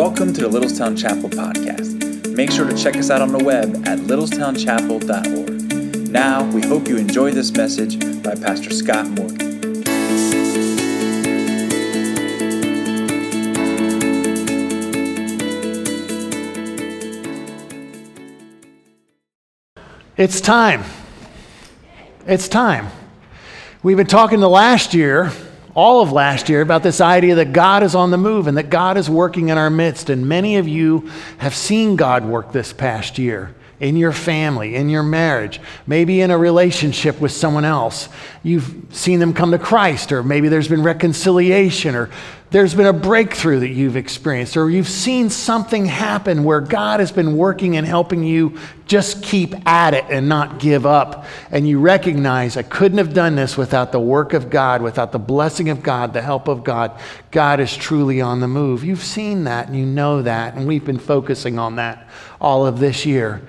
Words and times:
Welcome 0.00 0.32
to 0.32 0.48
the 0.48 0.48
Littlestown 0.48 0.96
Chapel 0.96 1.28
podcast. 1.28 2.34
Make 2.34 2.50
sure 2.50 2.66
to 2.66 2.74
check 2.74 2.96
us 2.96 3.10
out 3.10 3.20
on 3.20 3.32
the 3.32 3.44
web 3.44 3.86
at 3.86 3.98
littlestownchapel.org. 3.98 6.10
Now, 6.10 6.50
we 6.52 6.62
hope 6.62 6.88
you 6.88 6.96
enjoy 6.96 7.32
this 7.32 7.52
message 7.52 8.00
by 8.22 8.34
Pastor 8.34 8.70
Scott 8.70 9.06
Morgan. 9.08 9.82
It's 20.16 20.40
time. 20.40 20.82
It's 22.26 22.48
time. 22.48 22.88
We've 23.82 23.98
been 23.98 24.06
talking 24.06 24.40
the 24.40 24.48
last 24.48 24.94
year 24.94 25.30
all 25.74 26.02
of 26.02 26.12
last 26.12 26.48
year 26.48 26.60
about 26.62 26.82
this 26.82 27.00
idea 27.00 27.36
that 27.36 27.52
God 27.52 27.82
is 27.82 27.94
on 27.94 28.10
the 28.10 28.18
move 28.18 28.46
and 28.46 28.56
that 28.58 28.70
God 28.70 28.96
is 28.96 29.08
working 29.08 29.48
in 29.48 29.58
our 29.58 29.70
midst. 29.70 30.10
And 30.10 30.28
many 30.28 30.56
of 30.56 30.66
you 30.66 31.10
have 31.38 31.54
seen 31.54 31.96
God 31.96 32.24
work 32.24 32.52
this 32.52 32.72
past 32.72 33.18
year 33.18 33.54
in 33.78 33.96
your 33.96 34.12
family, 34.12 34.76
in 34.76 34.90
your 34.90 35.02
marriage, 35.02 35.58
maybe 35.86 36.20
in 36.20 36.30
a 36.30 36.36
relationship 36.36 37.18
with 37.20 37.32
someone 37.32 37.64
else. 37.64 38.08
You've 38.42 38.74
seen 38.90 39.20
them 39.20 39.32
come 39.32 39.52
to 39.52 39.58
Christ, 39.58 40.12
or 40.12 40.22
maybe 40.22 40.48
there's 40.48 40.68
been 40.68 40.82
reconciliation, 40.82 41.94
or 41.94 42.10
there's 42.50 42.74
been 42.74 42.86
a 42.86 42.92
breakthrough 42.92 43.60
that 43.60 43.68
you've 43.68 43.96
experienced, 43.96 44.56
or 44.56 44.68
you've 44.68 44.88
seen 44.88 45.30
something 45.30 45.86
happen 45.86 46.42
where 46.42 46.60
God 46.60 46.98
has 46.98 47.12
been 47.12 47.36
working 47.36 47.76
and 47.76 47.86
helping 47.86 48.24
you 48.24 48.58
just 48.86 49.22
keep 49.22 49.54
at 49.68 49.94
it 49.94 50.04
and 50.10 50.28
not 50.28 50.58
give 50.58 50.84
up. 50.84 51.26
And 51.52 51.68
you 51.68 51.78
recognize, 51.78 52.56
I 52.56 52.62
couldn't 52.62 52.98
have 52.98 53.14
done 53.14 53.36
this 53.36 53.56
without 53.56 53.92
the 53.92 54.00
work 54.00 54.32
of 54.32 54.50
God, 54.50 54.82
without 54.82 55.12
the 55.12 55.18
blessing 55.20 55.68
of 55.68 55.80
God, 55.80 56.12
the 56.12 56.22
help 56.22 56.48
of 56.48 56.64
God. 56.64 56.98
God 57.30 57.60
is 57.60 57.76
truly 57.76 58.20
on 58.20 58.40
the 58.40 58.48
move. 58.48 58.82
You've 58.82 59.04
seen 59.04 59.44
that 59.44 59.68
and 59.68 59.76
you 59.76 59.86
know 59.86 60.22
that, 60.22 60.54
and 60.54 60.66
we've 60.66 60.84
been 60.84 60.98
focusing 60.98 61.56
on 61.56 61.76
that 61.76 62.08
all 62.40 62.66
of 62.66 62.80
this 62.80 63.06
year. 63.06 63.42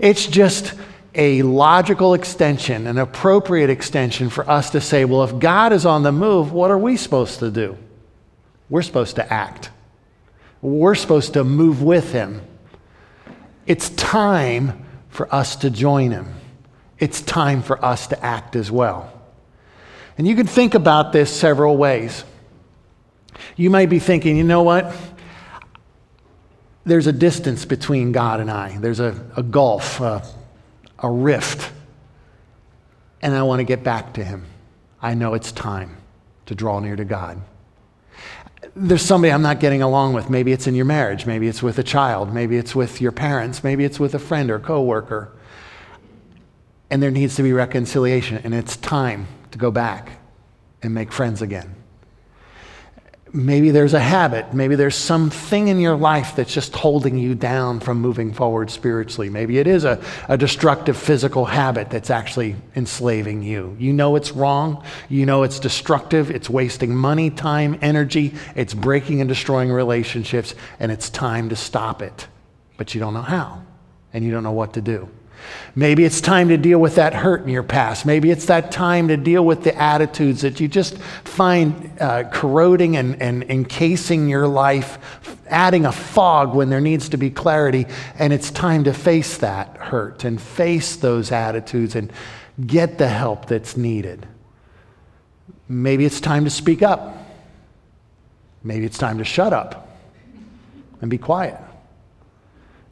It's 0.00 0.26
just 0.26 0.74
a 1.14 1.42
logical 1.42 2.14
extension, 2.14 2.88
an 2.88 2.98
appropriate 2.98 3.70
extension 3.70 4.30
for 4.30 4.48
us 4.50 4.70
to 4.70 4.80
say, 4.80 5.04
well, 5.04 5.22
if 5.22 5.38
God 5.38 5.72
is 5.72 5.86
on 5.86 6.02
the 6.02 6.12
move, 6.12 6.52
what 6.52 6.72
are 6.72 6.78
we 6.78 6.96
supposed 6.96 7.38
to 7.38 7.52
do? 7.52 7.78
We're 8.70 8.82
supposed 8.82 9.16
to 9.16 9.32
act. 9.32 9.70
We're 10.60 10.94
supposed 10.94 11.34
to 11.34 11.44
move 11.44 11.82
with 11.82 12.12
him. 12.12 12.42
It's 13.66 13.90
time 13.90 14.84
for 15.08 15.32
us 15.34 15.56
to 15.56 15.70
join 15.70 16.10
him. 16.10 16.34
It's 16.98 17.20
time 17.20 17.62
for 17.62 17.82
us 17.84 18.08
to 18.08 18.24
act 18.24 18.56
as 18.56 18.70
well. 18.70 19.12
And 20.16 20.26
you 20.26 20.34
can 20.34 20.46
think 20.46 20.74
about 20.74 21.12
this 21.12 21.34
several 21.34 21.76
ways. 21.76 22.24
You 23.56 23.70
might 23.70 23.88
be 23.88 24.00
thinking, 24.00 24.36
you 24.36 24.44
know 24.44 24.62
what? 24.62 24.94
There's 26.84 27.06
a 27.06 27.12
distance 27.12 27.64
between 27.64 28.12
God 28.12 28.40
and 28.40 28.50
I, 28.50 28.76
there's 28.78 29.00
a, 29.00 29.30
a 29.36 29.42
gulf, 29.42 30.00
a, 30.00 30.22
a 30.98 31.10
rift. 31.10 31.70
And 33.20 33.34
I 33.34 33.42
want 33.42 33.60
to 33.60 33.64
get 33.64 33.84
back 33.84 34.14
to 34.14 34.24
him. 34.24 34.46
I 35.00 35.14
know 35.14 35.34
it's 35.34 35.52
time 35.52 35.96
to 36.46 36.54
draw 36.54 36.80
near 36.80 36.96
to 36.96 37.04
God 37.04 37.40
there's 38.74 39.02
somebody 39.02 39.32
I'm 39.32 39.42
not 39.42 39.60
getting 39.60 39.82
along 39.82 40.14
with. 40.14 40.30
Maybe 40.30 40.52
it's 40.52 40.66
in 40.66 40.74
your 40.74 40.84
marriage. 40.84 41.26
Maybe 41.26 41.48
it's 41.48 41.62
with 41.62 41.78
a 41.78 41.82
child. 41.82 42.32
Maybe 42.32 42.56
it's 42.56 42.74
with 42.74 43.00
your 43.00 43.12
parents. 43.12 43.62
Maybe 43.62 43.84
it's 43.84 44.00
with 44.00 44.14
a 44.14 44.18
friend 44.18 44.50
or 44.50 44.58
coworker. 44.58 45.32
And 46.90 47.02
there 47.02 47.10
needs 47.10 47.36
to 47.36 47.42
be 47.42 47.52
reconciliation, 47.52 48.38
and 48.38 48.54
it's 48.54 48.76
time 48.76 49.28
to 49.50 49.58
go 49.58 49.70
back 49.70 50.20
and 50.82 50.94
make 50.94 51.12
friends 51.12 51.42
again. 51.42 51.74
Maybe 53.32 53.70
there's 53.70 53.94
a 53.94 54.00
habit. 54.00 54.54
Maybe 54.54 54.74
there's 54.74 54.96
something 54.96 55.68
in 55.68 55.80
your 55.80 55.96
life 55.96 56.34
that's 56.34 56.52
just 56.52 56.74
holding 56.74 57.18
you 57.18 57.34
down 57.34 57.80
from 57.80 58.00
moving 58.00 58.32
forward 58.32 58.70
spiritually. 58.70 59.28
Maybe 59.28 59.58
it 59.58 59.66
is 59.66 59.84
a, 59.84 60.02
a 60.28 60.38
destructive 60.38 60.96
physical 60.96 61.44
habit 61.44 61.90
that's 61.90 62.10
actually 62.10 62.56
enslaving 62.74 63.42
you. 63.42 63.76
You 63.78 63.92
know 63.92 64.16
it's 64.16 64.32
wrong. 64.32 64.82
You 65.10 65.26
know 65.26 65.42
it's 65.42 65.58
destructive. 65.58 66.30
It's 66.30 66.48
wasting 66.48 66.94
money, 66.96 67.28
time, 67.30 67.78
energy. 67.82 68.34
It's 68.56 68.72
breaking 68.72 69.20
and 69.20 69.28
destroying 69.28 69.70
relationships, 69.70 70.54
and 70.80 70.90
it's 70.90 71.10
time 71.10 71.50
to 71.50 71.56
stop 71.56 72.00
it. 72.00 72.26
But 72.78 72.94
you 72.94 73.00
don't 73.00 73.14
know 73.14 73.22
how, 73.22 73.62
and 74.12 74.24
you 74.24 74.30
don't 74.30 74.42
know 74.42 74.52
what 74.52 74.74
to 74.74 74.80
do. 74.80 75.08
Maybe 75.74 76.04
it's 76.04 76.20
time 76.20 76.48
to 76.48 76.56
deal 76.56 76.80
with 76.80 76.96
that 76.96 77.14
hurt 77.14 77.42
in 77.42 77.48
your 77.48 77.62
past. 77.62 78.04
Maybe 78.04 78.30
it's 78.30 78.46
that 78.46 78.72
time 78.72 79.08
to 79.08 79.16
deal 79.16 79.44
with 79.44 79.62
the 79.62 79.76
attitudes 79.76 80.40
that 80.40 80.58
you 80.58 80.66
just 80.66 80.98
find 80.98 81.92
uh, 82.00 82.24
corroding 82.32 82.96
and, 82.96 83.20
and 83.22 83.44
encasing 83.44 84.28
your 84.28 84.48
life, 84.48 84.98
adding 85.46 85.86
a 85.86 85.92
fog 85.92 86.54
when 86.54 86.68
there 86.68 86.80
needs 86.80 87.08
to 87.10 87.16
be 87.16 87.30
clarity. 87.30 87.86
And 88.18 88.32
it's 88.32 88.50
time 88.50 88.84
to 88.84 88.92
face 88.92 89.38
that 89.38 89.76
hurt 89.76 90.24
and 90.24 90.40
face 90.40 90.96
those 90.96 91.30
attitudes 91.30 91.94
and 91.94 92.12
get 92.66 92.98
the 92.98 93.08
help 93.08 93.46
that's 93.46 93.76
needed. 93.76 94.26
Maybe 95.68 96.04
it's 96.04 96.20
time 96.20 96.44
to 96.44 96.50
speak 96.50 96.82
up. 96.82 97.16
Maybe 98.64 98.84
it's 98.84 98.98
time 98.98 99.18
to 99.18 99.24
shut 99.24 99.52
up 99.52 99.88
and 101.00 101.08
be 101.08 101.18
quiet. 101.18 101.60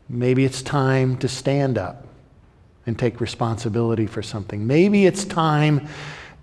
Maybe 0.08 0.44
it's 0.44 0.62
time 0.62 1.16
to 1.18 1.28
stand 1.28 1.78
up 1.78 2.05
and 2.86 2.98
take 2.98 3.20
responsibility 3.20 4.06
for 4.06 4.22
something. 4.22 4.66
Maybe 4.66 5.06
it's 5.06 5.24
time 5.24 5.88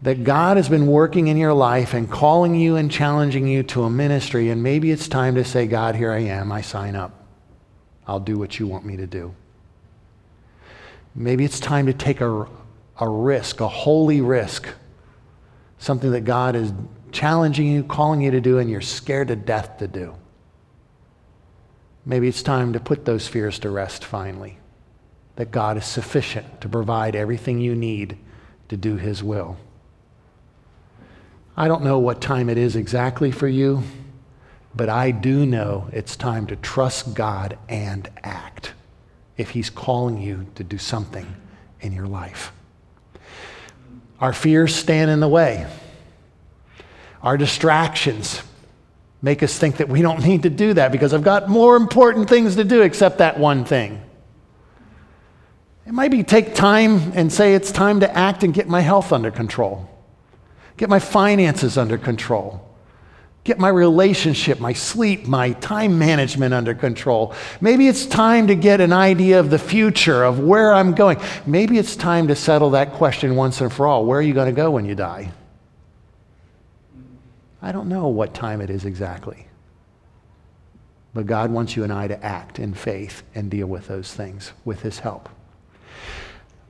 that 0.01 0.25
God 0.25 0.57
has 0.57 0.67
been 0.67 0.85
working 0.85 1.29
in 1.29 1.37
your 1.37 1.53
life 1.53 1.93
and 1.93 2.11
calling 2.11 2.55
you 2.55 2.75
and 2.75 2.91
challenging 2.91 3.47
you 3.47 3.63
to 3.63 3.83
a 3.83 3.89
ministry, 3.89 4.49
and 4.49 4.61
maybe 4.61 4.91
it's 4.91 5.07
time 5.07 5.35
to 5.35 5.45
say, 5.45 5.65
God, 5.65 5.95
here 5.95 6.11
I 6.11 6.19
am, 6.19 6.51
I 6.51 6.61
sign 6.61 6.95
up. 6.95 7.25
I'll 8.05 8.19
do 8.19 8.37
what 8.37 8.59
you 8.59 8.67
want 8.67 8.85
me 8.85 8.97
to 8.97 9.07
do. 9.07 9.33
Maybe 11.15 11.45
it's 11.45 11.59
time 11.59 11.85
to 11.85 11.93
take 11.93 12.19
a, 12.19 12.47
a 12.99 13.07
risk, 13.07 13.61
a 13.61 13.67
holy 13.67 14.19
risk, 14.19 14.67
something 15.77 16.11
that 16.11 16.25
God 16.25 16.57
is 16.57 16.73
challenging 17.13 17.67
you, 17.67 17.83
calling 17.83 18.19
you 18.19 18.31
to 18.31 18.41
do, 18.41 18.57
and 18.57 18.69
you're 18.69 18.81
scared 18.81 19.29
to 19.29 19.37
death 19.37 19.77
to 19.77 19.87
do. 19.87 20.15
Maybe 22.05 22.27
it's 22.27 22.43
time 22.43 22.73
to 22.73 22.81
put 22.81 23.05
those 23.05 23.29
fears 23.29 23.59
to 23.59 23.69
rest 23.69 24.03
finally 24.03 24.57
that 25.35 25.51
God 25.51 25.77
is 25.77 25.85
sufficient 25.85 26.61
to 26.61 26.69
provide 26.69 27.15
everything 27.15 27.59
you 27.59 27.75
need 27.75 28.17
to 28.69 28.77
do 28.77 28.97
His 28.97 29.23
will. 29.23 29.57
I 31.55 31.67
don't 31.67 31.83
know 31.83 31.99
what 31.99 32.21
time 32.21 32.49
it 32.49 32.57
is 32.57 32.75
exactly 32.75 33.31
for 33.31 33.47
you, 33.47 33.83
but 34.75 34.89
I 34.89 35.11
do 35.11 35.45
know 35.45 35.87
it's 35.91 36.15
time 36.15 36.47
to 36.47 36.55
trust 36.55 37.13
God 37.13 37.57
and 37.69 38.09
act 38.23 38.73
if 39.37 39.51
He's 39.51 39.69
calling 39.69 40.21
you 40.21 40.47
to 40.55 40.63
do 40.63 40.77
something 40.77 41.35
in 41.81 41.93
your 41.93 42.07
life. 42.07 42.51
Our 44.19 44.33
fears 44.33 44.73
stand 44.73 45.11
in 45.11 45.19
the 45.19 45.27
way. 45.27 45.67
Our 47.21 47.37
distractions 47.37 48.41
make 49.21 49.41
us 49.41 49.57
think 49.57 49.77
that 49.77 49.89
we 49.89 50.01
don't 50.01 50.25
need 50.25 50.43
to 50.43 50.49
do 50.49 50.73
that 50.73 50.91
because 50.91 51.13
I've 51.13 51.23
got 51.23 51.49
more 51.49 51.75
important 51.75 52.29
things 52.29 52.55
to 52.57 52.63
do 52.63 52.81
except 52.81 53.19
that 53.19 53.39
one 53.39 53.65
thing. 53.65 54.01
It 55.85 55.91
might 55.93 56.11
be 56.11 56.23
take 56.23 56.55
time 56.55 57.11
and 57.13 57.31
say 57.31 57.55
it's 57.55 57.71
time 57.71 57.99
to 57.99 58.17
act 58.17 58.43
and 58.43 58.53
get 58.53 58.67
my 58.67 58.81
health 58.81 59.11
under 59.11 59.31
control, 59.31 59.89
get 60.77 60.89
my 60.89 60.99
finances 60.99 61.77
under 61.77 61.97
control, 61.97 62.65
get 63.43 63.59
my 63.59 63.67
relationship, 63.67 64.61
my 64.61 64.71
sleep, 64.71 65.27
my 65.27 65.51
time 65.51 65.99
management 65.99 66.53
under 66.53 66.73
control. 66.73 67.33
Maybe 67.59 67.89
it's 67.89 68.05
time 68.05 68.47
to 68.47 68.55
get 68.55 68.79
an 68.79 68.93
idea 68.93 69.41
of 69.41 69.49
the 69.49 69.59
future, 69.59 70.23
of 70.23 70.39
where 70.39 70.73
I'm 70.73 70.93
going. 70.93 71.19
Maybe 71.45 71.77
it's 71.77 71.97
time 71.97 72.29
to 72.29 72.35
settle 72.35 72.71
that 72.71 72.93
question 72.93 73.35
once 73.35 73.59
and 73.59 73.71
for 73.71 73.85
all 73.85 74.05
where 74.05 74.19
are 74.19 74.23
you 74.23 74.33
going 74.33 74.53
to 74.53 74.55
go 74.55 74.71
when 74.71 74.85
you 74.85 74.95
die? 74.95 75.31
I 77.61 77.73
don't 77.73 77.89
know 77.89 78.07
what 78.07 78.33
time 78.33 78.61
it 78.61 78.69
is 78.69 78.85
exactly. 78.85 79.47
But 81.13 81.25
God 81.25 81.51
wants 81.51 81.75
you 81.75 81.83
and 81.83 81.93
I 81.93 82.07
to 82.07 82.25
act 82.25 82.57
in 82.57 82.73
faith 82.73 83.23
and 83.35 83.51
deal 83.51 83.67
with 83.67 83.87
those 83.87 84.13
things 84.13 84.53
with 84.65 84.81
His 84.81 84.99
help. 84.99 85.29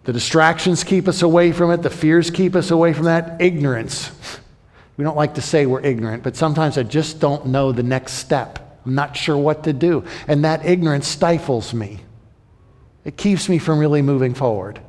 The 0.04 0.14
distractions 0.14 0.84
keep 0.84 1.08
us 1.08 1.22
away 1.22 1.52
from 1.52 1.72
it, 1.72 1.82
the 1.82 1.90
fears 1.90 2.30
keep 2.30 2.56
us 2.56 2.72
away 2.72 2.94
from 2.94 3.06
that. 3.06 3.42
Ignorance. 3.42 4.12
We 4.98 5.04
don't 5.04 5.18
like 5.18 5.36
to 5.36 5.42
say 5.42 5.66
we're 5.66 5.82
ignorant, 5.82 6.24
but 6.24 6.36
sometimes 6.36 6.78
I 6.78 6.84
just 6.84 7.20
don't 7.20 7.48
know 7.48 7.72
the 7.72 7.84
next 7.84 8.14
step. 8.14 8.82
I'm 8.86 8.96
not 8.96 9.16
sure 9.16 9.38
what 9.38 9.64
to 9.64 9.74
do. 9.74 10.04
And 10.28 10.44
that 10.44 10.66
ignorance 10.66 11.08
stifles 11.08 11.74
me. 11.74 12.02
It 13.06 13.18
keeps 13.18 13.50
me 13.50 13.58
from 13.58 13.80
really 13.80 14.02
moving 14.02 14.34
forward. 14.34 14.80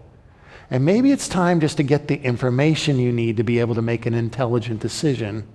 And 0.70 0.84
maybe 0.84 1.12
it's 1.12 1.28
time 1.28 1.60
just 1.60 1.76
to 1.76 1.82
get 1.82 2.08
the 2.08 2.16
information 2.16 2.98
you 2.98 3.12
need 3.12 3.36
to 3.36 3.44
be 3.44 3.60
able 3.60 3.76
to 3.76 3.82
make 3.82 4.06
an 4.06 4.14
intelligent 4.14 4.80
decision 4.80 5.46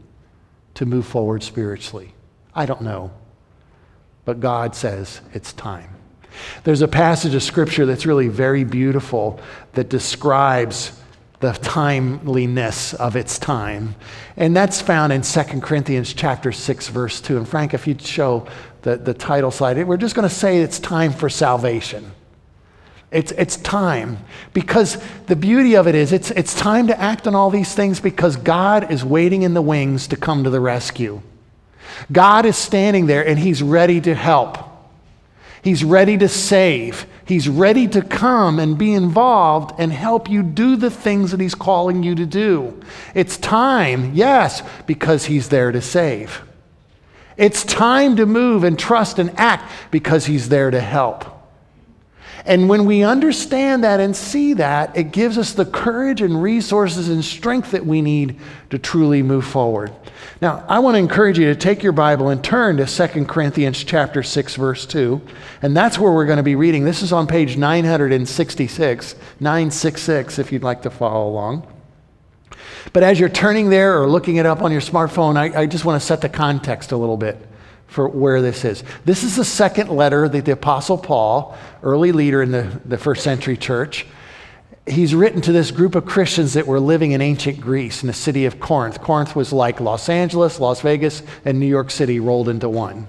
to 0.75 0.85
move 0.85 1.05
forward 1.05 1.43
spiritually. 1.43 2.13
I 2.55 2.65
don't 2.65 2.81
know. 2.81 3.11
But 4.25 4.39
God 4.39 4.75
says 4.75 5.21
it's 5.33 5.51
time. 5.53 5.98
There's 6.63 6.81
a 6.81 6.87
passage 6.87 7.35
of 7.35 7.43
scripture 7.43 7.85
that's 7.85 8.05
really 8.05 8.27
very 8.27 8.63
beautiful 8.63 9.39
that 9.73 9.89
describes 9.89 10.93
the 11.39 11.53
timeliness 11.53 12.93
of 12.93 13.15
its 13.15 13.39
time. 13.39 13.95
And 14.35 14.55
that's 14.55 14.81
found 14.81 15.13
in 15.13 15.21
2 15.21 15.43
Corinthians 15.61 16.13
chapter 16.13 16.51
6 16.51 16.87
verse 16.89 17.21
2. 17.21 17.37
And 17.37 17.47
Frank, 17.47 17.73
if 17.73 17.87
you'd 17.87 18.01
show 18.01 18.47
the, 18.81 18.97
the 18.97 19.13
title 19.13 19.51
slide. 19.51 19.85
We're 19.85 19.97
just 19.97 20.15
going 20.15 20.27
to 20.27 20.33
say 20.33 20.59
it's 20.59 20.79
time 20.79 21.11
for 21.11 21.29
salvation. 21.29 22.11
It's, 23.11 23.31
it's 23.33 23.57
time. 23.57 24.17
Because 24.53 25.01
the 25.25 25.35
beauty 25.35 25.75
of 25.75 25.87
it 25.87 25.95
is, 25.95 26.13
it's, 26.13 26.31
it's 26.31 26.53
time 26.53 26.87
to 26.87 26.99
act 26.99 27.27
on 27.27 27.35
all 27.35 27.49
these 27.49 27.73
things 27.73 27.99
because 27.99 28.35
God 28.35 28.91
is 28.91 29.03
waiting 29.03 29.41
in 29.41 29.53
the 29.53 29.61
wings 29.61 30.07
to 30.07 30.15
come 30.15 30.43
to 30.43 30.49
the 30.49 30.59
rescue. 30.59 31.21
God 32.11 32.45
is 32.45 32.55
standing 32.55 33.07
there 33.07 33.25
and 33.27 33.37
He's 33.37 33.63
ready 33.63 33.99
to 34.01 34.13
help. 34.15 34.68
He's 35.61 35.83
ready 35.83 36.17
to 36.17 36.27
save. 36.27 37.05
He's 37.25 37.47
ready 37.47 37.87
to 37.89 38.01
come 38.01 38.59
and 38.59 38.77
be 38.77 38.93
involved 38.93 39.79
and 39.79 39.91
help 39.91 40.29
you 40.29 40.41
do 40.41 40.75
the 40.75 40.89
things 40.89 41.31
that 41.31 41.39
He's 41.39 41.55
calling 41.55 42.03
you 42.03 42.15
to 42.15 42.25
do. 42.25 42.79
It's 43.13 43.37
time, 43.37 44.13
yes, 44.13 44.63
because 44.87 45.25
He's 45.25 45.49
there 45.49 45.71
to 45.71 45.81
save. 45.81 46.41
It's 47.37 47.63
time 47.63 48.15
to 48.17 48.25
move 48.25 48.63
and 48.63 48.77
trust 48.77 49.19
and 49.19 49.37
act 49.39 49.71
because 49.91 50.25
He's 50.25 50.49
there 50.49 50.71
to 50.71 50.81
help. 50.81 51.38
And 52.45 52.69
when 52.69 52.85
we 52.85 53.03
understand 53.03 53.83
that 53.83 53.99
and 53.99 54.15
see 54.15 54.53
that, 54.53 54.95
it 54.95 55.11
gives 55.11 55.37
us 55.37 55.53
the 55.53 55.65
courage 55.65 56.21
and 56.21 56.41
resources 56.41 57.09
and 57.09 57.23
strength 57.23 57.71
that 57.71 57.85
we 57.85 58.01
need 58.01 58.39
to 58.69 58.79
truly 58.79 59.21
move 59.21 59.45
forward. 59.45 59.91
Now, 60.41 60.63
I 60.67 60.79
want 60.79 60.95
to 60.95 60.99
encourage 60.99 61.37
you 61.37 61.45
to 61.45 61.55
take 61.55 61.83
your 61.83 61.91
Bible 61.91 62.29
and 62.29 62.41
turn 62.43 62.77
to 62.77 62.85
2 62.85 63.25
Corinthians 63.25 63.83
chapter 63.83 64.23
6 64.23 64.55
verse 64.55 64.85
2, 64.85 65.21
and 65.61 65.75
that's 65.75 65.99
where 65.99 66.11
we're 66.11 66.25
going 66.25 66.37
to 66.37 66.43
be 66.43 66.55
reading. 66.55 66.85
This 66.85 67.01
is 67.01 67.11
on 67.11 67.27
page 67.27 67.57
966, 67.57 69.15
966 69.39 70.39
if 70.39 70.51
you'd 70.51 70.63
like 70.63 70.83
to 70.83 70.89
follow 70.89 71.27
along. 71.27 71.67
But 72.93 73.03
as 73.03 73.19
you're 73.19 73.29
turning 73.29 73.69
there 73.69 74.01
or 74.01 74.07
looking 74.07 74.37
it 74.37 74.45
up 74.45 74.61
on 74.61 74.71
your 74.71 74.81
smartphone, 74.81 75.35
I, 75.35 75.61
I 75.61 75.65
just 75.65 75.83
want 75.83 76.01
to 76.01 76.05
set 76.05 76.21
the 76.21 76.29
context 76.29 76.91
a 76.91 76.97
little 76.97 77.17
bit 77.17 77.48
for 77.89 78.07
where 78.07 78.41
this 78.41 78.63
is. 78.63 78.83
This 79.03 79.23
is 79.23 79.35
the 79.35 79.43
second 79.43 79.89
letter 79.89 80.29
that 80.29 80.45
the 80.45 80.51
Apostle 80.51 80.97
Paul, 80.97 81.57
early 81.83 82.11
leader 82.11 82.41
in 82.41 82.51
the, 82.51 82.79
the 82.85 82.97
first 82.97 83.23
century 83.23 83.57
church, 83.57 84.05
he's 84.87 85.15
written 85.15 85.41
to 85.41 85.51
this 85.51 85.71
group 85.71 85.95
of 85.95 86.05
Christians 86.05 86.53
that 86.53 86.67
were 86.67 86.79
living 86.79 87.11
in 87.11 87.21
ancient 87.21 87.59
Greece 87.59 88.03
in 88.03 88.07
the 88.07 88.13
city 88.13 88.45
of 88.45 88.59
Corinth. 88.59 89.01
Corinth 89.01 89.35
was 89.35 89.51
like 89.51 89.79
Los 89.79 90.07
Angeles, 90.07 90.59
Las 90.59 90.81
Vegas, 90.81 91.23
and 91.45 91.59
New 91.59 91.65
York 91.65 91.89
City 91.91 92.19
rolled 92.19 92.47
into 92.47 92.69
one. 92.69 93.07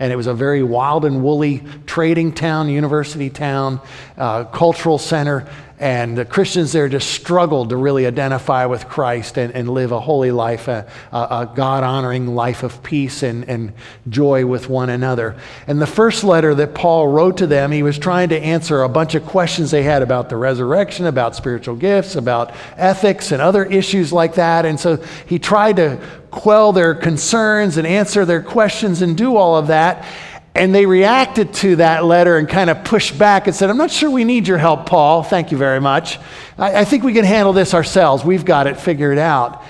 And 0.00 0.12
it 0.12 0.16
was 0.16 0.26
a 0.26 0.34
very 0.34 0.62
wild 0.62 1.04
and 1.04 1.22
woolly 1.22 1.62
trading 1.86 2.32
town, 2.32 2.68
university 2.68 3.30
town, 3.30 3.80
uh, 4.16 4.44
cultural 4.44 4.98
center. 4.98 5.46
And 5.78 6.18
the 6.18 6.26
Christians 6.26 6.72
there 6.72 6.90
just 6.90 7.10
struggled 7.10 7.70
to 7.70 7.76
really 7.76 8.06
identify 8.06 8.66
with 8.66 8.86
Christ 8.86 9.38
and, 9.38 9.54
and 9.54 9.68
live 9.70 9.92
a 9.92 10.00
holy 10.00 10.30
life, 10.30 10.68
a, 10.68 10.86
a 11.10 11.50
God 11.54 11.84
honoring 11.84 12.34
life 12.34 12.62
of 12.62 12.82
peace 12.82 13.22
and, 13.22 13.48
and 13.48 13.72
joy 14.08 14.44
with 14.44 14.68
one 14.68 14.90
another. 14.90 15.36
And 15.66 15.80
the 15.80 15.86
first 15.86 16.22
letter 16.22 16.54
that 16.56 16.74
Paul 16.74 17.08
wrote 17.08 17.38
to 17.38 17.46
them, 17.46 17.72
he 17.72 17.82
was 17.82 17.98
trying 17.98 18.28
to 18.28 18.38
answer 18.38 18.82
a 18.82 18.90
bunch 18.90 19.14
of 19.14 19.24
questions 19.24 19.70
they 19.70 19.82
had 19.82 20.02
about 20.02 20.28
the 20.28 20.36
resurrection, 20.36 21.06
about 21.06 21.34
spiritual 21.34 21.76
gifts, 21.76 22.14
about 22.14 22.54
ethics, 22.76 23.32
and 23.32 23.40
other 23.40 23.64
issues 23.64 24.12
like 24.12 24.34
that. 24.34 24.66
And 24.66 24.78
so 24.78 24.96
he 25.26 25.38
tried 25.38 25.76
to 25.76 25.98
quell 26.30 26.72
their 26.72 26.94
concerns 26.94 27.76
and 27.76 27.86
answer 27.86 28.24
their 28.24 28.42
questions 28.42 29.02
and 29.02 29.16
do 29.16 29.36
all 29.36 29.56
of 29.56 29.68
that. 29.68 30.06
And 30.54 30.74
they 30.74 30.84
reacted 30.84 31.54
to 31.54 31.76
that 31.76 32.04
letter 32.04 32.36
and 32.36 32.48
kind 32.48 32.70
of 32.70 32.84
pushed 32.84 33.18
back 33.18 33.46
and 33.46 33.54
said, 33.54 33.70
I'm 33.70 33.76
not 33.76 33.90
sure 33.90 34.10
we 34.10 34.24
need 34.24 34.48
your 34.48 34.58
help, 34.58 34.86
Paul. 34.86 35.22
Thank 35.22 35.52
you 35.52 35.58
very 35.58 35.80
much. 35.80 36.18
I, 36.58 36.80
I, 36.80 36.84
think 36.84 37.04
we 37.04 37.12
can 37.12 37.24
handle 37.24 37.52
this 37.52 37.72
ourselves. 37.72 38.24
We've 38.24 38.44
got 38.44 38.66
it 38.66 38.78
figured 38.78 39.18
out. 39.18 39.62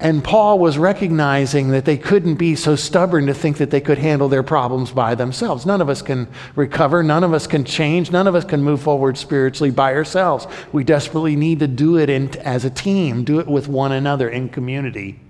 And 0.00 0.24
Paul 0.24 0.58
was 0.58 0.76
recognizing 0.76 1.70
that 1.70 1.84
they 1.84 1.96
couldn't 1.96 2.34
be 2.34 2.56
so 2.56 2.74
stubborn 2.74 3.26
to 3.26 3.34
think 3.34 3.58
that 3.58 3.70
they 3.70 3.80
could 3.80 3.96
handle 3.96 4.28
their 4.28 4.42
problems 4.42 4.90
by 4.90 5.14
themselves. 5.14 5.64
None 5.64 5.80
of 5.80 5.88
us 5.88 6.02
can 6.02 6.26
recover. 6.56 7.02
None 7.02 7.22
of 7.22 7.32
us 7.32 7.46
can 7.46 7.64
change. 7.64 8.10
None 8.10 8.26
of 8.26 8.34
us 8.34 8.44
can 8.44 8.60
move 8.60 8.82
forward 8.82 9.16
spiritually 9.16 9.70
by 9.70 9.94
ourselves. 9.94 10.48
We 10.72 10.82
desperately 10.82 11.36
need 11.36 11.60
to 11.60 11.68
do 11.68 11.96
it 11.96 12.10
in, 12.10 12.36
as 12.40 12.64
a 12.64 12.70
team, 12.70 13.22
do 13.22 13.38
it 13.38 13.46
with 13.46 13.68
one 13.68 13.92
another 13.92 14.28
in 14.28 14.48
community. 14.48 15.20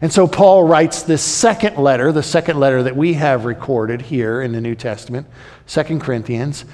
And 0.00 0.12
so 0.12 0.28
Paul 0.28 0.64
writes 0.64 1.02
this 1.02 1.22
second 1.22 1.76
letter, 1.76 2.12
the 2.12 2.22
second 2.22 2.60
letter 2.60 2.84
that 2.84 2.96
we 2.96 3.14
have 3.14 3.44
recorded 3.44 4.02
here 4.02 4.40
in 4.40 4.52
the 4.52 4.60
New 4.60 4.76
Testament, 4.76 5.26
Second 5.66 6.00
Corinthians. 6.00 6.64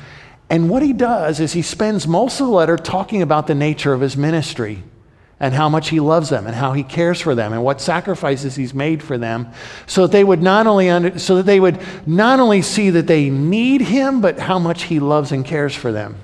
And 0.50 0.69
what 0.69 0.82
he 0.82 0.93
does 0.93 1.41
is 1.41 1.55
he 1.55 1.62
spends 1.62 2.06
most 2.06 2.41
of 2.41 2.47
the 2.47 2.53
letter 2.53 2.76
talking 2.76 3.23
about 3.23 3.47
the 3.47 3.55
nature 3.55 3.94
of 3.94 4.03
his 4.03 4.17
ministry 4.17 4.82
and 5.41 5.55
how 5.55 5.69
much 5.69 5.88
he 5.88 6.00
loves 6.00 6.29
them 6.29 6.47
and 6.47 6.55
how 6.55 6.75
he 6.75 6.82
cares 6.82 7.21
for 7.21 7.35
them 7.35 7.53
and 7.53 7.65
what 7.65 7.81
sacrifices 7.81 8.56
he's 8.56 8.75
made 8.75 9.03
for 9.03 9.19
them 9.19 9.49
so 9.87 10.03
that 10.03 10.12
they 10.12 10.23
would 10.23 10.43
not 10.43 10.67
only 10.67 10.88
under, 10.88 11.19
so 11.19 11.37
that 11.37 11.47
they 11.47 11.59
would 11.59 11.81
not 12.06 12.41
only 12.41 12.62
see 12.62 12.91
that 12.91 13.06
they 13.06 13.31
need 13.31 13.81
him 13.81 14.20
but 14.20 14.38
how 14.38 14.59
much 14.59 14.85
he 14.85 15.00
loves 15.00 15.32
and 15.32 15.44
cares 15.44 15.75
for 15.75 15.91
them. 15.91 16.17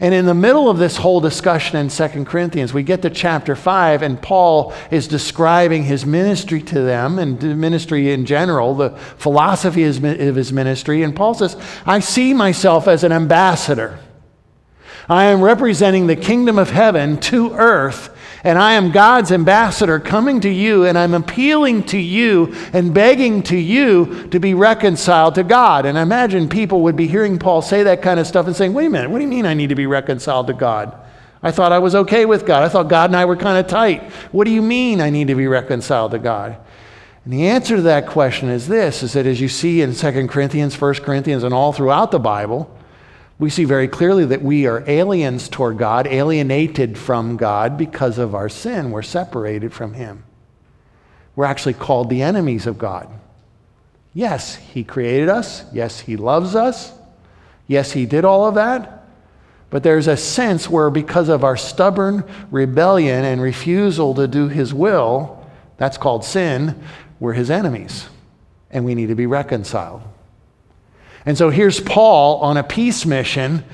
And 0.00 0.12
in 0.12 0.26
the 0.26 0.34
middle 0.34 0.68
of 0.68 0.78
this 0.78 0.96
whole 0.96 1.20
discussion 1.20 1.76
in 1.76 1.88
2 1.88 2.24
Corinthians, 2.24 2.74
we 2.74 2.82
get 2.82 3.02
to 3.02 3.10
chapter 3.10 3.54
5, 3.54 4.02
and 4.02 4.20
Paul 4.20 4.74
is 4.90 5.06
describing 5.06 5.84
his 5.84 6.04
ministry 6.04 6.60
to 6.62 6.80
them 6.80 7.18
and 7.18 7.60
ministry 7.60 8.12
in 8.12 8.26
general, 8.26 8.74
the 8.74 8.90
philosophy 8.90 9.84
of 9.84 10.02
his 10.02 10.52
ministry. 10.52 11.02
And 11.02 11.14
Paul 11.14 11.34
says, 11.34 11.56
I 11.86 12.00
see 12.00 12.34
myself 12.34 12.88
as 12.88 13.04
an 13.04 13.12
ambassador. 13.12 14.00
I 15.08 15.24
am 15.24 15.42
representing 15.42 16.06
the 16.06 16.16
kingdom 16.16 16.58
of 16.58 16.70
heaven 16.70 17.20
to 17.20 17.52
earth 17.52 18.13
and 18.44 18.58
I 18.58 18.74
am 18.74 18.92
God's 18.92 19.32
ambassador 19.32 19.98
coming 19.98 20.40
to 20.42 20.50
you, 20.50 20.84
and 20.84 20.98
I'm 20.98 21.14
appealing 21.14 21.84
to 21.84 21.98
you 21.98 22.54
and 22.74 22.92
begging 22.92 23.42
to 23.44 23.56
you 23.56 24.28
to 24.28 24.38
be 24.38 24.52
reconciled 24.52 25.34
to 25.36 25.42
God. 25.42 25.86
And 25.86 25.98
I 25.98 26.02
imagine 26.02 26.50
people 26.50 26.82
would 26.82 26.94
be 26.94 27.06
hearing 27.06 27.38
Paul 27.38 27.62
say 27.62 27.82
that 27.84 28.02
kind 28.02 28.20
of 28.20 28.26
stuff 28.26 28.46
and 28.46 28.54
saying, 28.54 28.74
wait 28.74 28.86
a 28.86 28.90
minute, 28.90 29.10
what 29.10 29.18
do 29.18 29.24
you 29.24 29.30
mean 29.30 29.46
I 29.46 29.54
need 29.54 29.70
to 29.70 29.74
be 29.74 29.86
reconciled 29.86 30.46
to 30.48 30.52
God? 30.52 30.94
I 31.42 31.50
thought 31.50 31.72
I 31.72 31.78
was 31.78 31.94
okay 31.94 32.26
with 32.26 32.46
God. 32.46 32.62
I 32.62 32.68
thought 32.68 32.88
God 32.88 33.10
and 33.10 33.16
I 33.16 33.24
were 33.24 33.36
kind 33.36 33.58
of 33.58 33.66
tight. 33.66 34.02
What 34.32 34.44
do 34.44 34.50
you 34.50 34.62
mean 34.62 35.00
I 35.00 35.10
need 35.10 35.28
to 35.28 35.34
be 35.34 35.46
reconciled 35.46 36.12
to 36.12 36.18
God? 36.18 36.56
And 37.24 37.32
the 37.32 37.48
answer 37.48 37.76
to 37.76 37.82
that 37.82 38.06
question 38.06 38.50
is 38.50 38.68
this 38.68 39.02
is 39.02 39.14
that 39.14 39.26
as 39.26 39.40
you 39.40 39.48
see 39.48 39.80
in 39.80 39.94
2 39.94 40.28
Corinthians, 40.28 40.78
1 40.78 40.94
Corinthians, 40.96 41.44
and 41.44 41.54
all 41.54 41.72
throughout 41.72 42.10
the 42.10 42.18
Bible, 42.18 42.70
we 43.44 43.50
see 43.50 43.64
very 43.64 43.88
clearly 43.88 44.24
that 44.24 44.40
we 44.40 44.66
are 44.66 44.82
aliens 44.88 45.50
toward 45.50 45.76
God, 45.76 46.06
alienated 46.06 46.96
from 46.96 47.36
God 47.36 47.76
because 47.76 48.16
of 48.16 48.34
our 48.34 48.48
sin. 48.48 48.90
We're 48.90 49.02
separated 49.02 49.74
from 49.74 49.92
Him. 49.92 50.24
We're 51.36 51.44
actually 51.44 51.74
called 51.74 52.08
the 52.08 52.22
enemies 52.22 52.66
of 52.66 52.78
God. 52.78 53.06
Yes, 54.14 54.54
He 54.54 54.82
created 54.82 55.28
us. 55.28 55.62
Yes, 55.74 56.00
He 56.00 56.16
loves 56.16 56.54
us. 56.54 56.90
Yes, 57.66 57.92
He 57.92 58.06
did 58.06 58.24
all 58.24 58.48
of 58.48 58.54
that. 58.54 59.04
But 59.68 59.82
there's 59.82 60.06
a 60.06 60.16
sense 60.16 60.70
where, 60.70 60.88
because 60.88 61.28
of 61.28 61.44
our 61.44 61.58
stubborn 61.58 62.24
rebellion 62.50 63.26
and 63.26 63.42
refusal 63.42 64.14
to 64.14 64.26
do 64.26 64.48
His 64.48 64.72
will, 64.72 65.46
that's 65.76 65.98
called 65.98 66.24
sin, 66.24 66.82
we're 67.20 67.34
His 67.34 67.50
enemies. 67.50 68.08
And 68.70 68.86
we 68.86 68.94
need 68.94 69.08
to 69.08 69.14
be 69.14 69.26
reconciled. 69.26 70.00
And 71.26 71.38
so 71.38 71.50
here's 71.50 71.80
Paul 71.80 72.40
on 72.40 72.56
a 72.56 72.62
peace 72.62 73.06
mission, 73.06 73.64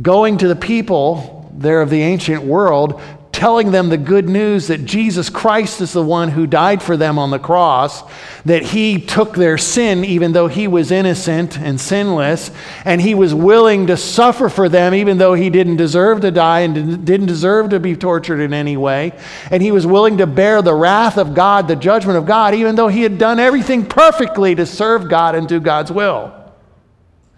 going 0.00 0.38
to 0.38 0.48
the 0.48 0.56
people 0.56 1.50
there 1.54 1.82
of 1.82 1.90
the 1.90 2.02
ancient 2.02 2.42
world, 2.42 3.00
telling 3.32 3.70
them 3.70 3.88
the 3.88 3.96
good 3.96 4.28
news 4.28 4.66
that 4.66 4.84
Jesus 4.84 5.30
Christ 5.30 5.80
is 5.80 5.92
the 5.92 6.02
one 6.02 6.28
who 6.28 6.46
died 6.46 6.82
for 6.82 6.96
them 6.96 7.18
on 7.18 7.30
the 7.30 7.38
cross, 7.38 8.02
that 8.44 8.62
he 8.62 9.00
took 9.00 9.34
their 9.34 9.56
sin 9.56 10.04
even 10.04 10.32
though 10.32 10.48
he 10.48 10.66
was 10.66 10.90
innocent 10.90 11.58
and 11.58 11.80
sinless, 11.80 12.50
and 12.84 13.00
he 13.00 13.14
was 13.14 13.32
willing 13.32 13.86
to 13.86 13.96
suffer 13.96 14.48
for 14.48 14.68
them 14.68 14.94
even 14.94 15.18
though 15.18 15.34
he 15.34 15.48
didn't 15.48 15.76
deserve 15.76 16.20
to 16.20 16.30
die 16.30 16.60
and 16.60 17.04
didn't 17.04 17.26
deserve 17.26 17.70
to 17.70 17.80
be 17.80 17.94
tortured 17.94 18.40
in 18.40 18.52
any 18.52 18.76
way. 18.76 19.12
And 19.50 19.62
he 19.62 19.72
was 19.72 19.86
willing 19.86 20.18
to 20.18 20.26
bear 20.26 20.60
the 20.60 20.74
wrath 20.74 21.16
of 21.16 21.34
God, 21.34 21.68
the 21.68 21.76
judgment 21.76 22.18
of 22.18 22.26
God, 22.26 22.54
even 22.54 22.74
though 22.74 22.88
he 22.88 23.02
had 23.02 23.16
done 23.16 23.38
everything 23.38 23.86
perfectly 23.86 24.54
to 24.54 24.66
serve 24.66 25.08
God 25.08 25.34
and 25.34 25.48
do 25.48 25.60
God's 25.60 25.92
will 25.92 26.39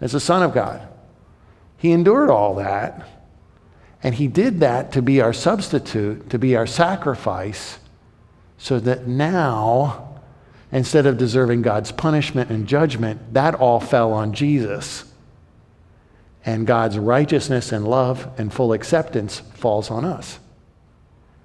as 0.03 0.11
the 0.11 0.19
Son 0.19 0.43
of 0.43 0.53
God. 0.53 0.85
He 1.77 1.93
endured 1.93 2.29
all 2.29 2.55
that. 2.55 3.07
And 4.03 4.13
he 4.13 4.27
did 4.27 4.59
that 4.59 4.91
to 4.91 5.01
be 5.01 5.21
our 5.21 5.31
substitute, 5.31 6.29
to 6.29 6.37
be 6.37 6.57
our 6.57 6.67
sacrifice, 6.67 7.79
so 8.57 8.81
that 8.81 9.07
now, 9.07 10.19
instead 10.73 11.05
of 11.05 11.17
deserving 11.17 11.61
God's 11.61 11.93
punishment 11.93 12.49
and 12.49 12.67
judgment, 12.67 13.33
that 13.33 13.55
all 13.55 13.79
fell 13.79 14.11
on 14.11 14.33
Jesus. 14.33 15.05
And 16.45 16.67
God's 16.67 16.99
righteousness 16.99 17.71
and 17.71 17.87
love 17.87 18.29
and 18.37 18.51
full 18.51 18.73
acceptance 18.73 19.39
falls 19.53 19.89
on 19.89 20.03
us. 20.03 20.37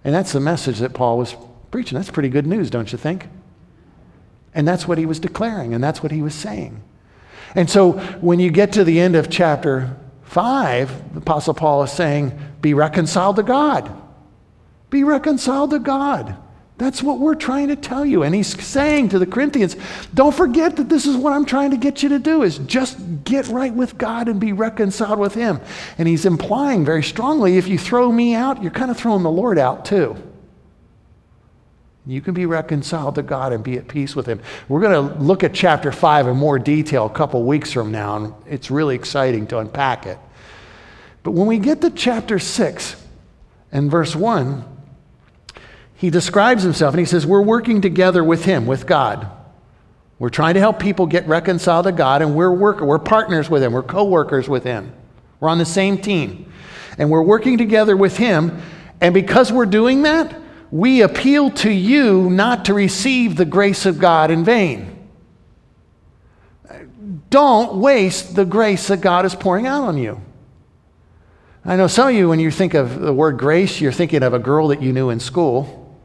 And 0.03 0.13
that's 0.13 0.33
the 0.33 0.41
message 0.41 0.81
that 0.81 0.95
Paul 0.95 1.17
was 1.17 1.37
preaching. 1.71 1.97
That's 1.97 2.11
pretty 2.11 2.29
good 2.29 2.47
news, 2.47 2.71
don't 2.71 2.91
you 2.91 2.99
think? 2.99 3.29
And 4.53 4.67
that's 4.67 4.89
what 4.89 4.99
he 4.99 5.07
was 5.07 5.21
declaring, 5.21 5.75
and 5.75 5.85
that's 5.85 6.03
what 6.03 6.11
he 6.11 6.23
was 6.23 6.35
saying. 6.35 6.83
And 7.55 7.69
so 7.69 7.93
when 8.21 8.41
you 8.41 8.51
get 8.51 8.73
to 8.73 8.85
the 8.85 9.01
end 9.01 9.17
of 9.17 9.31
chapter 9.31 9.97
5, 10.25 11.15
the 11.15 11.21
Apostle 11.21 11.55
Paul 11.55 11.83
is 11.83 11.93
saying, 11.93 12.39
Be 12.61 12.75
reconciled 12.75 13.37
to 13.37 13.43
God. 13.43 13.91
Be 14.91 15.05
reconciled 15.05 15.71
to 15.71 15.79
God. 15.79 16.37
That's 16.79 17.03
what 17.03 17.19
we're 17.19 17.35
trying 17.35 17.69
to 17.69 17.77
tell 17.77 18.07
you. 18.07 18.23
And 18.23 18.33
he's 18.33 18.63
saying 18.63 19.09
to 19.09 19.19
the 19.19 19.27
Corinthians, 19.27 19.77
don't 20.15 20.35
forget 20.35 20.77
that 20.77 20.89
this 20.89 21.07
is 21.07 21.17
what 21.17 21.33
I'm 21.33 21.45
trying 21.45 21.73
to 21.73 21.77
get 21.77 22.05
you 22.05 22.09
to 22.11 22.21
do 22.21 22.45
is 22.45 22.59
just 22.59 22.97
get 23.25 23.49
right 23.49 23.75
with 23.75 23.99
God 23.99 24.29
and 24.29 24.39
be 24.39 24.53
reconciled 24.53 25.19
with 25.19 25.35
him. 25.35 25.61
And 25.99 26.07
he's 26.07 26.25
implying 26.25 26.85
very 26.85 27.03
strongly 27.03 27.59
if 27.59 27.67
you 27.67 27.79
throw 27.79 28.13
me 28.13 28.37
out, 28.37 28.63
you're 28.63 28.71
kind 28.71 28.93
of 28.93 28.97
throwing 28.97 29.25
the 29.25 29.31
Lord 29.31 29.59
out 29.59 29.85
too. 29.85 30.17
You 32.09 32.23
can 32.23 32.33
be 32.33 32.47
reconciled 32.47 33.17
to 33.17 33.23
God 33.23 33.53
and 33.53 33.63
be 33.63 33.77
at 33.77 33.87
peace 33.87 34.17
with 34.17 34.25
him. 34.25 34.41
We're 34.67 34.81
going 34.81 35.09
to 35.11 35.23
look 35.23 35.45
at 35.45 35.53
chapter 35.53 35.93
5 35.93 36.29
in 36.29 36.37
more 36.39 36.59
detail 36.59 37.05
a 37.05 37.11
couple 37.11 37.45
weeks 37.45 37.71
from 37.71 37.93
now, 37.93 38.17
and 38.17 38.35
it's 38.47 38.71
really 38.71 38.95
exciting 38.95 39.47
to 39.49 39.59
unpack 39.59 40.07
it. 40.07 40.19
But 41.23 41.33
when 41.33 41.47
we 41.47 41.59
get 41.59 41.83
to 41.83 41.91
chapter 41.91 42.39
6 42.39 43.05
and 43.73 43.91
verse 43.91 44.17
1, 44.17 44.65
he 45.97 46.09
describes 46.09 46.63
himself 46.63 46.95
and 46.95 46.99
he 46.99 47.05
says, 47.05 47.27
We're 47.27 47.43
working 47.43 47.83
together 47.83 48.25
with 48.25 48.47
him, 48.47 48.65
with 48.65 48.87
God. 48.87 49.31
We're 50.19 50.31
trying 50.31 50.55
to 50.55 50.61
help 50.61 50.79
people 50.79 51.05
get 51.05 51.29
reconciled 51.29 51.85
to 51.85 51.93
God, 51.93 52.23
and 52.23 52.35
we're 52.35 52.51
work- 52.51 52.81
we're 52.81 52.99
partners 52.99 53.51
with 53.51 53.63
him, 53.63 53.75
we're 53.75 53.83
co-workers 53.83 54.49
with 54.49 54.65
him. 54.65 54.95
We're 55.41 55.51
on 55.51 55.59
the 55.59 55.67
same 55.67 55.99
team. 55.99 56.51
And 56.97 57.11
we're 57.11 57.23
working 57.23 57.59
together 57.59 57.99
with 57.99 58.17
him, 58.17 58.63
and 58.99 59.13
because 59.13 59.53
we're 59.53 59.67
doing 59.67 60.03
that, 60.03 60.35
we 60.71 61.03
appeal 61.03 61.51
to 61.51 61.71
you 61.71 62.29
not 62.31 62.67
to 62.67 62.75
receive 62.75 63.37
the 63.37 63.45
grace 63.45 63.87
of 63.87 63.99
God 63.99 64.31
in 64.31 64.45
vain. 64.45 64.95
Don't 67.31 67.77
waste 67.77 68.37
the 68.37 68.45
grace 68.45 68.89
that 68.89 69.01
God 69.01 69.25
is 69.25 69.35
pouring 69.35 69.67
out 69.67 69.85
on 69.85 69.99
you. 69.99 70.21
I 71.65 71.77
know 71.77 71.87
some 71.87 72.09
of 72.09 72.15
you, 72.15 72.29
when 72.29 72.41
you 72.41 72.51
think 72.51 72.75
of 72.75 73.01
the 73.01 73.13
word 73.13 73.39
grace, 73.39 73.81
you're 73.81 73.93
thinking 73.93 74.23
of 74.23 74.33
a 74.33 74.39
girl 74.39 74.69
that 74.69 74.81
you 74.81 74.93
knew 74.93 75.11
in 75.11 75.21
school. 75.21 75.97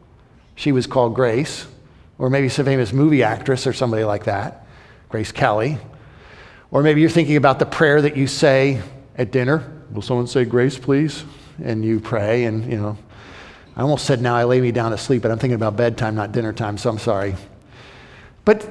She 0.56 0.72
was 0.72 0.88
called 0.88 1.16
Grace, 1.16 1.68
or 2.18 2.30
maybe 2.30 2.50
some 2.50 2.66
famous 2.66 2.92
movie 2.92 3.24
actress 3.24 3.66
or 3.66 3.74
somebody 3.74 4.04
like 4.04 4.26
that, 4.26 4.68
Grace 5.10 5.32
Kelly. 5.32 5.78
Or 6.70 6.84
maybe 6.84 7.02
you're 7.02 7.10
thinking 7.10 7.38
about 7.38 7.60
the 7.60 7.66
prayer 7.66 8.02
that 8.02 8.18
you 8.18 8.28
say 8.28 8.82
at 9.18 9.32
dinner. 9.32 9.72
Will 9.92 10.02
someone 10.02 10.28
say 10.28 10.44
grace, 10.44 10.78
please? 10.78 11.24
And 11.64 11.86
you 11.86 12.00
pray, 12.00 12.46
and 12.46 12.70
you 12.70 12.80
know. 12.80 12.98
I 13.76 13.82
almost 13.82 14.06
said 14.06 14.22
now 14.22 14.36
I 14.36 14.44
lay 14.44 14.62
me 14.62 14.72
down 14.72 14.92
to 14.92 14.98
sleep, 14.98 15.22
but 15.22 15.32
I'm 15.32 15.40
thinking 15.40 15.56
about 15.56 15.76
bedtime, 15.76 16.16
not 16.16 16.32
dinner 16.32 16.54
time, 16.54 16.78
so 16.78 16.90
I'm 16.90 17.00
sorry. 17.00 17.36
But 18.46 18.68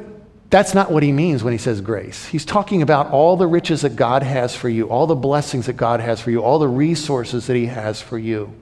that's 0.50 0.74
not 0.74 0.92
what 0.92 1.02
he 1.02 1.12
means 1.12 1.42
when 1.42 1.52
he 1.52 1.58
says 1.58 1.80
grace. 1.80 2.26
He's 2.26 2.44
talking 2.44 2.82
about 2.82 3.10
all 3.10 3.36
the 3.36 3.46
riches 3.46 3.82
that 3.82 3.96
God 3.96 4.22
has 4.22 4.54
for 4.54 4.68
you, 4.68 4.88
all 4.88 5.06
the 5.06 5.14
blessings 5.14 5.66
that 5.66 5.74
God 5.78 6.00
has 6.00 6.20
for 6.20 6.30
you, 6.30 6.42
all 6.42 6.58
the 6.58 6.68
resources 6.68 7.46
that 7.46 7.56
he 7.56 7.66
has 7.66 8.00
for 8.00 8.18
you. 8.18 8.52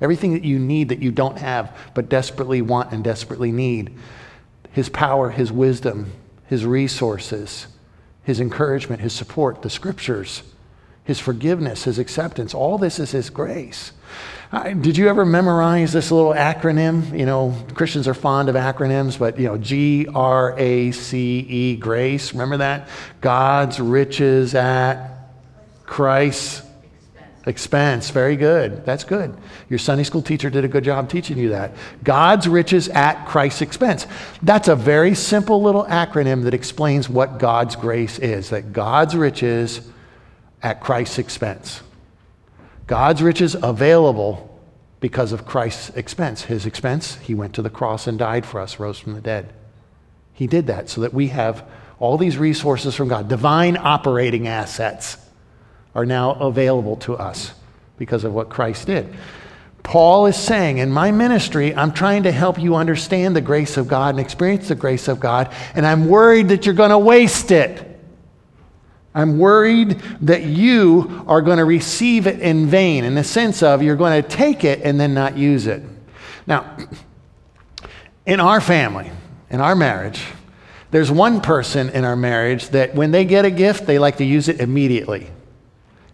Everything 0.00 0.34
that 0.34 0.44
you 0.44 0.58
need 0.58 0.90
that 0.90 1.00
you 1.00 1.10
don't 1.10 1.38
have, 1.38 1.76
but 1.94 2.08
desperately 2.08 2.62
want 2.62 2.92
and 2.92 3.02
desperately 3.02 3.50
need. 3.50 3.96
His 4.70 4.88
power, 4.88 5.30
His 5.30 5.50
wisdom, 5.50 6.12
His 6.46 6.64
resources, 6.64 7.66
His 8.22 8.40
encouragement, 8.40 9.00
His 9.00 9.12
support, 9.12 9.62
the 9.62 9.70
scriptures, 9.70 10.42
His 11.02 11.18
forgiveness, 11.18 11.84
His 11.84 11.98
acceptance. 11.98 12.54
All 12.54 12.78
this 12.78 13.00
is 13.00 13.10
His 13.10 13.30
grace. 13.30 13.92
Did 14.80 14.96
you 14.96 15.08
ever 15.08 15.24
memorize 15.24 15.92
this 15.92 16.10
little 16.10 16.32
acronym? 16.32 17.18
You 17.18 17.26
know, 17.26 17.54
Christians 17.74 18.08
are 18.08 18.14
fond 18.14 18.48
of 18.48 18.54
acronyms, 18.54 19.18
but, 19.18 19.38
you 19.38 19.46
know, 19.46 19.58
G 19.58 20.06
R 20.14 20.54
A 20.58 20.90
C 20.92 21.40
E, 21.40 21.76
grace. 21.76 22.32
Remember 22.32 22.58
that? 22.58 22.88
God's 23.20 23.78
riches 23.78 24.54
at 24.54 25.28
Christ's 25.84 26.62
Expense, 27.48 28.10
very 28.10 28.36
good. 28.36 28.84
That's 28.84 29.04
good. 29.04 29.34
Your 29.70 29.78
Sunday 29.78 30.04
school 30.04 30.20
teacher 30.20 30.50
did 30.50 30.66
a 30.66 30.68
good 30.68 30.84
job 30.84 31.08
teaching 31.08 31.38
you 31.38 31.48
that. 31.48 31.72
God's 32.04 32.46
riches 32.46 32.90
at 32.90 33.26
Christ's 33.26 33.62
expense. 33.62 34.06
That's 34.42 34.68
a 34.68 34.76
very 34.76 35.14
simple 35.14 35.62
little 35.62 35.84
acronym 35.84 36.42
that 36.44 36.52
explains 36.52 37.08
what 37.08 37.38
God's 37.38 37.74
grace 37.74 38.18
is 38.18 38.50
that 38.50 38.74
God's 38.74 39.16
riches 39.16 39.80
at 40.62 40.82
Christ's 40.82 41.18
expense. 41.18 41.80
God's 42.88 43.22
riches 43.22 43.54
available 43.54 44.60
because 44.98 45.30
of 45.32 45.46
Christ's 45.46 45.90
expense. 45.90 46.42
His 46.42 46.66
expense, 46.66 47.16
he 47.16 47.34
went 47.34 47.54
to 47.54 47.62
the 47.62 47.70
cross 47.70 48.08
and 48.08 48.18
died 48.18 48.44
for 48.44 48.60
us, 48.60 48.80
rose 48.80 48.98
from 48.98 49.14
the 49.14 49.20
dead. 49.20 49.52
He 50.32 50.46
did 50.46 50.66
that 50.66 50.88
so 50.88 51.02
that 51.02 51.14
we 51.14 51.28
have 51.28 51.64
all 52.00 52.16
these 52.16 52.38
resources 52.38 52.94
from 52.94 53.08
God, 53.08 53.28
divine 53.28 53.76
operating 53.76 54.48
assets 54.48 55.18
are 55.94 56.06
now 56.06 56.32
available 56.34 56.96
to 56.96 57.16
us 57.16 57.52
because 57.98 58.24
of 58.24 58.32
what 58.32 58.48
Christ 58.48 58.86
did. 58.86 59.14
Paul 59.82 60.26
is 60.26 60.36
saying, 60.36 60.78
in 60.78 60.90
my 60.90 61.10
ministry, 61.10 61.74
I'm 61.74 61.92
trying 61.92 62.22
to 62.22 62.32
help 62.32 62.58
you 62.58 62.76
understand 62.76 63.34
the 63.34 63.40
grace 63.40 63.76
of 63.76 63.88
God 63.88 64.10
and 64.10 64.20
experience 64.20 64.68
the 64.68 64.74
grace 64.74 65.08
of 65.08 65.18
God, 65.18 65.52
and 65.74 65.84
I'm 65.84 66.08
worried 66.08 66.48
that 66.48 66.66
you're 66.66 66.74
going 66.74 66.90
to 66.90 66.98
waste 66.98 67.50
it. 67.50 67.87
I'm 69.18 69.36
worried 69.36 70.00
that 70.20 70.44
you 70.44 71.24
are 71.26 71.42
going 71.42 71.58
to 71.58 71.64
receive 71.64 72.28
it 72.28 72.38
in 72.38 72.68
vain, 72.68 73.02
in 73.02 73.16
the 73.16 73.24
sense 73.24 73.64
of 73.64 73.82
you're 73.82 73.96
going 73.96 74.22
to 74.22 74.28
take 74.28 74.62
it 74.62 74.80
and 74.82 75.00
then 75.00 75.12
not 75.12 75.36
use 75.36 75.66
it. 75.66 75.82
Now, 76.46 76.76
in 78.24 78.38
our 78.38 78.60
family, 78.60 79.10
in 79.50 79.60
our 79.60 79.74
marriage, 79.74 80.24
there's 80.92 81.10
one 81.10 81.40
person 81.40 81.88
in 81.88 82.04
our 82.04 82.14
marriage 82.14 82.68
that 82.68 82.94
when 82.94 83.10
they 83.10 83.24
get 83.24 83.44
a 83.44 83.50
gift, 83.50 83.86
they 83.86 83.98
like 83.98 84.18
to 84.18 84.24
use 84.24 84.46
it 84.46 84.60
immediately. 84.60 85.28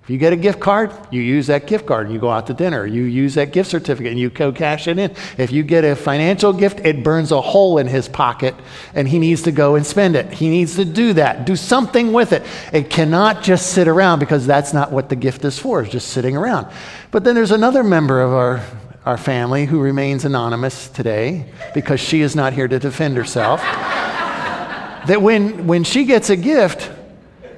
If 0.05 0.11
you 0.11 0.19
get 0.19 0.35
a 0.35 0.37
gift 0.37 0.61
card, 0.61 0.93
you 1.11 1.23
use 1.23 1.47
that 1.47 1.67
gift 1.67 1.87
card 1.87 2.05
and 2.05 2.15
you 2.15 2.21
go 2.21 2.29
out 2.29 2.49
to 2.49 2.53
dinner. 2.53 2.85
You 2.85 3.05
use 3.05 3.37
that 3.37 3.53
gift 3.53 3.71
certificate 3.71 4.11
and 4.11 4.21
you 4.21 4.29
go 4.29 4.53
cash 4.53 4.87
it 4.87 4.99
in. 4.99 5.15
If 5.39 5.51
you 5.51 5.63
get 5.63 5.83
a 5.83 5.97
financial 5.97 6.53
gift, 6.53 6.81
it 6.81 7.03
burns 7.03 7.33
a 7.33 7.41
hole 7.41 7.79
in 7.79 7.87
his 7.87 8.07
pocket 8.07 8.55
and 8.95 9.09
he 9.09 9.19
needs 9.19 9.41
to 9.45 9.51
go 9.51 9.77
and 9.77 9.87
spend 9.87 10.15
it. 10.15 10.31
He 10.31 10.51
needs 10.51 10.77
to 10.77 10.85
do 10.85 11.15
that. 11.15 11.47
Do 11.47 11.57
something 11.57 12.13
with 12.13 12.35
it. 12.35 12.43
It 12.71 12.91
cannot 12.91 13.43
just 13.43 13.71
sit 13.71 13.89
around 13.89 14.19
because 14.19 14.47
that's 14.47 14.75
not 14.75 14.93
what 14.93 15.09
the 15.09 15.17
gift 15.17 15.43
is 15.47 15.59
for, 15.59 15.81
it's 15.81 15.93
just 15.93 16.09
sitting 16.09 16.37
around. 16.37 16.67
But 17.11 17.25
then 17.25 17.35
there's 17.35 17.51
another 17.51 17.83
member 17.83 18.21
of 18.21 18.31
our, 18.31 18.63
our 19.07 19.17
family 19.17 19.65
who 19.65 19.81
remains 19.81 20.27
anonymous 20.27 20.91
today 20.91 21.47
because 21.73 21.99
she 21.99 22.21
is 22.21 22.37
not 22.37 22.53
here 22.53 22.69
to 22.69 22.79
defend 22.79 23.17
herself. 23.17 23.63
that 23.63 25.23
when, 25.23 25.67
when 25.67 25.83
she 25.83 26.05
gets 26.05 26.29
a 26.29 26.37
gift, 26.37 26.91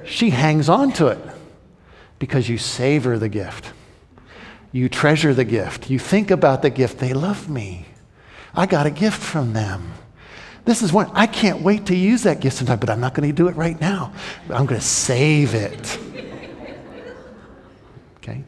she 0.05 0.29
hangs 0.29 0.69
on 0.69 0.93
to 0.93 1.07
it 1.07 1.26
because 2.19 2.49
you 2.49 2.57
savor 2.57 3.17
the 3.17 3.29
gift. 3.29 3.71
You 4.71 4.89
treasure 4.89 5.33
the 5.33 5.45
gift. 5.45 5.89
You 5.89 5.99
think 5.99 6.31
about 6.31 6.61
the 6.61 6.69
gift. 6.69 6.99
They 6.99 7.13
love 7.13 7.49
me. 7.49 7.85
I 8.53 8.65
got 8.65 8.85
a 8.85 8.91
gift 8.91 9.21
from 9.21 9.53
them. 9.53 9.93
This 10.65 10.81
is 10.81 10.91
one, 10.91 11.09
I 11.13 11.27
can't 11.27 11.61
wait 11.61 11.85
to 11.85 11.95
use 11.95 12.23
that 12.23 12.41
gift 12.41 12.57
sometime, 12.57 12.79
but 12.79 12.89
I'm 12.89 12.99
not 12.99 13.13
going 13.13 13.29
to 13.29 13.33
do 13.33 13.47
it 13.47 13.55
right 13.55 13.79
now. 13.79 14.11
I'm 14.49 14.65
going 14.65 14.81
to 14.81 14.85
save 14.85 15.53
it. 15.53 15.99
Okay? 18.17 18.43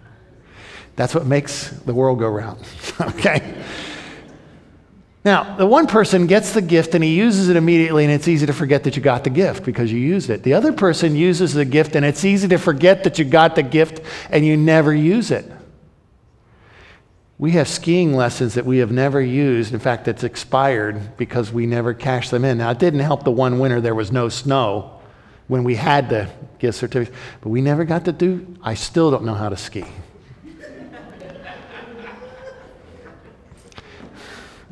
That's 0.97 1.15
what 1.15 1.25
makes 1.25 1.69
the 1.69 1.93
world 1.93 2.19
go 2.19 2.27
round. 2.27 2.61
okay? 3.01 3.63
Now, 5.25 5.57
the 5.57 5.67
one 5.67 5.87
person 5.87 6.27
gets 6.27 6.53
the 6.53 6.61
gift 6.61 6.95
and 6.95 7.03
he 7.03 7.15
uses 7.15 7.49
it 7.49 7.57
immediately, 7.57 8.05
and 8.05 8.13
it's 8.13 8.27
easy 8.27 8.45
to 8.45 8.53
forget 8.53 8.85
that 8.85 8.95
you 8.95 9.01
got 9.01 9.25
the 9.25 9.29
gift 9.29 9.65
because 9.65 9.91
you 9.91 9.99
used 9.99 10.29
it. 10.29 10.43
The 10.43 10.53
other 10.53 10.71
person 10.71 11.15
uses 11.15 11.53
the 11.53 11.65
gift 11.65 11.95
and 11.95 12.05
it's 12.05 12.23
easy 12.23 12.47
to 12.47 12.57
forget 12.57 13.03
that 13.03 13.19
you 13.19 13.25
got 13.25 13.55
the 13.55 13.63
gift 13.63 14.01
and 14.29 14.45
you 14.45 14.55
never 14.55 14.93
use 14.93 15.29
it. 15.31 15.51
We 17.37 17.51
have 17.51 17.67
skiing 17.67 18.13
lessons 18.13 18.53
that 18.55 18.65
we 18.65 18.79
have 18.79 18.91
never 18.91 19.21
used. 19.21 19.73
In 19.73 19.79
fact, 19.79 20.07
it's 20.07 20.23
expired 20.23 21.17
because 21.17 21.51
we 21.51 21.65
never 21.65 21.93
cashed 21.93 22.31
them 22.31 22.45
in. 22.45 22.57
Now, 22.57 22.71
it 22.71 22.79
didn't 22.79 22.99
help 23.01 23.23
the 23.23 23.31
one 23.31 23.59
winter 23.59 23.81
there 23.81 23.95
was 23.95 24.11
no 24.11 24.29
snow 24.29 24.99
when 25.47 25.63
we 25.63 25.75
had 25.75 26.09
the 26.09 26.29
gift 26.59 26.77
certificate, 26.77 27.15
but 27.41 27.49
we 27.49 27.61
never 27.61 27.83
got 27.83 28.05
to 28.05 28.11
do, 28.11 28.45
I 28.61 28.75
still 28.75 29.09
don't 29.09 29.25
know 29.25 29.33
how 29.33 29.49
to 29.49 29.57
ski. 29.57 29.85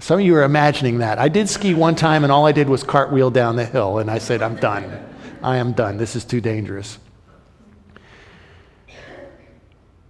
Some 0.08 0.22
of 0.22 0.26
you 0.26 0.36
are 0.36 0.44
imagining 0.44 1.00
that. 1.00 1.20
I 1.20 1.28
did 1.28 1.50
ski 1.50 1.74
one 1.74 1.94
time, 1.94 2.24
and 2.24 2.32
all 2.32 2.46
I 2.46 2.54
did 2.54 2.70
was 2.70 2.82
cartwheel 2.82 3.30
down 3.30 3.58
the 3.58 3.66
hill, 3.66 3.98
and 3.98 4.10
I 4.10 4.20
said, 4.20 4.42
I'm 4.42 4.56
done. 4.56 5.06
I 5.44 5.58
am 5.58 5.74
done. 5.74 5.98
This 5.98 6.16
is 6.16 6.24
too 6.24 6.40
dangerous. 6.40 6.98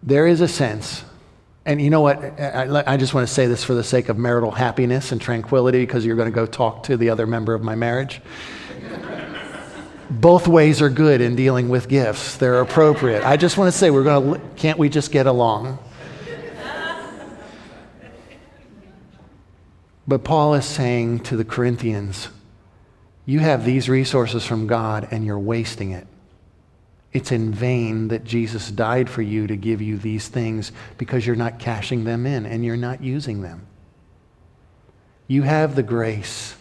There 0.04 0.28
is 0.28 0.42
a 0.42 0.48
sense, 0.48 1.04
and 1.66 1.82
you 1.82 1.90
know 1.90 2.02
what? 2.02 2.20
I, 2.40 2.84
I 2.86 2.98
just 2.98 3.16
want 3.16 3.28
to 3.28 3.34
say 3.34 3.48
this 3.48 3.64
for 3.64 3.74
the 3.74 3.84
sake 3.84 4.08
of 4.08 4.20
marital 4.20 4.52
happiness 4.52 5.12
and 5.12 5.20
tranquility 5.20 5.80
because 5.80 6.06
you're 6.06 6.16
going 6.16 6.32
to 6.32 6.36
go 6.36 6.46
talk 6.46 6.84
to 6.84 6.96
the 6.96 7.10
other 7.10 7.26
member 7.26 7.56
of 7.56 7.64
my 7.64 7.74
marriage. 7.74 8.22
Both 10.12 10.48
ways 10.48 10.80
are 10.80 10.92
good 10.92 11.22
in 11.22 11.36
dealing 11.36 11.70
with 11.70 11.90
gifts. 11.90 12.38
They're 12.38 12.62
appropriate. 12.62 13.24
I 13.24 13.36
just 13.36 13.58
want 13.58 13.74
to 13.74 13.76
say, 13.76 13.90
we're 13.90 14.04
going 14.04 14.36
to, 14.36 14.48
can't 14.58 14.78
we 14.78 14.90
just 14.90 15.12
get 15.12 15.26
along? 15.26 15.80
But 20.08 20.24
Paul 20.24 20.54
is 20.54 20.66
saying 20.66 21.22
to 21.22 21.36
the 21.36 21.44
Corinthians, 21.44 22.30
you 23.26 23.40
have 23.40 23.66
these 23.66 23.90
resources 23.90 24.46
from 24.46 24.68
God 24.68 25.10
and 25.12 25.26
you're 25.26 25.38
wasting 25.38 25.92
it. 25.92 26.08
It's 27.12 27.32
in 27.32 27.52
vain 27.52 28.08
that 28.08 28.24
Jesus 28.24 28.72
died 28.72 29.10
for 29.10 29.22
you 29.22 29.48
to 29.48 29.56
give 29.58 29.82
you 29.82 29.98
these 29.98 30.28
things 30.28 30.72
because 30.98 31.26
you're 31.26 31.36
not 31.36 31.60
cashing 31.60 32.06
them 32.06 32.26
in 32.26 32.46
and 32.46 32.64
you're 32.64 32.78
not 32.78 33.04
using 33.04 33.42
them. 33.42 33.68
You 35.28 35.42
have 35.42 35.76
the 35.76 35.84
grace, 35.84 36.56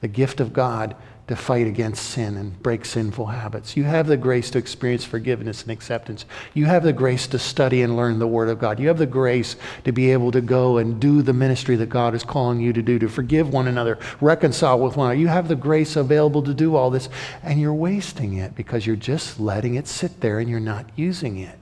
the 0.00 0.08
gift 0.08 0.40
of 0.40 0.52
God 0.52 0.94
to 1.28 1.36
fight 1.36 1.66
against 1.66 2.02
sin 2.02 2.36
and 2.36 2.60
break 2.62 2.84
sinful 2.84 3.26
habits. 3.26 3.76
You 3.76 3.84
have 3.84 4.06
the 4.06 4.16
grace 4.16 4.50
to 4.50 4.58
experience 4.58 5.04
forgiveness 5.04 5.62
and 5.62 5.70
acceptance. 5.70 6.24
You 6.54 6.64
have 6.64 6.82
the 6.82 6.92
grace 6.92 7.26
to 7.28 7.38
study 7.38 7.82
and 7.82 7.96
learn 7.96 8.18
the 8.18 8.26
Word 8.26 8.48
of 8.48 8.58
God. 8.58 8.80
You 8.80 8.88
have 8.88 8.98
the 8.98 9.06
grace 9.06 9.56
to 9.84 9.92
be 9.92 10.10
able 10.10 10.30
to 10.32 10.40
go 10.40 10.78
and 10.78 10.98
do 10.98 11.20
the 11.20 11.34
ministry 11.34 11.76
that 11.76 11.90
God 11.90 12.14
is 12.14 12.24
calling 12.24 12.60
you 12.60 12.72
to 12.72 12.82
do, 12.82 12.98
to 12.98 13.08
forgive 13.08 13.52
one 13.52 13.68
another, 13.68 13.98
reconcile 14.20 14.78
with 14.78 14.96
one 14.96 15.08
another. 15.08 15.20
You 15.20 15.28
have 15.28 15.48
the 15.48 15.56
grace 15.56 15.96
available 15.96 16.42
to 16.42 16.54
do 16.54 16.76
all 16.76 16.88
this, 16.90 17.10
and 17.42 17.60
you're 17.60 17.74
wasting 17.74 18.38
it 18.38 18.54
because 18.54 18.86
you're 18.86 18.96
just 18.96 19.38
letting 19.38 19.74
it 19.74 19.86
sit 19.86 20.20
there 20.20 20.38
and 20.38 20.48
you're 20.48 20.60
not 20.60 20.86
using 20.96 21.38
it. 21.38 21.58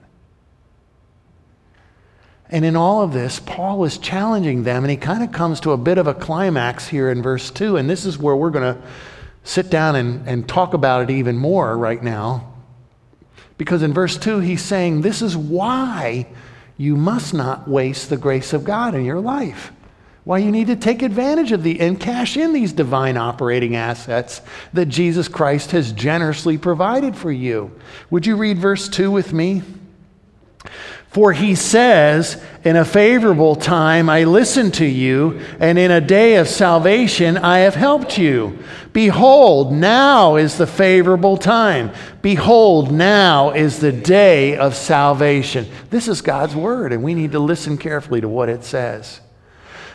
And 2.49 2.63
in 2.63 2.77
all 2.77 3.03
of 3.03 3.11
this, 3.11 3.41
Paul 3.41 3.83
is 3.83 3.97
challenging 3.97 4.63
them, 4.63 4.85
and 4.85 4.91
he 4.91 4.95
kind 4.95 5.21
of 5.21 5.33
comes 5.33 5.59
to 5.59 5.73
a 5.73 5.77
bit 5.77 5.97
of 5.97 6.07
a 6.07 6.13
climax 6.13 6.87
here 6.87 7.09
in 7.09 7.21
verse 7.21 7.51
2. 7.51 7.75
And 7.75 7.89
this 7.89 8.05
is 8.05 8.17
where 8.17 8.37
we're 8.37 8.51
going 8.51 8.75
to 8.75 8.81
sit 9.47 9.69
down 9.69 9.95
and, 9.95 10.27
and 10.27 10.47
talk 10.47 10.73
about 10.73 11.03
it 11.03 11.09
even 11.09 11.37
more 11.37 11.77
right 11.77 12.03
now. 12.03 12.53
Because 13.57 13.81
in 13.81 13.93
verse 13.93 14.17
2, 14.17 14.39
he's 14.39 14.61
saying, 14.61 15.01
This 15.01 15.21
is 15.21 15.37
why 15.37 16.27
you 16.75 16.95
must 16.95 17.33
not 17.33 17.67
waste 17.67 18.09
the 18.09 18.17
grace 18.17 18.51
of 18.53 18.65
God 18.65 18.93
in 18.93 19.05
your 19.05 19.21
life. 19.21 19.71
Why 20.25 20.39
you 20.39 20.51
need 20.51 20.67
to 20.67 20.75
take 20.75 21.01
advantage 21.01 21.53
of 21.53 21.63
the 21.63 21.79
and 21.79 21.97
cash 21.97 22.35
in 22.35 22.51
these 22.51 22.73
divine 22.73 23.15
operating 23.15 23.77
assets 23.77 24.41
that 24.73 24.87
Jesus 24.87 25.29
Christ 25.29 25.71
has 25.71 25.93
generously 25.93 26.57
provided 26.57 27.15
for 27.15 27.31
you. 27.31 27.71
Would 28.09 28.25
you 28.25 28.35
read 28.35 28.57
verse 28.57 28.89
2 28.89 29.09
with 29.09 29.31
me? 29.31 29.63
For 31.09 31.33
he 31.33 31.55
says, 31.55 32.43
In 32.63 32.75
a 32.75 32.85
favorable 32.85 33.55
time 33.55 34.09
I 34.09 34.25
listened 34.25 34.73
to 34.75 34.85
you, 34.85 35.41
and 35.59 35.79
in 35.79 35.89
a 35.89 36.01
day 36.01 36.35
of 36.35 36.47
salvation 36.47 37.37
I 37.37 37.59
have 37.59 37.75
helped 37.75 38.17
you. 38.17 38.59
Behold, 38.93 39.71
now 39.71 40.35
is 40.35 40.57
the 40.57 40.67
favorable 40.67 41.37
time. 41.37 41.91
Behold, 42.21 42.91
now 42.91 43.51
is 43.51 43.79
the 43.79 43.91
day 43.91 44.57
of 44.57 44.75
salvation. 44.75 45.67
This 45.89 46.07
is 46.07 46.21
God's 46.21 46.55
word, 46.55 46.91
and 46.91 47.03
we 47.03 47.13
need 47.13 47.31
to 47.31 47.39
listen 47.39 47.77
carefully 47.77 48.21
to 48.21 48.27
what 48.27 48.49
it 48.49 48.63
says. 48.63 49.21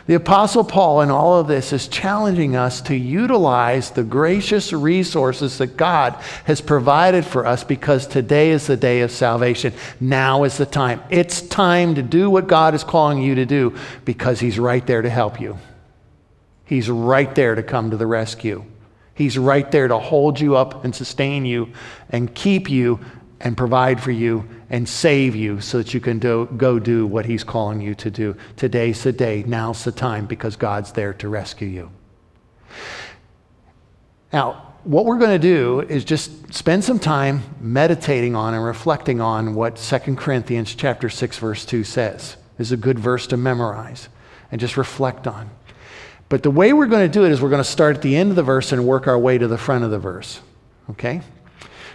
The 0.05 0.15
Apostle 0.15 0.65
Paul, 0.65 1.01
in 1.01 1.09
all 1.09 1.39
of 1.39 1.47
this, 1.47 1.71
is 1.71 1.87
challenging 1.87 2.57
us 2.57 2.81
to 2.81 2.95
utilize 2.95 3.91
the 3.91 4.03
gracious 4.03 4.73
resources 4.73 5.57
that 5.59 5.77
God 5.77 6.13
has 6.43 6.59
provided 6.59 7.23
for 7.25 7.45
us 7.45 7.63
because 7.63 8.05
today 8.05 8.51
is 8.51 8.67
the 8.67 8.75
day 8.75 8.99
of 8.99 9.11
salvation. 9.11 9.73
Now 10.01 10.43
is 10.43 10.57
the 10.57 10.65
time. 10.65 11.01
It's 11.09 11.41
time 11.41 11.95
to 11.95 12.01
do 12.01 12.29
what 12.29 12.47
God 12.47 12.73
is 12.73 12.83
calling 12.83 13.21
you 13.21 13.35
to 13.35 13.45
do 13.45 13.77
because 14.03 14.41
He's 14.41 14.59
right 14.59 14.85
there 14.85 15.01
to 15.01 15.09
help 15.09 15.39
you. 15.39 15.57
He's 16.65 16.89
right 16.89 17.33
there 17.33 17.55
to 17.55 17.63
come 17.63 17.91
to 17.91 17.97
the 17.97 18.07
rescue. 18.07 18.65
He's 19.15 19.37
right 19.37 19.71
there 19.71 19.87
to 19.87 19.99
hold 19.99 20.37
you 20.37 20.57
up 20.57 20.83
and 20.83 20.93
sustain 20.93 21.45
you 21.45 21.71
and 22.09 22.33
keep 22.33 22.69
you 22.69 22.99
and 23.39 23.55
provide 23.55 24.01
for 24.01 24.11
you 24.11 24.49
and 24.73 24.89
save 24.89 25.35
you 25.35 25.61
so 25.61 25.77
that 25.77 25.93
you 25.93 25.99
can 25.99 26.17
do, 26.17 26.49
go 26.57 26.79
do 26.79 27.05
what 27.05 27.27
He's 27.27 27.43
calling 27.43 27.79
you 27.79 27.93
to 27.93 28.09
do. 28.09 28.35
Today's 28.57 29.03
the 29.03 29.11
day. 29.11 29.43
Now's 29.45 29.83
the 29.83 29.91
time 29.91 30.25
because 30.25 30.55
God's 30.55 30.91
there 30.93 31.13
to 31.13 31.29
rescue 31.29 31.67
you. 31.67 31.91
Now, 34.33 34.73
what 34.83 35.05
we're 35.05 35.19
going 35.19 35.39
to 35.39 35.47
do 35.47 35.81
is 35.81 36.03
just 36.03 36.51
spend 36.51 36.83
some 36.83 36.97
time 36.97 37.43
meditating 37.61 38.35
on 38.35 38.55
and 38.55 38.65
reflecting 38.65 39.21
on 39.21 39.53
what 39.53 39.75
2 39.75 40.15
Corinthians 40.15 40.73
chapter 40.73 41.07
6 41.07 41.37
verse 41.37 41.65
2 41.65 41.83
says. 41.83 42.35
Is 42.57 42.71
a 42.71 42.77
good 42.77 42.97
verse 42.97 43.27
to 43.27 43.37
memorize 43.37 44.09
and 44.51 44.59
just 44.59 44.75
reflect 44.75 45.27
on. 45.27 45.51
But 46.29 46.41
the 46.41 46.51
way 46.51 46.73
we're 46.73 46.87
going 46.87 47.07
to 47.07 47.13
do 47.13 47.25
it 47.25 47.31
is 47.31 47.43
we're 47.43 47.49
going 47.49 47.59
to 47.59 47.63
start 47.63 47.97
at 47.97 48.01
the 48.01 48.15
end 48.15 48.31
of 48.31 48.35
the 48.35 48.43
verse 48.43 48.71
and 48.71 48.87
work 48.87 49.05
our 49.05 49.19
way 49.19 49.37
to 49.37 49.47
the 49.47 49.57
front 49.59 49.83
of 49.83 49.91
the 49.91 49.99
verse. 49.99 50.41
Okay? 50.89 51.21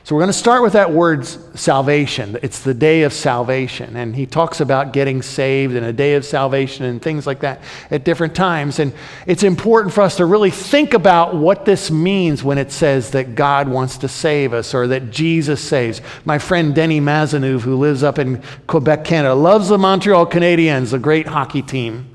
So 0.09 0.15
we're 0.15 0.23
going 0.23 0.33
to 0.33 0.39
start 0.39 0.63
with 0.63 0.73
that 0.73 0.91
word 0.91 1.27
salvation. 1.27 2.39
It's 2.41 2.61
the 2.61 2.73
day 2.73 3.03
of 3.03 3.13
salvation. 3.13 3.95
And 3.95 4.17
he 4.17 4.25
talks 4.25 4.59
about 4.59 4.95
getting 4.95 5.21
saved 5.21 5.75
and 5.75 5.85
a 5.85 5.93
day 5.93 6.15
of 6.15 6.25
salvation 6.25 6.87
and 6.87 7.03
things 7.03 7.27
like 7.27 7.41
that 7.41 7.61
at 7.91 8.05
different 8.05 8.35
times. 8.35 8.79
And 8.79 8.95
it's 9.27 9.43
important 9.43 9.93
for 9.93 10.01
us 10.01 10.17
to 10.17 10.25
really 10.25 10.51
think 10.51 10.95
about 10.95 11.37
what 11.37 11.67
this 11.67 11.91
means 11.91 12.43
when 12.43 12.57
it 12.57 12.73
says 12.73 13.11
that 13.11 13.35
God 13.35 13.69
wants 13.69 13.99
to 13.99 14.09
save 14.09 14.55
us 14.55 14.73
or 14.73 14.87
that 14.87 15.11
Jesus 15.11 15.61
saves. 15.61 16.01
My 16.25 16.39
friend 16.39 16.75
Denny 16.75 17.03
Mazenouv, 17.03 17.61
who 17.61 17.77
lives 17.77 18.03
up 18.03 18.19
in 18.19 18.43
Quebec, 18.67 19.05
Canada, 19.05 19.35
loves 19.35 19.69
the 19.69 19.77
Montreal 19.77 20.25
Canadiens, 20.25 20.95
a 20.95 20.99
great 20.99 21.27
hockey 21.27 21.61
team. 21.61 22.09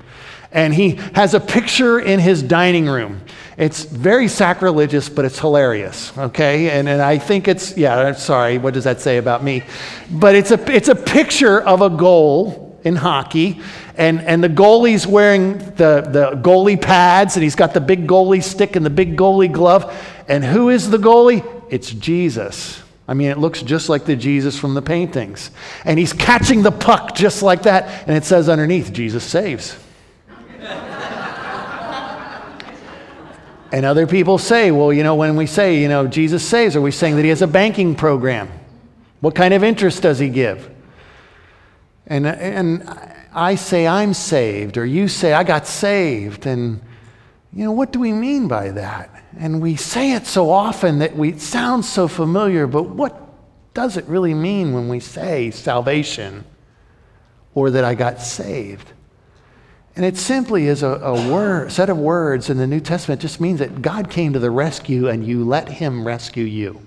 And 0.50 0.74
he 0.74 0.96
has 1.14 1.32
a 1.32 1.38
picture 1.38 2.00
in 2.00 2.18
his 2.18 2.42
dining 2.42 2.88
room 2.88 3.20
it's 3.56 3.84
very 3.84 4.28
sacrilegious, 4.28 5.08
but 5.08 5.24
it's 5.24 5.38
hilarious, 5.38 6.16
okay? 6.18 6.70
And, 6.70 6.88
and 6.88 7.00
I 7.00 7.18
think 7.18 7.46
it's, 7.46 7.76
yeah, 7.76 7.96
I'm 7.96 8.16
sorry, 8.16 8.58
what 8.58 8.74
does 8.74 8.84
that 8.84 9.00
say 9.00 9.18
about 9.18 9.44
me? 9.44 9.62
But 10.10 10.34
it's 10.34 10.50
a, 10.50 10.74
it's 10.74 10.88
a 10.88 10.94
picture 10.94 11.60
of 11.60 11.80
a 11.80 11.90
goal 11.90 12.80
in 12.82 12.96
hockey, 12.96 13.60
and, 13.96 14.20
and 14.20 14.42
the 14.42 14.48
goalie's 14.48 15.06
wearing 15.06 15.58
the, 15.58 16.02
the 16.02 16.40
goalie 16.42 16.80
pads, 16.80 17.36
and 17.36 17.42
he's 17.42 17.54
got 17.54 17.74
the 17.74 17.80
big 17.80 18.06
goalie 18.06 18.42
stick 18.42 18.76
and 18.76 18.84
the 18.84 18.90
big 18.90 19.16
goalie 19.16 19.50
glove. 19.50 19.94
And 20.28 20.44
who 20.44 20.68
is 20.68 20.90
the 20.90 20.98
goalie? 20.98 21.44
It's 21.70 21.90
Jesus. 21.90 22.82
I 23.06 23.14
mean, 23.14 23.28
it 23.28 23.38
looks 23.38 23.62
just 23.62 23.88
like 23.88 24.04
the 24.04 24.16
Jesus 24.16 24.58
from 24.58 24.74
the 24.74 24.82
paintings. 24.82 25.50
And 25.84 25.98
he's 25.98 26.12
catching 26.12 26.62
the 26.62 26.72
puck 26.72 27.14
just 27.14 27.42
like 27.42 27.62
that, 27.62 28.08
and 28.08 28.16
it 28.16 28.24
says 28.24 28.48
underneath, 28.48 28.92
Jesus 28.92 29.24
saves. 29.24 29.76
And 33.74 33.84
other 33.84 34.06
people 34.06 34.38
say, 34.38 34.70
well, 34.70 34.92
you 34.92 35.02
know, 35.02 35.16
when 35.16 35.34
we 35.34 35.46
say, 35.46 35.82
you 35.82 35.88
know, 35.88 36.06
Jesus 36.06 36.46
saves, 36.46 36.76
are 36.76 36.80
we 36.80 36.92
saying 36.92 37.16
that 37.16 37.24
he 37.24 37.30
has 37.30 37.42
a 37.42 37.48
banking 37.48 37.96
program? 37.96 38.48
What 39.18 39.34
kind 39.34 39.52
of 39.52 39.64
interest 39.64 40.02
does 40.02 40.20
he 40.20 40.28
give? 40.28 40.70
And, 42.06 42.24
and 42.24 42.88
I 43.32 43.56
say, 43.56 43.84
I'm 43.84 44.14
saved, 44.14 44.78
or 44.78 44.86
you 44.86 45.08
say, 45.08 45.32
I 45.32 45.42
got 45.42 45.66
saved. 45.66 46.46
And, 46.46 46.82
you 47.52 47.64
know, 47.64 47.72
what 47.72 47.90
do 47.90 47.98
we 47.98 48.12
mean 48.12 48.46
by 48.46 48.70
that? 48.70 49.10
And 49.40 49.60
we 49.60 49.74
say 49.74 50.12
it 50.12 50.28
so 50.28 50.52
often 50.52 51.00
that 51.00 51.16
we, 51.16 51.30
it 51.30 51.40
sounds 51.40 51.88
so 51.88 52.06
familiar, 52.06 52.68
but 52.68 52.84
what 52.84 53.20
does 53.74 53.96
it 53.96 54.04
really 54.04 54.34
mean 54.34 54.72
when 54.72 54.88
we 54.88 55.00
say 55.00 55.50
salvation 55.50 56.44
or 57.56 57.70
that 57.70 57.82
I 57.82 57.96
got 57.96 58.20
saved? 58.20 58.92
And 59.96 60.04
it 60.04 60.16
simply 60.16 60.66
is 60.66 60.82
a, 60.82 60.88
a 60.88 61.30
word, 61.30 61.70
set 61.70 61.88
of 61.88 61.98
words 61.98 62.50
in 62.50 62.56
the 62.56 62.66
New 62.66 62.80
Testament. 62.80 63.20
Just 63.20 63.40
means 63.40 63.60
that 63.60 63.80
God 63.80 64.10
came 64.10 64.32
to 64.32 64.38
the 64.38 64.50
rescue 64.50 65.08
and 65.08 65.24
you 65.24 65.44
let 65.44 65.68
him 65.68 66.06
rescue 66.06 66.44
you. 66.44 66.80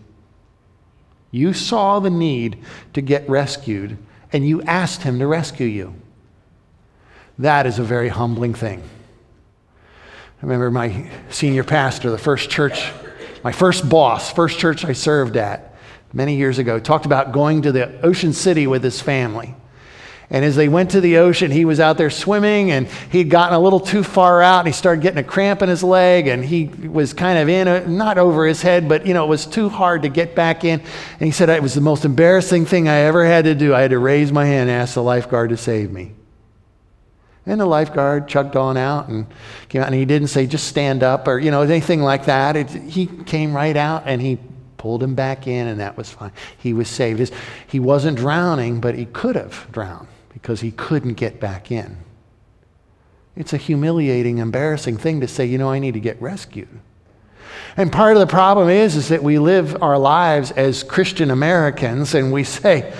You 1.31 1.53
saw 1.53 1.99
the 1.99 2.09
need 2.09 2.63
to 2.93 3.01
get 3.01 3.29
rescued 3.29 3.97
and 4.33 4.47
you 4.47 4.61
asked 4.63 5.03
him 5.03 5.19
to 5.19 5.27
rescue 5.27 5.67
you. 5.67 5.95
That 7.39 7.65
is 7.65 7.79
a 7.79 7.83
very 7.83 8.09
humbling 8.09 8.53
thing. 8.53 8.81
I 10.41 10.45
remember 10.45 10.69
my 10.69 11.09
senior 11.29 11.63
pastor, 11.63 12.11
the 12.11 12.17
first 12.17 12.49
church, 12.49 12.91
my 13.43 13.51
first 13.51 13.87
boss, 13.87 14.31
first 14.31 14.59
church 14.59 14.83
I 14.83 14.93
served 14.93 15.37
at 15.37 15.75
many 16.13 16.35
years 16.35 16.59
ago, 16.59 16.79
talked 16.79 17.05
about 17.05 17.31
going 17.31 17.61
to 17.61 17.71
the 17.71 18.01
Ocean 18.01 18.33
City 18.33 18.67
with 18.67 18.83
his 18.83 19.01
family. 19.01 19.55
And 20.29 20.43
as 20.43 20.57
they 20.57 20.67
went 20.67 20.91
to 20.91 20.99
the 20.99 21.17
ocean, 21.17 21.51
he 21.51 21.63
was 21.63 21.79
out 21.79 21.97
there 21.97 22.09
swimming 22.09 22.71
and 22.71 22.87
he'd 23.11 23.29
gotten 23.29 23.55
a 23.55 23.59
little 23.59 23.79
too 23.79 24.03
far 24.03 24.41
out 24.41 24.59
and 24.59 24.67
he 24.67 24.73
started 24.73 25.01
getting 25.01 25.19
a 25.19 25.23
cramp 25.23 25.61
in 25.61 25.69
his 25.69 25.83
leg 25.83 26.27
and 26.27 26.43
he 26.43 26.65
was 26.65 27.13
kind 27.13 27.39
of 27.39 27.47
in, 27.47 27.67
a, 27.69 27.87
not 27.87 28.17
over 28.17 28.45
his 28.45 28.61
head, 28.61 28.89
but 28.89 29.05
you 29.05 29.13
know, 29.13 29.23
it 29.23 29.29
was 29.29 29.45
too 29.45 29.69
hard 29.69 30.01
to 30.01 30.09
get 30.09 30.35
back 30.35 30.65
in. 30.65 30.81
And 30.81 31.21
he 31.21 31.31
said, 31.31 31.47
it 31.47 31.63
was 31.63 31.73
the 31.73 31.81
most 31.81 32.03
embarrassing 32.03 32.65
thing 32.65 32.89
I 32.89 32.97
ever 33.01 33.25
had 33.25 33.45
to 33.45 33.55
do. 33.55 33.73
I 33.73 33.81
had 33.81 33.91
to 33.91 33.99
raise 33.99 34.33
my 34.33 34.45
hand 34.45 34.69
and 34.69 34.81
ask 34.81 34.95
the 34.95 35.03
lifeguard 35.03 35.51
to 35.51 35.57
save 35.57 35.91
me. 35.91 36.11
And 37.45 37.61
the 37.61 37.65
lifeguard 37.65 38.27
chugged 38.27 38.57
on 38.57 38.75
out 38.75 39.07
and 39.07 39.27
came 39.69 39.81
out 39.81 39.87
and 39.87 39.95
he 39.95 40.03
didn't 40.03 40.27
say, 40.27 40.45
just 40.45 40.67
stand 40.67 41.03
up 41.03 41.29
or, 41.29 41.39
you 41.39 41.51
know, 41.51 41.61
anything 41.61 42.01
like 42.01 42.25
that. 42.25 42.57
It, 42.57 42.69
he 42.69 43.05
came 43.05 43.55
right 43.55 43.77
out 43.77 44.03
and 44.05 44.21
he 44.21 44.39
pulled 44.75 45.01
him 45.01 45.15
back 45.15 45.47
in 45.47 45.67
and 45.67 45.79
that 45.79 45.95
was 45.95 46.09
fine. 46.09 46.33
He 46.57 46.73
was 46.73 46.89
saved. 46.89 47.31
He 47.65 47.79
wasn't 47.79 48.17
drowning, 48.17 48.81
but 48.81 48.95
he 48.95 49.05
could 49.05 49.37
have 49.37 49.65
drowned 49.71 50.09
because 50.37 50.61
he 50.61 50.69
couldn't 50.69 51.15
get 51.15 51.39
back 51.39 51.71
in. 51.71 51.97
It's 53.35 53.53
a 53.53 53.57
humiliating, 53.57 54.37
embarrassing 54.37 54.97
thing 54.97 55.19
to 55.21 55.27
say, 55.27 55.47
you 55.47 55.57
know, 55.57 55.71
I 55.71 55.79
need 55.79 55.95
to 55.95 55.99
get 55.99 56.21
rescued. 56.21 56.69
And 57.75 57.91
part 57.91 58.15
of 58.15 58.19
the 58.19 58.27
problem 58.27 58.69
is, 58.69 58.95
is 58.95 59.09
that 59.09 59.23
we 59.23 59.39
live 59.39 59.81
our 59.81 59.97
lives 59.97 60.51
as 60.51 60.83
Christian 60.83 61.31
Americans 61.31 62.13
and 62.13 62.31
we 62.31 62.43
say, 62.43 62.93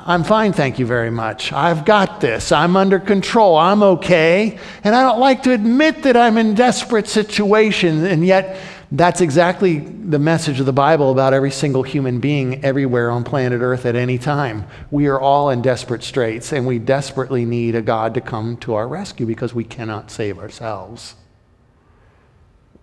I'm 0.00 0.22
fine, 0.22 0.52
thank 0.52 0.78
you 0.78 0.84
very 0.84 1.10
much. 1.10 1.50
I've 1.50 1.86
got 1.86 2.20
this. 2.20 2.52
I'm 2.52 2.76
under 2.76 2.98
control. 2.98 3.56
I'm 3.56 3.82
okay. 3.82 4.58
And 4.84 4.94
I 4.94 5.02
don't 5.02 5.18
like 5.20 5.44
to 5.44 5.52
admit 5.52 6.02
that 6.02 6.14
I'm 6.14 6.36
in 6.36 6.54
desperate 6.54 7.08
situation. 7.08 8.04
And 8.04 8.26
yet, 8.26 8.58
that's 8.92 9.22
exactly 9.22 9.78
the 9.78 10.18
message 10.18 10.60
of 10.60 10.66
the 10.66 10.72
Bible 10.72 11.10
about 11.10 11.32
every 11.32 11.50
single 11.50 11.82
human 11.82 12.20
being 12.20 12.62
everywhere 12.62 13.10
on 13.10 13.24
planet 13.24 13.62
Earth 13.62 13.86
at 13.86 13.96
any 13.96 14.18
time. 14.18 14.66
We 14.90 15.06
are 15.06 15.18
all 15.18 15.48
in 15.48 15.62
desperate 15.62 16.02
straits, 16.02 16.52
and 16.52 16.66
we 16.66 16.78
desperately 16.78 17.46
need 17.46 17.74
a 17.74 17.80
God 17.80 18.12
to 18.14 18.20
come 18.20 18.58
to 18.58 18.74
our 18.74 18.86
rescue 18.86 19.24
because 19.24 19.54
we 19.54 19.64
cannot 19.64 20.10
save 20.10 20.38
ourselves. 20.38 21.14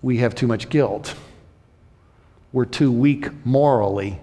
we 0.01 0.17
have 0.17 0.33
too 0.33 0.47
much 0.47 0.69
guilt. 0.69 1.13
We're 2.51 2.65
too 2.65 2.91
weak 2.91 3.45
morally. 3.45 4.19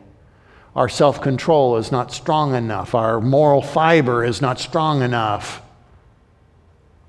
Our 0.74 0.88
self 0.88 1.20
control 1.20 1.76
is 1.76 1.92
not 1.92 2.12
strong 2.12 2.54
enough. 2.54 2.94
Our 2.94 3.20
moral 3.20 3.62
fiber 3.62 4.24
is 4.24 4.42
not 4.42 4.58
strong 4.58 5.02
enough. 5.02 5.62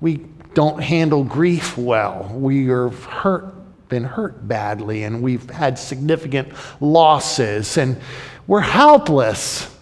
We 0.00 0.18
don't 0.54 0.80
handle 0.80 1.24
grief 1.24 1.76
well. 1.76 2.30
We 2.32 2.70
are 2.70 2.90
hurt, 2.90 3.52
been 3.88 4.04
hurt 4.04 4.46
badly, 4.46 5.04
and 5.04 5.22
we've 5.22 5.48
had 5.50 5.78
significant 5.78 6.52
losses, 6.80 7.76
and 7.76 8.00
we're 8.46 8.60
helpless. 8.60 9.74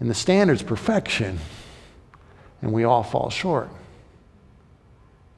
And 0.00 0.08
the 0.08 0.14
standard's 0.14 0.62
perfection, 0.62 1.38
and 2.62 2.72
we 2.72 2.84
all 2.84 3.02
fall 3.02 3.30
short. 3.30 3.68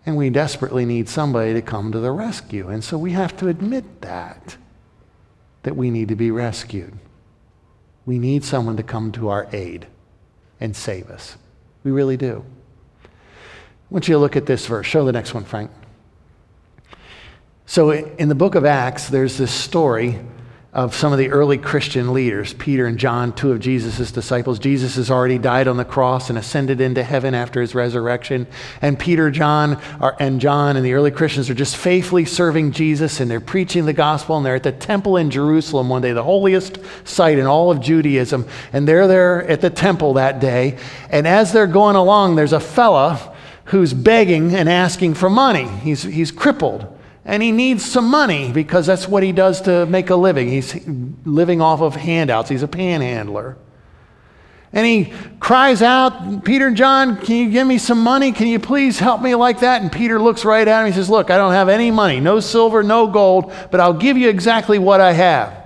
And 0.06 0.16
we 0.16 0.30
desperately 0.30 0.84
need 0.84 1.08
somebody 1.08 1.52
to 1.54 1.62
come 1.62 1.92
to 1.92 2.00
the 2.00 2.10
rescue. 2.10 2.68
And 2.68 2.82
so 2.82 2.96
we 2.96 3.12
have 3.12 3.36
to 3.38 3.48
admit 3.48 4.00
that, 4.00 4.56
that 5.62 5.76
we 5.76 5.90
need 5.90 6.08
to 6.08 6.16
be 6.16 6.30
rescued. 6.30 6.98
We 8.06 8.18
need 8.18 8.44
someone 8.44 8.76
to 8.76 8.82
come 8.82 9.12
to 9.12 9.28
our 9.28 9.46
aid 9.52 9.86
and 10.58 10.74
save 10.74 11.10
us. 11.10 11.36
We 11.84 11.90
really 11.90 12.16
do. 12.16 12.44
I 13.04 13.08
want 13.90 14.08
you 14.08 14.14
to 14.14 14.18
look 14.18 14.36
at 14.36 14.46
this 14.46 14.66
verse. 14.66 14.86
Show 14.86 15.04
the 15.04 15.12
next 15.12 15.34
one, 15.34 15.44
Frank. 15.44 15.70
So 17.70 17.92
in 17.92 18.28
the 18.28 18.34
book 18.34 18.56
of 18.56 18.64
Acts, 18.64 19.10
there's 19.10 19.38
this 19.38 19.52
story 19.52 20.18
of 20.72 20.92
some 20.92 21.12
of 21.12 21.20
the 21.20 21.30
early 21.30 21.56
Christian 21.56 22.12
leaders, 22.12 22.52
Peter 22.52 22.84
and 22.84 22.98
John, 22.98 23.32
two 23.32 23.52
of 23.52 23.60
Jesus' 23.60 24.10
disciples. 24.10 24.58
Jesus 24.58 24.96
has 24.96 25.08
already 25.08 25.38
died 25.38 25.68
on 25.68 25.76
the 25.76 25.84
cross 25.84 26.30
and 26.30 26.36
ascended 26.36 26.80
into 26.80 27.04
heaven 27.04 27.32
after 27.32 27.60
his 27.60 27.72
resurrection. 27.72 28.48
And 28.82 28.98
Peter, 28.98 29.30
John, 29.30 29.80
are, 30.00 30.16
and 30.18 30.40
John 30.40 30.76
and 30.76 30.84
the 30.84 30.94
early 30.94 31.12
Christians 31.12 31.48
are 31.48 31.54
just 31.54 31.76
faithfully 31.76 32.24
serving 32.24 32.72
Jesus 32.72 33.20
and 33.20 33.30
they're 33.30 33.38
preaching 33.38 33.86
the 33.86 33.92
gospel 33.92 34.36
and 34.36 34.44
they're 34.44 34.56
at 34.56 34.64
the 34.64 34.72
temple 34.72 35.16
in 35.16 35.30
Jerusalem 35.30 35.88
one 35.88 36.02
day, 36.02 36.12
the 36.12 36.24
holiest 36.24 36.80
site 37.04 37.38
in 37.38 37.46
all 37.46 37.70
of 37.70 37.80
Judaism. 37.80 38.48
And 38.72 38.88
they're 38.88 39.06
there 39.06 39.46
at 39.46 39.60
the 39.60 39.70
temple 39.70 40.14
that 40.14 40.40
day. 40.40 40.76
And 41.08 41.24
as 41.24 41.52
they're 41.52 41.68
going 41.68 41.94
along, 41.94 42.34
there's 42.34 42.52
a 42.52 42.58
fella 42.58 43.32
who's 43.66 43.94
begging 43.94 44.56
and 44.56 44.68
asking 44.68 45.14
for 45.14 45.30
money. 45.30 45.68
He's, 45.68 46.02
he's 46.02 46.32
crippled 46.32 46.96
and 47.24 47.42
he 47.42 47.52
needs 47.52 47.84
some 47.84 48.08
money 48.08 48.50
because 48.50 48.86
that's 48.86 49.06
what 49.06 49.22
he 49.22 49.32
does 49.32 49.60
to 49.62 49.86
make 49.86 50.10
a 50.10 50.16
living. 50.16 50.48
He's 50.48 50.86
living 51.24 51.60
off 51.60 51.80
of 51.80 51.96
handouts, 51.96 52.48
he's 52.48 52.62
a 52.62 52.68
panhandler. 52.68 53.56
And 54.72 54.86
he 54.86 55.12
cries 55.40 55.82
out, 55.82 56.44
Peter 56.44 56.68
and 56.68 56.76
John, 56.76 57.16
can 57.16 57.34
you 57.36 57.50
give 57.50 57.66
me 57.66 57.76
some 57.76 58.00
money? 58.02 58.30
Can 58.30 58.46
you 58.46 58.60
please 58.60 59.00
help 59.00 59.20
me 59.20 59.34
like 59.34 59.60
that? 59.60 59.82
And 59.82 59.90
Peter 59.90 60.20
looks 60.20 60.44
right 60.44 60.66
at 60.66 60.80
him. 60.82 60.86
He 60.86 60.92
says, 60.92 61.10
Look, 61.10 61.28
I 61.28 61.36
don't 61.36 61.52
have 61.52 61.68
any 61.68 61.90
money, 61.90 62.20
no 62.20 62.38
silver, 62.38 62.84
no 62.84 63.08
gold, 63.08 63.52
but 63.72 63.80
I'll 63.80 63.92
give 63.92 64.16
you 64.16 64.28
exactly 64.28 64.78
what 64.78 65.00
I 65.00 65.12
have. 65.12 65.59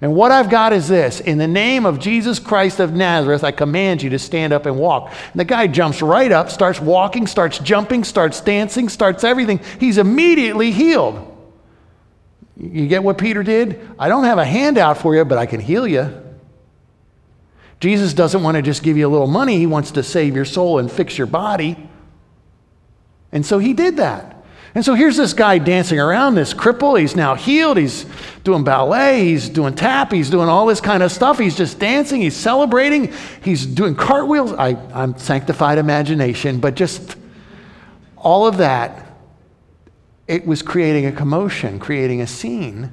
And 0.00 0.14
what 0.14 0.30
I've 0.30 0.48
got 0.48 0.72
is 0.72 0.88
this 0.88 1.20
In 1.20 1.38
the 1.38 1.48
name 1.48 1.84
of 1.84 1.98
Jesus 1.98 2.38
Christ 2.38 2.80
of 2.80 2.94
Nazareth, 2.94 3.42
I 3.42 3.50
command 3.50 4.02
you 4.02 4.10
to 4.10 4.18
stand 4.18 4.52
up 4.52 4.66
and 4.66 4.78
walk. 4.78 5.12
And 5.32 5.40
the 5.40 5.44
guy 5.44 5.66
jumps 5.66 6.02
right 6.02 6.30
up, 6.30 6.50
starts 6.50 6.80
walking, 6.80 7.26
starts 7.26 7.58
jumping, 7.58 8.04
starts 8.04 8.40
dancing, 8.40 8.88
starts 8.88 9.24
everything. 9.24 9.60
He's 9.80 9.98
immediately 9.98 10.70
healed. 10.70 11.34
You 12.56 12.88
get 12.88 13.04
what 13.04 13.18
Peter 13.18 13.42
did? 13.42 13.80
I 13.98 14.08
don't 14.08 14.24
have 14.24 14.38
a 14.38 14.44
handout 14.44 14.98
for 14.98 15.14
you, 15.14 15.24
but 15.24 15.38
I 15.38 15.46
can 15.46 15.60
heal 15.60 15.86
you. 15.86 16.22
Jesus 17.80 18.12
doesn't 18.12 18.42
want 18.42 18.56
to 18.56 18.62
just 18.62 18.82
give 18.82 18.96
you 18.96 19.06
a 19.06 19.10
little 19.10 19.28
money, 19.28 19.58
he 19.58 19.66
wants 19.66 19.92
to 19.92 20.02
save 20.02 20.34
your 20.34 20.44
soul 20.44 20.80
and 20.80 20.90
fix 20.90 21.16
your 21.16 21.28
body. 21.28 21.76
And 23.30 23.46
so 23.46 23.58
he 23.58 23.74
did 23.74 23.98
that. 23.98 24.37
And 24.78 24.84
so 24.84 24.94
here's 24.94 25.16
this 25.16 25.32
guy 25.32 25.58
dancing 25.58 25.98
around, 25.98 26.36
this 26.36 26.54
cripple. 26.54 27.00
He's 27.00 27.16
now 27.16 27.34
healed. 27.34 27.78
He's 27.78 28.06
doing 28.44 28.62
ballet. 28.62 29.24
He's 29.24 29.48
doing 29.48 29.74
tap. 29.74 30.12
He's 30.12 30.30
doing 30.30 30.48
all 30.48 30.66
this 30.66 30.80
kind 30.80 31.02
of 31.02 31.10
stuff. 31.10 31.36
He's 31.36 31.56
just 31.56 31.80
dancing. 31.80 32.20
He's 32.20 32.36
celebrating. 32.36 33.12
He's 33.42 33.66
doing 33.66 33.96
cartwheels. 33.96 34.52
I, 34.52 34.76
I'm 34.94 35.18
sanctified 35.18 35.78
imagination, 35.78 36.60
but 36.60 36.76
just 36.76 37.16
all 38.16 38.46
of 38.46 38.58
that, 38.58 39.18
it 40.28 40.46
was 40.46 40.62
creating 40.62 41.06
a 41.06 41.10
commotion, 41.10 41.80
creating 41.80 42.20
a 42.20 42.28
scene, 42.28 42.92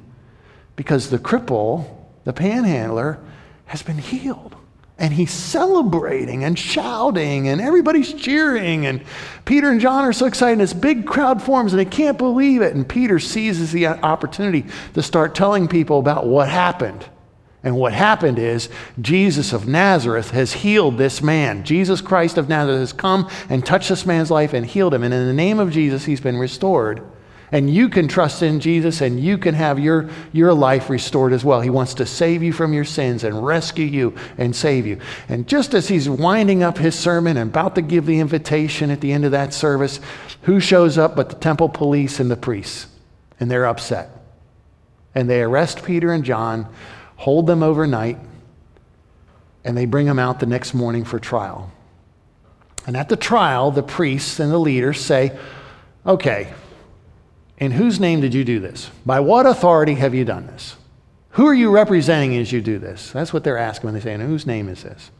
because 0.74 1.10
the 1.10 1.20
cripple, 1.20 1.86
the 2.24 2.32
panhandler, 2.32 3.20
has 3.66 3.84
been 3.84 3.98
healed 3.98 4.55
and 4.98 5.12
he's 5.12 5.30
celebrating 5.30 6.44
and 6.44 6.58
shouting 6.58 7.48
and 7.48 7.60
everybody's 7.60 8.14
cheering. 8.14 8.86
And 8.86 9.02
peter 9.44 9.70
and 9.70 9.80
john 9.80 10.04
are 10.04 10.12
so 10.12 10.26
excited. 10.26 10.52
And 10.52 10.60
this 10.60 10.72
big 10.72 11.06
crowd 11.06 11.42
forms 11.42 11.72
and 11.72 11.80
they 11.80 11.84
can't 11.84 12.16
believe 12.16 12.62
it. 12.62 12.74
And 12.74 12.88
peter 12.88 13.18
seizes 13.18 13.72
the 13.72 13.86
opportunity 13.86 14.64
to 14.94 15.02
start 15.02 15.34
telling 15.34 15.68
people 15.68 15.98
about 15.98 16.26
what 16.26 16.48
happened. 16.48 17.06
And 17.62 17.76
what 17.76 17.92
happened 17.92 18.38
is 18.38 18.70
jesus 19.00 19.52
of 19.52 19.68
nazareth 19.68 20.30
has 20.30 20.54
healed 20.54 20.96
this 20.96 21.20
man. 21.20 21.64
Jesus 21.64 22.00
christ 22.00 22.38
of 22.38 22.48
nazareth 22.48 22.80
has 22.80 22.92
come 22.94 23.28
and 23.50 23.66
touched 23.66 23.90
this 23.90 24.06
man's 24.06 24.30
life 24.30 24.54
and 24.54 24.64
healed 24.64 24.94
him. 24.94 25.02
And 25.02 25.12
in 25.12 25.26
the 25.26 25.34
name 25.34 25.58
of 25.58 25.72
jesus 25.72 26.06
he's 26.06 26.20
been 26.22 26.38
restored 26.38 27.02
and 27.52 27.72
you 27.72 27.88
can 27.88 28.08
trust 28.08 28.42
in 28.42 28.58
Jesus 28.60 29.00
and 29.00 29.20
you 29.20 29.38
can 29.38 29.54
have 29.54 29.78
your, 29.78 30.08
your 30.32 30.52
life 30.52 30.90
restored 30.90 31.32
as 31.32 31.44
well. 31.44 31.60
He 31.60 31.70
wants 31.70 31.94
to 31.94 32.06
save 32.06 32.42
you 32.42 32.52
from 32.52 32.72
your 32.72 32.84
sins 32.84 33.22
and 33.22 33.44
rescue 33.44 33.86
you 33.86 34.14
and 34.36 34.54
save 34.54 34.86
you. 34.86 34.98
And 35.28 35.46
just 35.46 35.72
as 35.74 35.88
he's 35.88 36.08
winding 36.08 36.62
up 36.62 36.78
his 36.78 36.98
sermon 36.98 37.36
and 37.36 37.50
about 37.50 37.76
to 37.76 37.82
give 37.82 38.06
the 38.06 38.18
invitation 38.18 38.90
at 38.90 39.00
the 39.00 39.12
end 39.12 39.24
of 39.24 39.30
that 39.30 39.54
service, 39.54 40.00
who 40.42 40.58
shows 40.58 40.98
up 40.98 41.14
but 41.14 41.28
the 41.28 41.36
temple 41.36 41.68
police 41.68 42.18
and 42.18 42.30
the 42.30 42.36
priests? 42.36 42.88
And 43.38 43.50
they're 43.50 43.66
upset. 43.66 44.10
And 45.14 45.30
they 45.30 45.42
arrest 45.42 45.84
Peter 45.84 46.12
and 46.12 46.24
John, 46.24 46.68
hold 47.16 47.46
them 47.46 47.62
overnight, 47.62 48.18
and 49.64 49.76
they 49.76 49.86
bring 49.86 50.06
them 50.06 50.18
out 50.18 50.40
the 50.40 50.46
next 50.46 50.74
morning 50.74 51.04
for 51.04 51.18
trial. 51.18 51.70
And 52.86 52.96
at 52.96 53.08
the 53.08 53.16
trial, 53.16 53.70
the 53.70 53.82
priests 53.82 54.38
and 54.40 54.52
the 54.52 54.58
leaders 54.58 55.00
say, 55.00 55.36
okay, 56.04 56.52
in 57.58 57.72
whose 57.72 57.98
name 57.98 58.20
did 58.20 58.34
you 58.34 58.44
do 58.44 58.60
this? 58.60 58.90
By 59.04 59.20
what 59.20 59.46
authority 59.46 59.94
have 59.94 60.14
you 60.14 60.24
done 60.24 60.46
this? 60.46 60.76
Who 61.30 61.46
are 61.46 61.54
you 61.54 61.70
representing 61.70 62.36
as 62.36 62.50
you 62.50 62.60
do 62.60 62.78
this? 62.78 63.10
That's 63.10 63.32
what 63.32 63.44
they're 63.44 63.58
asking 63.58 63.88
when 63.88 63.94
they 63.94 64.00
say, 64.00 64.14
In 64.14 64.20
whose 64.20 64.46
name 64.46 64.68
is 64.68 64.82
this? 64.82 65.10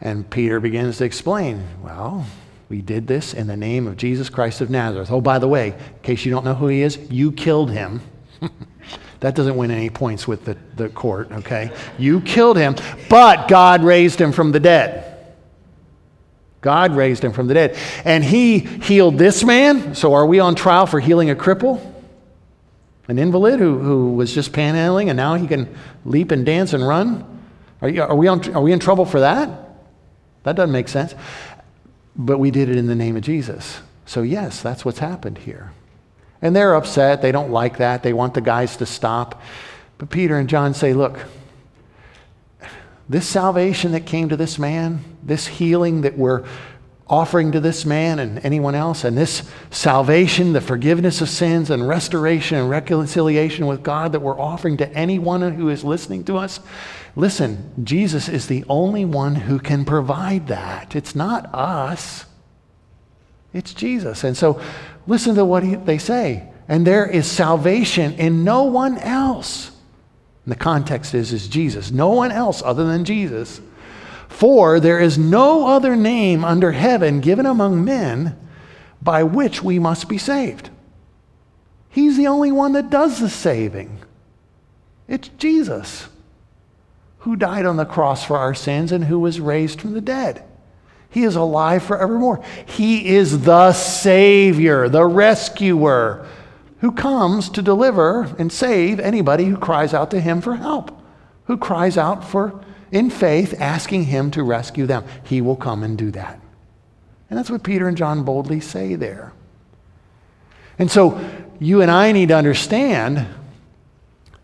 And 0.00 0.28
Peter 0.28 0.60
begins 0.60 0.98
to 0.98 1.04
explain, 1.04 1.66
Well, 1.82 2.26
we 2.68 2.82
did 2.82 3.06
this 3.06 3.34
in 3.34 3.46
the 3.46 3.56
name 3.56 3.86
of 3.86 3.96
Jesus 3.96 4.28
Christ 4.28 4.60
of 4.60 4.70
Nazareth. 4.70 5.10
Oh, 5.10 5.20
by 5.20 5.38
the 5.38 5.48
way, 5.48 5.68
in 5.68 6.02
case 6.02 6.24
you 6.24 6.30
don't 6.30 6.44
know 6.44 6.54
who 6.54 6.68
he 6.68 6.82
is, 6.82 6.98
you 7.10 7.32
killed 7.32 7.70
him. 7.70 8.00
that 9.20 9.34
doesn't 9.34 9.56
win 9.56 9.70
any 9.70 9.90
points 9.90 10.26
with 10.26 10.44
the, 10.44 10.56
the 10.76 10.88
court, 10.88 11.30
okay? 11.32 11.70
You 11.98 12.20
killed 12.22 12.56
him, 12.56 12.76
but 13.08 13.48
God 13.48 13.82
raised 13.84 14.20
him 14.20 14.32
from 14.32 14.52
the 14.52 14.60
dead. 14.60 15.13
God 16.64 16.96
raised 16.96 17.22
him 17.22 17.34
from 17.34 17.46
the 17.46 17.52
dead. 17.52 17.76
And 18.06 18.24
he 18.24 18.58
healed 18.58 19.18
this 19.18 19.44
man. 19.44 19.94
So 19.94 20.14
are 20.14 20.24
we 20.24 20.40
on 20.40 20.54
trial 20.54 20.86
for 20.86 20.98
healing 20.98 21.28
a 21.28 21.34
cripple? 21.34 21.78
An 23.06 23.18
invalid 23.18 23.60
who, 23.60 23.78
who 23.80 24.14
was 24.14 24.32
just 24.32 24.52
panhandling 24.52 25.08
and 25.10 25.16
now 25.18 25.34
he 25.34 25.46
can 25.46 25.76
leap 26.06 26.30
and 26.30 26.46
dance 26.46 26.72
and 26.72 26.88
run? 26.88 27.42
Are, 27.82 27.88
you, 27.90 28.02
are, 28.02 28.16
we 28.16 28.28
on, 28.28 28.54
are 28.54 28.62
we 28.62 28.72
in 28.72 28.78
trouble 28.78 29.04
for 29.04 29.20
that? 29.20 29.50
That 30.44 30.56
doesn't 30.56 30.72
make 30.72 30.88
sense. 30.88 31.14
But 32.16 32.38
we 32.38 32.50
did 32.50 32.70
it 32.70 32.76
in 32.78 32.86
the 32.86 32.94
name 32.94 33.14
of 33.16 33.22
Jesus. 33.22 33.80
So, 34.06 34.22
yes, 34.22 34.62
that's 34.62 34.86
what's 34.86 35.00
happened 35.00 35.36
here. 35.36 35.70
And 36.40 36.56
they're 36.56 36.74
upset. 36.74 37.20
They 37.20 37.30
don't 37.30 37.50
like 37.50 37.76
that. 37.76 38.02
They 38.02 38.14
want 38.14 38.32
the 38.32 38.40
guys 38.40 38.78
to 38.78 38.86
stop. 38.86 39.42
But 39.98 40.08
Peter 40.08 40.38
and 40.38 40.48
John 40.48 40.72
say, 40.72 40.94
look, 40.94 41.18
this 43.08 43.28
salvation 43.28 43.92
that 43.92 44.06
came 44.06 44.28
to 44.30 44.36
this 44.36 44.58
man, 44.58 45.04
this 45.22 45.46
healing 45.46 46.02
that 46.02 46.16
we're 46.16 46.44
offering 47.06 47.52
to 47.52 47.60
this 47.60 47.84
man 47.84 48.18
and 48.18 48.44
anyone 48.44 48.74
else, 48.74 49.04
and 49.04 49.16
this 49.16 49.48
salvation, 49.70 50.54
the 50.54 50.60
forgiveness 50.60 51.20
of 51.20 51.28
sins 51.28 51.68
and 51.68 51.86
restoration 51.86 52.56
and 52.56 52.70
reconciliation 52.70 53.66
with 53.66 53.82
God 53.82 54.12
that 54.12 54.20
we're 54.20 54.40
offering 54.40 54.78
to 54.78 54.90
anyone 54.92 55.52
who 55.52 55.68
is 55.68 55.84
listening 55.84 56.24
to 56.24 56.38
us. 56.38 56.60
Listen, 57.14 57.72
Jesus 57.84 58.28
is 58.28 58.46
the 58.46 58.64
only 58.68 59.04
one 59.04 59.34
who 59.34 59.58
can 59.58 59.84
provide 59.84 60.48
that. 60.48 60.96
It's 60.96 61.14
not 61.14 61.54
us, 61.54 62.24
it's 63.52 63.74
Jesus. 63.74 64.24
And 64.24 64.36
so 64.36 64.60
listen 65.06 65.34
to 65.36 65.44
what 65.44 65.62
he, 65.62 65.74
they 65.76 65.98
say. 65.98 66.48
And 66.66 66.86
there 66.86 67.06
is 67.06 67.30
salvation 67.30 68.14
in 68.14 68.42
no 68.42 68.64
one 68.64 68.96
else. 68.98 69.70
And 70.44 70.52
the 70.52 70.58
context 70.58 71.14
is, 71.14 71.32
is 71.32 71.48
Jesus. 71.48 71.90
No 71.90 72.10
one 72.10 72.30
else 72.30 72.62
other 72.62 72.84
than 72.84 73.04
Jesus. 73.04 73.60
For 74.28 74.80
there 74.80 74.98
is 74.98 75.16
no 75.16 75.68
other 75.68 75.96
name 75.96 76.44
under 76.44 76.72
heaven 76.72 77.20
given 77.20 77.46
among 77.46 77.84
men 77.84 78.36
by 79.00 79.22
which 79.22 79.62
we 79.62 79.78
must 79.78 80.08
be 80.08 80.18
saved. 80.18 80.70
He's 81.88 82.16
the 82.16 82.26
only 82.26 82.50
one 82.50 82.72
that 82.72 82.90
does 82.90 83.20
the 83.20 83.28
saving. 83.28 84.00
It's 85.06 85.28
Jesus 85.28 86.08
who 87.18 87.36
died 87.36 87.64
on 87.64 87.76
the 87.76 87.84
cross 87.86 88.24
for 88.24 88.36
our 88.36 88.54
sins 88.54 88.92
and 88.92 89.04
who 89.04 89.18
was 89.18 89.40
raised 89.40 89.80
from 89.80 89.92
the 89.94 90.00
dead. 90.00 90.44
He 91.08 91.22
is 91.22 91.36
alive 91.36 91.82
forevermore. 91.82 92.44
He 92.66 93.14
is 93.14 93.44
the 93.44 93.72
Savior, 93.72 94.88
the 94.88 95.06
rescuer 95.06 96.26
who 96.84 96.92
comes 96.92 97.48
to 97.48 97.62
deliver 97.62 98.24
and 98.38 98.52
save 98.52 99.00
anybody 99.00 99.46
who 99.46 99.56
cries 99.56 99.94
out 99.94 100.10
to 100.10 100.20
him 100.20 100.42
for 100.42 100.56
help, 100.56 100.94
who 101.46 101.56
cries 101.56 101.96
out 101.96 102.22
for, 102.22 102.62
in 102.92 103.08
faith, 103.08 103.58
asking 103.58 104.04
him 104.04 104.30
to 104.30 104.42
rescue 104.42 104.84
them. 104.84 105.02
He 105.24 105.40
will 105.40 105.56
come 105.56 105.82
and 105.82 105.96
do 105.96 106.10
that. 106.10 106.38
And 107.30 107.38
that's 107.38 107.48
what 107.48 107.62
Peter 107.62 107.88
and 107.88 107.96
John 107.96 108.22
boldly 108.22 108.60
say 108.60 108.96
there. 108.96 109.32
And 110.78 110.90
so 110.90 111.18
you 111.58 111.80
and 111.80 111.90
I 111.90 112.12
need 112.12 112.28
to 112.28 112.36
understand 112.36 113.28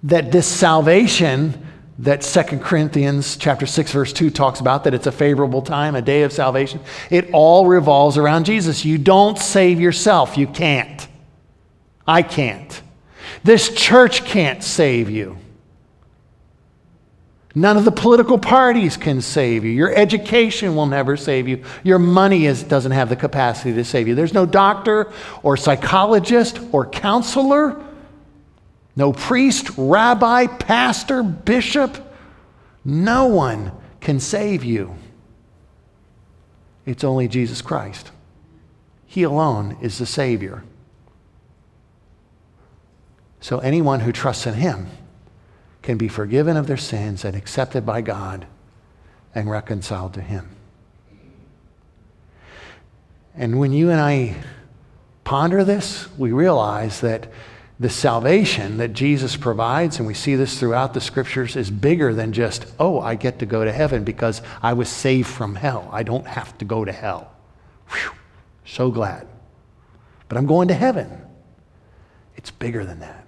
that 0.05 0.33
this 0.33 0.47
salvation 0.47 1.67
that 1.99 2.23
2 2.23 2.61
Corinthians 2.61 3.37
chapter 3.37 3.67
6 3.67 3.93
verse 3.93 4.15
2 4.15 4.31
talks 4.31 4.61
about 4.61 4.85
that 4.85 4.95
it's 4.95 5.07
a 5.07 5.13
favorable 5.13 5.61
time, 5.61 5.95
a 5.95 6.01
day 6.01 6.23
of 6.23 6.33
salvation, 6.33 6.81
it 7.11 7.29
all 7.35 7.67
revolves 7.67 8.17
around 8.17 8.47
Jesus. 8.47 8.83
You 8.83 8.97
don't 8.97 9.39
save 9.39 9.79
yourself. 9.79 10.39
You 10.39 10.47
can't. 10.47 11.00
I 12.11 12.23
can't. 12.23 12.83
This 13.45 13.73
church 13.73 14.25
can't 14.25 14.65
save 14.65 15.09
you. 15.09 15.39
None 17.55 17.77
of 17.77 17.85
the 17.85 17.93
political 17.93 18.37
parties 18.37 18.97
can 18.97 19.21
save 19.21 19.65
you. 19.65 19.71
Your 19.71 19.95
education 19.95 20.75
will 20.75 20.87
never 20.87 21.17
save 21.17 21.47
you. 21.47 21.63
Your 21.85 22.01
money 22.01 22.47
is, 22.47 22.65
doesn't 22.65 22.91
have 22.91 23.11
the 23.11 23.17
capacity 23.17 23.73
to 23.75 23.85
save 23.85 24.09
you. 24.09 24.17
There's 24.17 24.35
no 24.35 24.45
doctor 24.45 25.13
or 25.45 25.57
psychologist 25.57 26.59
or 26.73 26.85
counselor, 26.85 27.81
no 28.97 29.13
priest, 29.13 29.71
rabbi, 29.77 30.49
pastor, 30.49 31.23
bishop. 31.23 31.97
No 32.85 33.27
one 33.27 33.71
can 34.01 34.19
save 34.19 34.65
you. 34.65 34.97
It's 36.87 37.05
only 37.05 37.29
Jesus 37.29 37.63
Christ. 37.63 38.11
He 39.07 39.23
alone 39.23 39.77
is 39.81 39.99
the 39.99 40.07
Savior. 40.07 40.65
So 43.41 43.59
anyone 43.59 44.01
who 44.01 44.13
trusts 44.13 44.47
in 44.47 44.55
Him 44.55 44.89
can 45.83 45.97
be 45.97 46.09
forgiven 46.09 46.57
of 46.57 46.67
their 46.67 46.77
sins 46.77 47.25
and 47.25 47.35
accepted 47.35 47.87
by 47.87 48.03
God 48.03 48.47
and 49.35 49.51
reconciled 49.51 50.15
to 50.15 50.21
Him. 50.21 50.51
And 53.35 53.59
when 53.59 53.73
you 53.73 53.91
and 53.91 54.01
I 54.01 54.37
ponder 55.25 55.65
this, 55.65 56.09
we 56.19 56.33
realize 56.33 57.01
that 57.01 57.31
the 57.79 57.89
salvation 57.89 58.77
that 58.77 58.93
Jesus 58.93 59.37
provides, 59.37 59.97
and 59.97 60.07
we 60.07 60.13
see 60.13 60.35
this 60.35 60.61
throughout 60.61 60.93
the 60.93 61.01
scriptures, 61.01 61.57
is 61.57 61.71
bigger 61.71 62.13
than 62.13 62.35
just, 62.35 62.67
oh, 62.79 63.01
I 63.01 63.15
get 63.15 63.39
to 63.39 63.47
go 63.47 63.65
to 63.65 63.73
heaven 63.73 64.05
because 64.05 64.43
I 64.61 64.75
was 64.75 64.91
saved 64.91 65.29
from 65.29 65.55
hell. 65.55 65.89
I 65.91 66.03
don't 66.03 66.27
have 66.27 66.59
to 66.59 66.67
go 66.67 66.85
to 66.85 66.93
hell. 66.93 67.33
Whew, 67.89 68.11
so 68.67 68.91
glad. 68.91 69.27
But 70.29 70.37
I'm 70.37 70.45
going 70.45 70.69
to 70.69 70.75
heaven. 70.75 71.23
It's 72.37 72.51
bigger 72.51 72.85
than 72.85 73.01
that. 73.01 73.20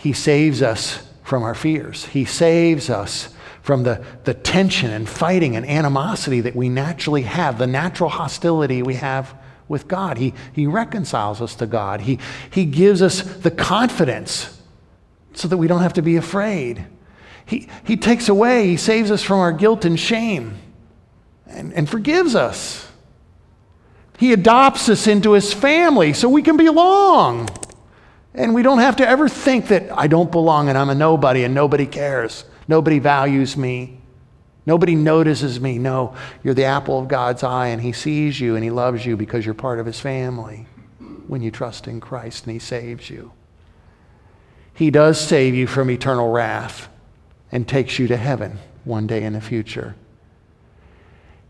He 0.00 0.14
saves 0.14 0.62
us 0.62 1.06
from 1.22 1.42
our 1.42 1.54
fears. 1.54 2.06
He 2.06 2.24
saves 2.24 2.88
us 2.88 3.34
from 3.60 3.82
the, 3.82 4.02
the 4.24 4.32
tension 4.32 4.90
and 4.90 5.06
fighting 5.06 5.56
and 5.56 5.66
animosity 5.66 6.40
that 6.40 6.56
we 6.56 6.70
naturally 6.70 7.22
have, 7.22 7.58
the 7.58 7.66
natural 7.66 8.08
hostility 8.08 8.82
we 8.82 8.94
have 8.94 9.34
with 9.68 9.86
God. 9.86 10.16
He, 10.16 10.32
he 10.54 10.66
reconciles 10.66 11.42
us 11.42 11.54
to 11.56 11.66
God. 11.66 12.00
He, 12.00 12.18
he 12.50 12.64
gives 12.64 13.02
us 13.02 13.20
the 13.20 13.50
confidence 13.50 14.58
so 15.34 15.48
that 15.48 15.58
we 15.58 15.68
don't 15.68 15.82
have 15.82 15.92
to 15.92 16.02
be 16.02 16.16
afraid. 16.16 16.86
He, 17.44 17.68
he 17.84 17.98
takes 17.98 18.30
away, 18.30 18.68
He 18.68 18.78
saves 18.78 19.10
us 19.10 19.22
from 19.22 19.38
our 19.40 19.52
guilt 19.52 19.84
and 19.84 20.00
shame 20.00 20.56
and, 21.46 21.74
and 21.74 21.86
forgives 21.86 22.34
us. 22.34 22.90
He 24.18 24.32
adopts 24.32 24.88
us 24.88 25.06
into 25.06 25.32
His 25.32 25.52
family 25.52 26.14
so 26.14 26.26
we 26.30 26.40
can 26.42 26.56
belong. 26.56 27.50
And 28.34 28.54
we 28.54 28.62
don't 28.62 28.78
have 28.78 28.96
to 28.96 29.08
ever 29.08 29.28
think 29.28 29.68
that 29.68 29.90
I 29.96 30.06
don't 30.06 30.30
belong 30.30 30.68
and 30.68 30.78
I'm 30.78 30.90
a 30.90 30.94
nobody 30.94 31.44
and 31.44 31.54
nobody 31.54 31.86
cares. 31.86 32.44
Nobody 32.68 32.98
values 33.00 33.56
me. 33.56 34.00
Nobody 34.66 34.94
notices 34.94 35.60
me. 35.60 35.78
No, 35.78 36.14
you're 36.44 36.54
the 36.54 36.64
apple 36.64 37.00
of 37.00 37.08
God's 37.08 37.42
eye 37.42 37.68
and 37.68 37.82
He 37.82 37.92
sees 37.92 38.40
you 38.40 38.54
and 38.54 38.62
He 38.62 38.70
loves 38.70 39.04
you 39.04 39.16
because 39.16 39.44
you're 39.44 39.54
part 39.54 39.80
of 39.80 39.86
His 39.86 39.98
family 39.98 40.66
when 41.26 41.42
you 41.42 41.50
trust 41.50 41.88
in 41.88 42.00
Christ 42.00 42.44
and 42.44 42.52
He 42.52 42.60
saves 42.60 43.10
you. 43.10 43.32
He 44.74 44.90
does 44.90 45.20
save 45.20 45.54
you 45.54 45.66
from 45.66 45.90
eternal 45.90 46.30
wrath 46.30 46.88
and 47.50 47.66
takes 47.66 47.98
you 47.98 48.06
to 48.06 48.16
heaven 48.16 48.58
one 48.84 49.08
day 49.08 49.24
in 49.24 49.32
the 49.32 49.40
future. 49.40 49.96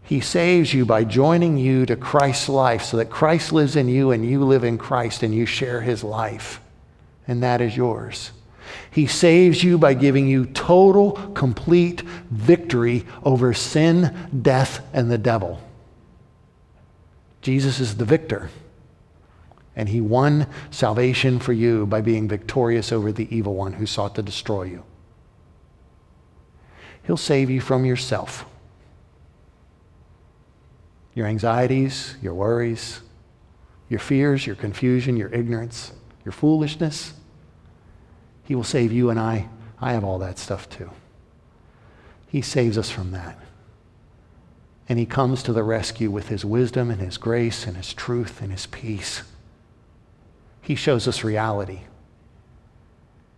He 0.03 0.21
saves 0.21 0.73
you 0.73 0.87
by 0.87 1.05
joining 1.05 1.59
you 1.59 1.85
to 1.87 1.95
Christ's 1.95 2.49
life 2.49 2.83
so 2.83 2.97
that 2.97 3.11
Christ 3.11 3.53
lives 3.53 3.77
in 3.77 3.87
you 3.87 4.11
and 4.11 4.29
you 4.29 4.45
live 4.45 4.65
in 4.65 4.79
Christ 4.79 5.23
and 5.23 5.35
you 5.35 5.45
share 5.45 5.83
His 5.83 6.03
life 6.03 6.61
and 7.31 7.45
that 7.45 7.61
is 7.61 7.77
yours. 7.77 8.33
He 8.91 9.07
saves 9.07 9.63
you 9.63 9.79
by 9.79 9.95
giving 9.95 10.27
you 10.27 10.47
total, 10.47 11.13
complete 11.33 12.01
victory 12.01 13.07
over 13.23 13.55
sin, 13.55 14.29
death, 14.43 14.85
and 14.93 15.09
the 15.09 15.17
devil. 15.17 15.63
Jesus 17.41 17.79
is 17.79 17.97
the 17.97 18.05
victor, 18.05 18.51
and 19.77 19.89
he 19.89 20.01
won 20.01 20.49
salvation 20.73 21.39
for 21.39 21.53
you 21.53 21.87
by 21.87 22.01
being 22.01 22.27
victorious 22.27 22.91
over 22.91 23.13
the 23.13 23.33
evil 23.35 23.55
one 23.55 23.75
who 23.75 23.87
sought 23.87 24.17
to 24.17 24.23
destroy 24.23 24.65
you. 24.65 24.83
He'll 27.05 27.17
save 27.17 27.49
you 27.49 27.61
from 27.61 27.85
yourself, 27.85 28.45
your 31.15 31.29
anxieties, 31.29 32.17
your 32.21 32.35
worries, 32.35 33.03
your 33.89 34.01
fears, 34.01 34.49
your 34.49 34.57
confusion, 34.57 35.17
your 35.17 35.33
ignorance, 35.33 35.93
your 36.25 36.33
foolishness. 36.33 37.15
He 38.51 38.57
will 38.57 38.65
save 38.65 38.91
you 38.91 39.11
and 39.11 39.21
I. 39.21 39.49
I 39.81 39.93
have 39.93 40.03
all 40.03 40.19
that 40.19 40.37
stuff 40.37 40.69
too. 40.69 40.91
He 42.27 42.43
saves 42.43 42.77
us 42.77 42.91
from 42.91 43.13
that. 43.13 43.39
And 44.89 44.99
He 44.99 45.07
comes 45.07 45.45
to 45.45 45.53
the 45.53 45.63
rescue 45.63 46.11
with 46.11 46.31
His 46.31 46.45
wisdom 46.45 46.91
and 46.91 47.01
His 47.01 47.17
grace 47.17 47.65
and 47.65 47.77
His 47.77 47.95
truth 47.95 48.43
and 48.43 48.51
His 48.51 48.67
peace. 48.67 49.23
He 50.63 50.75
shows 50.75 51.07
us 51.07 51.23
reality. 51.23 51.83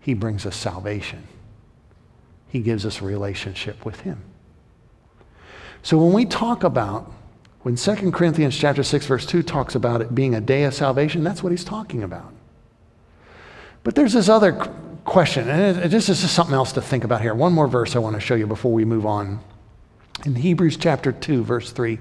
He 0.01 0.15
brings 0.15 0.47
us 0.47 0.57
salvation. 0.57 1.29
He 2.49 2.61
gives 2.61 2.87
us 2.87 3.03
a 3.03 3.05
relationship 3.05 3.85
with 3.85 4.01
Him. 4.01 4.23
So 5.83 5.99
when 5.99 6.15
we 6.15 6.25
talk 6.25 6.65
about, 6.65 7.13
when 7.61 7.77
2 7.77 8.13
Corinthians 8.13 8.57
chapter 8.57 8.83
6, 8.83 9.05
verse 9.05 9.27
2 9.27 9.43
talks 9.43 9.75
about 9.75 10.01
it 10.01 10.15
being 10.15 10.35
a 10.35 10.41
day 10.41 10.65
of 10.65 10.73
salvation, 10.73 11.23
that's 11.23 11.43
what 11.43 11.53
he's 11.53 11.65
talking 11.65 12.03
about. 12.03 12.33
But 13.85 13.95
there's 13.95 14.15
this 14.15 14.31
other 14.31 14.73
question, 15.05 15.49
and 15.49 15.91
this 15.91 16.09
is 16.09 16.23
just 16.23 16.35
something 16.35 16.55
else 16.55 16.73
to 16.73 16.83
think 16.83 17.05
about 17.05 17.21
here. 17.21 17.35
One 17.35 17.53
more 17.53 17.67
verse 17.67 17.97
I 17.97 17.99
want 17.99 18.15
to 18.15 18.21
show 18.21 18.35
you 18.35 18.47
before 18.47 18.73
we 18.73 18.85
move 18.85 19.07
on. 19.07 19.41
In 20.25 20.35
Hebrews 20.35 20.77
chapter 20.77 21.11
2, 21.11 21.43
verse 21.43 21.73
3, 21.73 21.99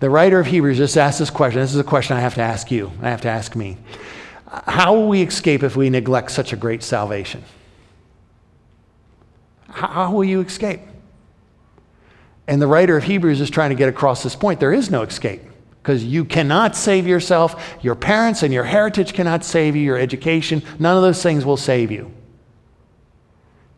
the 0.00 0.10
writer 0.10 0.38
of 0.38 0.46
Hebrews 0.46 0.76
just 0.76 0.98
asked 0.98 1.18
this 1.18 1.30
question. 1.30 1.60
This 1.60 1.72
is 1.72 1.80
a 1.80 1.84
question 1.84 2.16
I 2.16 2.20
have 2.20 2.34
to 2.34 2.42
ask 2.42 2.70
you, 2.70 2.92
I 3.00 3.08
have 3.08 3.22
to 3.22 3.28
ask 3.28 3.56
me. 3.56 3.78
How 4.66 4.94
will 4.94 5.08
we 5.08 5.22
escape 5.22 5.62
if 5.62 5.74
we 5.74 5.88
neglect 5.90 6.30
such 6.30 6.52
a 6.52 6.56
great 6.56 6.82
salvation? 6.82 7.42
How 9.68 10.12
will 10.12 10.24
you 10.24 10.40
escape? 10.40 10.80
And 12.46 12.60
the 12.60 12.66
writer 12.66 12.96
of 12.96 13.04
Hebrews 13.04 13.40
is 13.40 13.50
trying 13.50 13.70
to 13.70 13.76
get 13.76 13.88
across 13.88 14.22
this 14.22 14.36
point. 14.36 14.60
There 14.60 14.72
is 14.72 14.90
no 14.90 15.02
escape 15.02 15.42
because 15.82 16.04
you 16.04 16.24
cannot 16.24 16.76
save 16.76 17.06
yourself. 17.06 17.76
Your 17.82 17.94
parents 17.94 18.42
and 18.42 18.52
your 18.52 18.64
heritage 18.64 19.14
cannot 19.14 19.44
save 19.44 19.74
you. 19.74 19.82
Your 19.82 19.98
education, 19.98 20.62
none 20.78 20.96
of 20.96 21.02
those 21.02 21.22
things 21.22 21.44
will 21.44 21.56
save 21.56 21.90
you. 21.90 22.12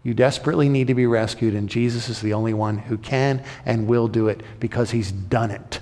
You 0.06 0.14
desperately 0.14 0.68
need 0.68 0.86
to 0.86 0.94
be 0.94 1.04
rescued, 1.04 1.54
and 1.54 1.68
Jesus 1.68 2.08
is 2.08 2.20
the 2.20 2.32
only 2.32 2.54
one 2.54 2.78
who 2.78 2.96
can 2.96 3.42
and 3.64 3.88
will 3.88 4.06
do 4.06 4.28
it 4.28 4.40
because 4.60 4.92
he's 4.92 5.10
done 5.10 5.50
it 5.50 5.80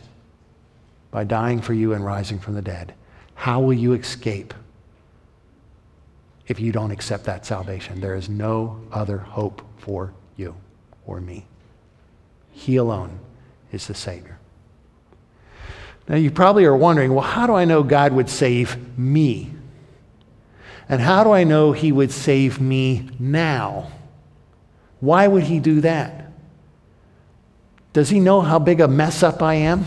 by 1.10 1.24
dying 1.24 1.60
for 1.60 1.74
you 1.74 1.92
and 1.92 2.02
rising 2.02 2.38
from 2.38 2.54
the 2.54 2.62
dead. 2.62 2.94
How 3.34 3.60
will 3.60 3.74
you 3.74 3.92
escape 3.92 4.54
if 6.46 6.58
you 6.58 6.72
don't 6.72 6.90
accept 6.90 7.24
that 7.24 7.44
salvation? 7.44 8.00
There 8.00 8.14
is 8.14 8.30
no 8.30 8.80
other 8.90 9.18
hope 9.18 9.60
for 9.76 10.14
you 10.38 10.56
or 11.04 11.20
me. 11.20 11.44
He 12.50 12.76
alone 12.76 13.18
is 13.72 13.88
the 13.88 13.94
Savior. 13.94 14.38
Now, 16.08 16.16
you 16.16 16.30
probably 16.30 16.64
are 16.64 16.74
wondering 16.74 17.12
well, 17.12 17.26
how 17.26 17.46
do 17.46 17.52
I 17.52 17.66
know 17.66 17.82
God 17.82 18.14
would 18.14 18.30
save 18.30 18.98
me? 18.98 19.50
And 20.88 21.02
how 21.02 21.24
do 21.24 21.32
I 21.32 21.44
know 21.44 21.72
He 21.72 21.92
would 21.92 22.10
save 22.10 22.58
me 22.58 23.10
now? 23.18 23.90
Why 25.04 25.28
would 25.28 25.42
He 25.42 25.60
do 25.60 25.82
that? 25.82 26.32
Does 27.92 28.08
He 28.08 28.20
know 28.20 28.40
how 28.40 28.58
big 28.58 28.80
a 28.80 28.88
mess 28.88 29.22
up 29.22 29.42
I 29.42 29.54
am? 29.54 29.84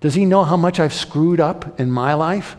Does 0.00 0.14
He 0.14 0.24
know 0.24 0.44
how 0.44 0.56
much 0.56 0.78
I've 0.78 0.94
screwed 0.94 1.40
up 1.40 1.80
in 1.80 1.90
my 1.90 2.14
life? 2.14 2.54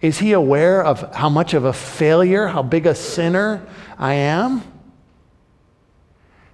Is 0.00 0.20
He 0.20 0.32
aware 0.32 0.84
of 0.84 1.12
how 1.16 1.28
much 1.28 1.52
of 1.52 1.64
a 1.64 1.72
failure, 1.72 2.46
how 2.46 2.62
big 2.62 2.86
a 2.86 2.94
sinner 2.94 3.66
I 3.98 4.14
am? 4.14 4.62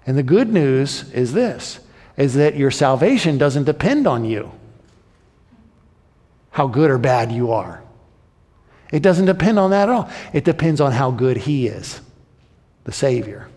And 0.07 0.17
the 0.17 0.23
good 0.23 0.51
news 0.51 1.11
is 1.13 1.35
this 1.35 1.81
is 2.17 2.35
that 2.35 2.57
your 2.57 2.71
salvation 2.71 3.37
doesn't 3.37 3.65
depend 3.65 4.07
on 4.07 4.25
you, 4.25 4.53
how 6.51 6.67
good 6.67 6.89
or 6.89 6.97
bad 6.97 7.31
you 7.31 7.51
are. 7.53 7.83
It 8.93 9.03
doesn't 9.03 9.27
depend 9.27 9.59
on 9.59 9.71
that 9.71 9.89
at 9.89 9.95
all. 9.95 10.09
It 10.33 10.45
depends 10.45 10.81
on 10.81 10.93
how 10.93 11.11
good 11.11 11.37
He 11.37 11.67
is, 11.67 12.01
the 12.85 12.93
Savior. 12.93 13.49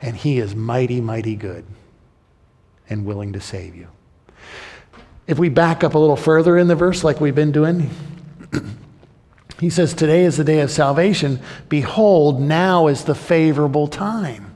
And 0.00 0.16
He 0.16 0.38
is 0.38 0.54
mighty, 0.54 1.00
mighty 1.00 1.36
good 1.36 1.64
and 2.88 3.04
willing 3.04 3.32
to 3.34 3.40
save 3.40 3.76
you. 3.76 3.88
If 5.26 5.38
we 5.38 5.48
back 5.50 5.84
up 5.84 5.94
a 5.94 5.98
little 5.98 6.16
further 6.16 6.56
in 6.56 6.68
the 6.68 6.74
verse, 6.74 7.04
like 7.04 7.20
we've 7.20 7.34
been 7.34 7.52
doing, 7.52 7.90
he 9.60 9.68
says, 9.68 9.92
Today 9.92 10.24
is 10.24 10.36
the 10.36 10.44
day 10.44 10.60
of 10.60 10.70
salvation. 10.70 11.40
Behold, 11.68 12.40
now 12.40 12.86
is 12.86 13.04
the 13.04 13.14
favorable 13.14 13.88
time. 13.88 14.54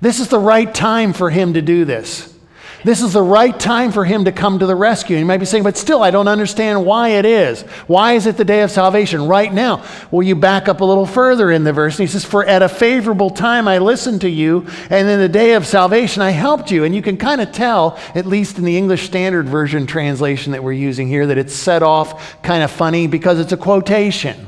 This 0.00 0.20
is 0.20 0.28
the 0.28 0.38
right 0.38 0.72
time 0.72 1.12
for 1.12 1.30
him 1.30 1.54
to 1.54 1.62
do 1.62 1.84
this. 1.84 2.33
This 2.84 3.00
is 3.00 3.14
the 3.14 3.22
right 3.22 3.58
time 3.58 3.92
for 3.92 4.04
him 4.04 4.26
to 4.26 4.32
come 4.32 4.58
to 4.58 4.66
the 4.66 4.76
rescue. 4.76 5.16
You 5.16 5.24
might 5.24 5.38
be 5.38 5.46
saying, 5.46 5.64
but 5.64 5.78
still, 5.78 6.02
I 6.02 6.10
don't 6.10 6.28
understand 6.28 6.84
why 6.84 7.10
it 7.10 7.24
is. 7.24 7.62
Why 7.86 8.12
is 8.12 8.26
it 8.26 8.36
the 8.36 8.44
day 8.44 8.60
of 8.60 8.70
salvation 8.70 9.26
right 9.26 9.52
now? 9.52 9.82
Well, 10.10 10.22
you 10.22 10.36
back 10.36 10.68
up 10.68 10.82
a 10.82 10.84
little 10.84 11.06
further 11.06 11.50
in 11.50 11.64
the 11.64 11.72
verse, 11.72 11.98
and 11.98 12.06
he 12.06 12.12
says, 12.12 12.26
For 12.26 12.44
at 12.44 12.60
a 12.60 12.68
favorable 12.68 13.30
time 13.30 13.66
I 13.68 13.78
listened 13.78 14.20
to 14.20 14.28
you, 14.28 14.66
and 14.90 15.08
in 15.08 15.18
the 15.18 15.30
day 15.30 15.54
of 15.54 15.66
salvation 15.66 16.20
I 16.20 16.30
helped 16.30 16.70
you. 16.70 16.84
And 16.84 16.94
you 16.94 17.00
can 17.00 17.16
kind 17.16 17.40
of 17.40 17.52
tell, 17.52 17.98
at 18.14 18.26
least 18.26 18.58
in 18.58 18.64
the 18.64 18.76
English 18.76 19.06
Standard 19.06 19.48
Version 19.48 19.86
translation 19.86 20.52
that 20.52 20.62
we're 20.62 20.72
using 20.72 21.08
here, 21.08 21.26
that 21.26 21.38
it's 21.38 21.54
set 21.54 21.82
off 21.82 22.42
kind 22.42 22.62
of 22.62 22.70
funny 22.70 23.06
because 23.06 23.40
it's 23.40 23.52
a 23.52 23.56
quotation. 23.56 24.46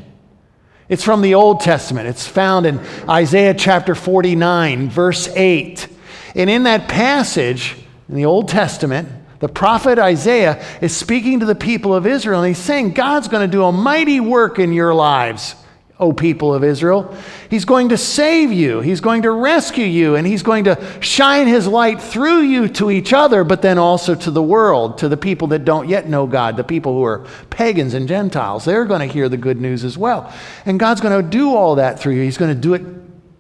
It's 0.91 1.03
from 1.03 1.23
the 1.23 1.35
Old 1.35 1.61
Testament. 1.61 2.07
It's 2.07 2.27
found 2.27 2.67
in 2.67 2.81
Isaiah 3.09 3.55
chapter 3.55 3.95
49, 3.95 4.91
verse 4.91 5.29
8. 5.29 5.89
And 6.35 6.51
in 6.51 6.65
that 6.65 6.87
passage, 6.87 7.77
in 8.09 8.15
the 8.15 8.25
Old 8.25 8.49
Testament, 8.49 9.09
the 9.39 9.49
prophet 9.49 9.99
Isaiah 9.99 10.65
is 10.81 10.97
speaking 10.97 11.41
to 11.41 11.47
the 11.47 11.55
people 11.55 11.95
of 11.95 12.07
Israel, 12.07 12.41
and 12.41 12.49
he's 12.49 12.63
saying, 12.63 12.93
God's 12.93 13.29
going 13.29 13.49
to 13.49 13.53
do 13.53 13.65
a 13.65 13.73
mighty 13.73 14.21
work 14.21 14.59
in 14.59 14.73
your 14.73 14.95
lives, 14.95 15.57
O 15.99 16.13
people 16.13 16.55
of 16.55 16.65
Israel. 16.65 17.15
He's 17.51 17.65
going 17.65 17.91
to 17.91 17.99
save 17.99 18.53
you, 18.53 18.81
He's 18.81 19.01
going 19.01 19.23
to 19.23 19.31
rescue 19.31 19.85
you, 19.85 20.15
and 20.15 20.27
He's 20.27 20.43
going 20.43 20.65
to 20.65 20.81
shine 21.01 21.49
His 21.49 21.67
light 21.67 22.01
through 22.01 22.43
you 22.43 22.69
to 22.69 22.91
each 22.91 23.13
other, 23.13 23.45
but 23.45 23.61
then 23.61 23.77
also 23.77 24.15
to 24.15 24.31
the 24.31 24.43
world, 24.43 24.99
to 24.99 25.09
the 25.09 25.17
people 25.17 25.49
that 25.49 25.65
don't 25.65 25.89
yet 25.89 26.09
know 26.09 26.27
God, 26.27 26.57
the 26.57 26.65
people 26.65 26.95
who 26.95 27.05
are 27.05 27.27
pagans 27.51 27.93
and 27.93 28.09
Gentiles. 28.09 28.65
They're 28.65 28.85
going 28.85 29.07
to 29.07 29.13
hear 29.13 29.29
the 29.29 29.37
good 29.37 29.61
news 29.61 29.85
as 29.85 29.99
well. 29.99 30.33
And 30.65 30.81
God's 30.81 31.01
going 31.01 31.23
to 31.23 31.29
do 31.29 31.55
all 31.55 31.75
that 31.75 31.99
through 31.99 32.15
you. 32.15 32.23
He's 32.23 32.39
going 32.39 32.55
to 32.55 32.61
do 32.61 32.75
it 32.75 32.83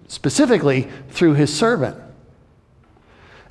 specifically 0.09 0.89
through 1.09 1.35
His 1.35 1.55
servant. 1.55 1.97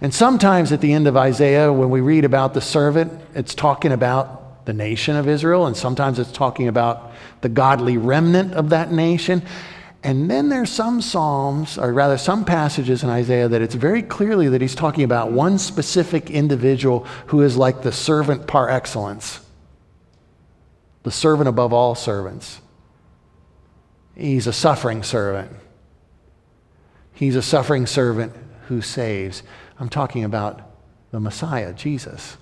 And 0.01 0.13
sometimes 0.13 0.71
at 0.71 0.81
the 0.81 0.93
end 0.93 1.07
of 1.07 1.15
Isaiah, 1.15 1.71
when 1.71 1.89
we 1.89 2.01
read 2.01 2.25
about 2.25 2.53
the 2.53 2.61
servant, 2.61 3.13
it's 3.33 3.55
talking 3.55 3.91
about 3.91 4.65
the 4.65 4.73
nation 4.73 5.15
of 5.15 5.27
Israel, 5.27 5.67
and 5.67 5.77
sometimes 5.77 6.19
it's 6.19 6.31
talking 6.31 6.67
about 6.67 7.11
the 7.41 7.49
godly 7.49 7.97
remnant 7.97 8.53
of 8.53 8.69
that 8.69 8.91
nation. 8.91 9.43
And 10.03 10.29
then 10.29 10.49
there's 10.49 10.71
some 10.71 11.01
Psalms, 11.01 11.77
or 11.77 11.93
rather 11.93 12.17
some 12.17 12.45
passages 12.45 13.03
in 13.03 13.09
Isaiah, 13.09 13.47
that 13.47 13.61
it's 13.61 13.75
very 13.75 14.01
clearly 14.03 14.49
that 14.49 14.61
he's 14.61 14.75
talking 14.75 15.03
about 15.03 15.31
one 15.31 15.57
specific 15.57 16.29
individual 16.29 17.05
who 17.27 17.41
is 17.41 17.57
like 17.57 17.81
the 17.81 17.91
servant 17.91 18.47
par 18.47 18.69
excellence, 18.69 19.39
the 21.03 21.11
servant 21.11 21.47
above 21.47 21.73
all 21.73 21.95
servants. 21.95 22.61
He's 24.15 24.47
a 24.47 24.53
suffering 24.53 25.03
servant. 25.03 25.51
He's 27.13 27.35
a 27.35 27.41
suffering 27.41 27.85
servant 27.85 28.33
who 28.67 28.81
saves. 28.81 29.43
I'm 29.79 29.89
talking 29.89 30.23
about 30.23 30.61
the 31.11 31.19
Messiah, 31.19 31.73
Jesus. 31.73 32.37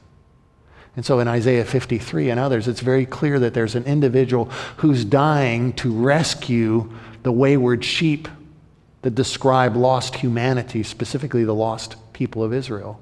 And 0.96 1.06
so 1.06 1.19
in 1.19 1.28
Isaiah 1.28 1.65
53 1.65 2.30
and 2.30 2.39
others, 2.39 2.67
it's 2.67 2.82
very 2.82 3.06
clear 3.06 3.39
that 3.39 3.54
there's 3.54 3.76
an 3.76 3.86
individual 3.86 4.46
who's 4.78 5.04
dying 5.04 5.74
to 5.74 5.91
rescue 5.91 6.91
the 7.24 7.32
wayward 7.32 7.84
sheep 7.84 8.28
that 9.02 9.15
describe 9.15 9.76
lost 9.76 10.15
humanity, 10.15 10.84
specifically 10.84 11.43
the 11.43 11.56
lost 11.56 11.96
people 12.13 12.43
of 12.43 12.54
Israel. 12.54 13.00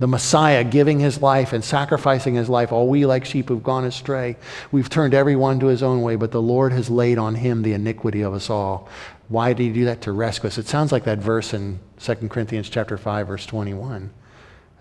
The 0.00 0.08
Messiah 0.08 0.64
giving 0.64 0.98
his 0.98 1.22
life 1.22 1.52
and 1.52 1.62
sacrificing 1.62 2.34
his 2.34 2.48
life. 2.48 2.72
All 2.72 2.88
we 2.88 3.06
like 3.06 3.24
sheep 3.24 3.48
who've 3.48 3.62
gone 3.62 3.84
astray. 3.84 4.36
We've 4.72 4.88
turned 4.88 5.14
everyone 5.14 5.60
to 5.60 5.66
his 5.66 5.82
own 5.82 6.02
way, 6.02 6.16
but 6.16 6.32
the 6.32 6.42
Lord 6.42 6.72
has 6.72 6.90
laid 6.90 7.18
on 7.18 7.36
him 7.36 7.62
the 7.62 7.74
iniquity 7.74 8.22
of 8.22 8.32
us 8.32 8.50
all. 8.50 8.88
Why 9.28 9.52
did 9.52 9.62
he 9.62 9.72
do 9.72 9.84
that? 9.84 10.00
To 10.02 10.12
rescue 10.12 10.48
us. 10.48 10.58
It 10.58 10.66
sounds 10.66 10.90
like 10.90 11.04
that 11.04 11.18
verse 11.18 11.54
in 11.54 11.78
2 11.98 12.14
Corinthians 12.28 12.68
chapter 12.68 12.96
5, 12.96 13.28
verse 13.28 13.44
21, 13.46 14.10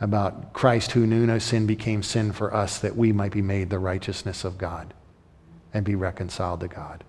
about 0.02 0.54
Christ 0.54 0.94
who 0.94 1.06
knew 1.06 1.28
no 1.28 1.38
sin 1.38 1.68
became 1.68 2.02
sin 2.02 2.32
for 2.32 2.54
us 2.54 2.80
that 2.80 2.96
we 2.96 3.12
might 3.12 3.34
be 3.34 3.42
made 3.42 3.70
the 3.70 3.78
righteousness 3.78 4.46
of 4.46 4.58
God 4.58 4.94
and 5.74 5.86
be 5.86 5.96
reconciled 5.96 6.62
to 6.62 6.70
God. 6.70 7.04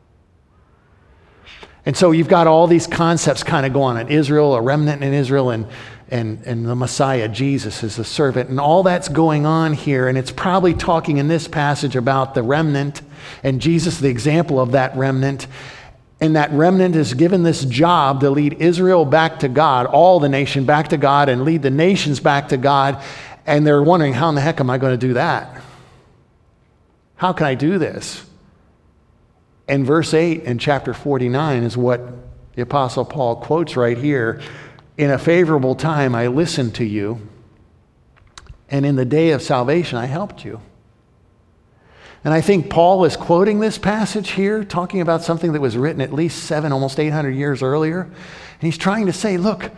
And 1.86 1.96
so 1.96 2.10
you've 2.10 2.28
got 2.28 2.46
all 2.46 2.66
these 2.66 2.86
concepts 2.86 3.42
kind 3.42 3.64
of 3.64 3.72
going 3.72 3.96
on 3.96 4.08
Israel, 4.08 4.54
a 4.54 4.60
remnant 4.60 5.02
in 5.02 5.14
Israel, 5.14 5.50
and, 5.50 5.66
and, 6.10 6.42
and 6.44 6.66
the 6.66 6.74
Messiah, 6.74 7.28
Jesus, 7.28 7.84
is 7.84 7.96
the 7.96 8.04
servant. 8.04 8.50
And 8.50 8.58
all 8.58 8.82
that's 8.82 9.08
going 9.08 9.46
on 9.46 9.74
here. 9.74 10.08
And 10.08 10.18
it's 10.18 10.32
probably 10.32 10.74
talking 10.74 11.18
in 11.18 11.28
this 11.28 11.46
passage 11.46 11.94
about 11.94 12.34
the 12.34 12.42
remnant 12.42 13.02
and 13.42 13.60
Jesus, 13.60 13.98
the 13.98 14.08
example 14.08 14.60
of 14.60 14.72
that 14.72 14.96
remnant. 14.96 15.46
And 16.20 16.36
that 16.36 16.50
remnant 16.50 16.96
is 16.96 17.14
given 17.14 17.44
this 17.44 17.64
job 17.64 18.20
to 18.20 18.30
lead 18.30 18.54
Israel 18.54 19.04
back 19.04 19.38
to 19.40 19.48
God, 19.48 19.86
all 19.86 20.20
the 20.20 20.28
nation 20.28 20.64
back 20.64 20.88
to 20.88 20.96
God, 20.96 21.28
and 21.28 21.44
lead 21.44 21.62
the 21.62 21.70
nations 21.70 22.20
back 22.20 22.48
to 22.48 22.56
God. 22.56 23.02
And 23.46 23.66
they're 23.66 23.82
wondering, 23.82 24.12
how 24.12 24.28
in 24.28 24.34
the 24.34 24.40
heck 24.40 24.60
am 24.60 24.68
I 24.68 24.78
going 24.78 24.98
to 24.98 25.06
do 25.06 25.14
that? 25.14 25.62
How 27.16 27.32
can 27.32 27.46
I 27.46 27.54
do 27.54 27.78
this? 27.78 28.26
And 29.68 29.86
verse 29.86 30.12
8 30.12 30.42
in 30.42 30.58
chapter 30.58 30.92
49 30.92 31.62
is 31.62 31.76
what 31.76 32.00
the 32.54 32.62
Apostle 32.62 33.04
Paul 33.04 33.36
quotes 33.36 33.76
right 33.76 33.96
here. 33.96 34.40
In 35.00 35.10
a 35.10 35.18
favorable 35.18 35.74
time, 35.74 36.14
I 36.14 36.26
listened 36.26 36.74
to 36.74 36.84
you, 36.84 37.26
and 38.68 38.84
in 38.84 38.96
the 38.96 39.06
day 39.06 39.30
of 39.30 39.40
salvation, 39.40 39.96
I 39.96 40.04
helped 40.04 40.44
you. 40.44 40.60
And 42.22 42.34
I 42.34 42.42
think 42.42 42.68
Paul 42.68 43.06
is 43.06 43.16
quoting 43.16 43.60
this 43.60 43.78
passage 43.78 44.32
here, 44.32 44.62
talking 44.62 45.00
about 45.00 45.22
something 45.22 45.54
that 45.54 45.60
was 45.62 45.74
written 45.74 46.02
at 46.02 46.12
least 46.12 46.44
seven, 46.44 46.70
almost 46.70 47.00
800 47.00 47.30
years 47.30 47.62
earlier. 47.62 48.02
And 48.02 48.12
he's 48.60 48.76
trying 48.76 49.06
to 49.06 49.12
say, 49.14 49.38
look, 49.38 49.70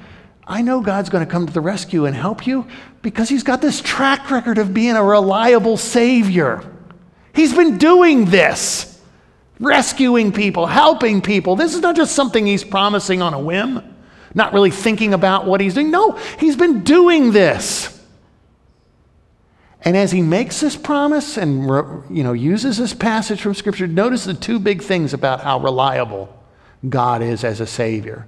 I 0.45 0.61
know 0.61 0.81
God's 0.81 1.09
going 1.09 1.25
to 1.25 1.31
come 1.31 1.47
to 1.47 1.53
the 1.53 1.61
rescue 1.61 2.05
and 2.05 2.17
help 2.17 2.45
you 2.45 2.67
because 3.01 3.29
he's 3.29 3.45
got 3.45 3.61
this 3.61 3.81
track 3.81 4.29
record 4.29 4.59
of 4.59 4.75
being 4.75 4.97
a 4.97 5.05
reliable 5.05 5.77
Savior. 5.77 6.69
He's 7.33 7.55
been 7.55 7.79
doing 7.79 8.25
this, 8.25 9.01
rescuing 9.61 10.33
people, 10.33 10.67
helping 10.67 11.23
people. 11.23 11.55
This 11.55 11.77
is 11.77 11.81
not 11.81 11.95
just 11.95 12.17
something 12.17 12.45
he's 12.45 12.65
promising 12.65 13.23
on 13.23 13.35
a 13.35 13.39
whim, 13.39 13.92
not 14.35 14.53
really 14.53 14.71
thinking 14.71 15.15
about 15.15 15.47
what 15.47 15.61
he's 15.61 15.75
doing. 15.75 15.91
No, 15.91 16.13
he's 16.39 16.57
been 16.57 16.83
doing 16.85 17.33
this. 17.33 18.01
And 19.85 19.97
as 19.97 20.13
he 20.13 20.23
makes 20.23 20.61
this 20.61 20.77
promise 20.77 21.37
and 21.37 21.65
you 22.09 22.23
know, 22.23 22.33
uses 22.33 22.79
this 22.79 22.95
passage 22.95 23.41
from 23.41 23.55
Scripture, 23.55 23.87
notice 23.87 24.25
the 24.25 24.35
two 24.35 24.59
big 24.59 24.83
things 24.83 25.13
about 25.13 25.41
how 25.41 25.59
reliable 25.59 26.37
God 26.89 27.23
is 27.23 27.43
as 27.43 27.61
a 27.61 27.67
Savior. 27.67 28.27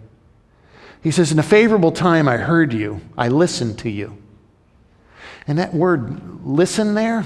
He 1.03 1.11
says, 1.11 1.31
In 1.31 1.38
a 1.38 1.45
favorable 1.45 1.93
time, 1.93 2.29
I 2.29 2.38
heard 2.38 2.73
you, 2.73 3.01
I 3.17 3.29
listened 3.29 3.79
to 3.81 3.90
you. 3.90 4.19
And 5.47 5.59
that 5.59 5.75
word 5.75 6.45
listen 6.45 6.95
there, 6.95 7.25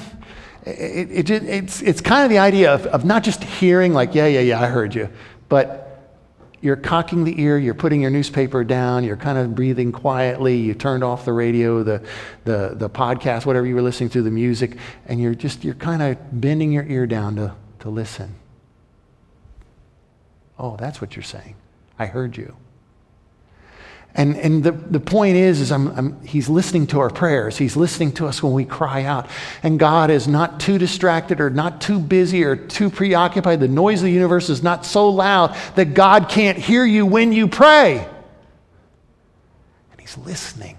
it, 0.67 1.31
it, 1.31 1.45
it's, 1.45 1.81
it's 1.81 2.01
kind 2.01 2.25
of 2.25 2.31
the 2.31 2.39
idea 2.39 2.75
of, 2.75 2.87
of 2.87 3.05
not 3.05 3.23
just 3.23 3.43
hearing, 3.43 3.95
like, 3.95 4.15
yeah, 4.15 4.27
yeah, 4.27 4.41
yeah, 4.41 4.61
I 4.61 4.67
heard 4.67 4.95
you, 4.95 5.09
but 5.49 5.88
you're 6.61 6.77
cocking 6.77 7.25
the 7.25 7.41
ear, 7.41 7.57
you're 7.59 7.75
putting 7.75 8.01
your 8.01 8.11
newspaper 8.11 8.65
down, 8.65 9.05
you're 9.05 9.17
kind 9.17 9.39
of 9.39 9.55
breathing 9.55 9.93
quietly, 9.93 10.57
you 10.57 10.75
turned 10.75 11.05
off 11.05 11.25
the 11.25 11.33
radio, 11.33 11.83
the, 11.83 12.05
the, 12.45 12.73
the 12.75 12.91
podcast, 12.91 13.47
whatever 13.47 13.67
you 13.67 13.75
were 13.75 13.83
listening 13.83 14.11
to, 14.11 14.23
the 14.23 14.31
music, 14.31 14.77
and 15.07 15.21
you're 15.21 15.35
just, 15.35 15.65
you're 15.65 15.75
kind 15.75 16.03
of 16.03 16.41
bending 16.41 16.73
your 16.73 16.85
ear 16.85 17.07
down 17.07 17.37
to, 17.37 17.55
to 17.81 17.91
listen. 17.91 18.35
Oh, 20.59 20.77
that's 20.77 21.01
what 21.01 21.15
you're 21.15 21.23
saying. 21.23 21.55
I 21.99 22.07
heard 22.07 22.37
you. 22.37 22.57
And, 24.15 24.37
and 24.37 24.65
the, 24.65 24.73
the 24.73 25.01
point 25.01 25.37
is, 25.37 25.61
is 25.61 25.71
I'm, 25.71 25.89
I'm, 25.89 26.21
he's 26.25 26.49
listening 26.49 26.89
to 26.89 27.01
our 27.01 27.11
prayers. 27.11 27.57
He's 27.57 27.77
listening 27.77 28.13
to 28.13 28.27
us 28.27 28.43
when 28.43 28.53
we 28.53 28.65
cry 28.65 29.05
out. 29.05 29.29
And 29.63 29.79
God 29.79 30.11
is 30.11 30.27
not 30.27 30.59
too 30.59 30.77
distracted 30.77 31.41
or 31.41 31.51
not 31.51 31.81
too 31.81 32.01
busy 32.01 32.43
or 32.43 32.57
too 32.57 32.91
preoccupied. 32.91 33.61
The 33.61 33.69
noise 33.69 34.01
of 34.01 34.07
the 34.07 34.13
universe 34.13 34.49
is 34.49 34.63
not 34.63 34.85
so 34.85 35.09
loud 35.09 35.57
that 35.77 35.95
God 35.95 36.29
can't 36.29 36.59
hear 36.59 36.85
you 36.85 37.07
when 37.07 37.33
you 37.33 37.47
pray. 37.47 37.99
And 39.93 40.01
he's 40.01 40.19
listening. 40.19 40.77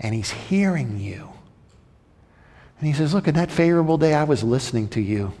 And 0.00 0.14
he's 0.14 0.30
hearing 0.30 0.98
you. 0.98 1.30
And 2.78 2.88
he 2.88 2.92
says, 2.92 3.14
Look, 3.14 3.28
in 3.28 3.34
that 3.34 3.50
favorable 3.50 3.98
day, 3.98 4.14
I 4.14 4.24
was 4.24 4.42
listening 4.42 4.88
to 4.88 5.00
you. 5.00 5.32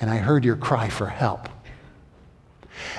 And 0.00 0.10
I 0.10 0.18
heard 0.18 0.44
your 0.44 0.56
cry 0.56 0.88
for 0.88 1.06
help. 1.06 1.48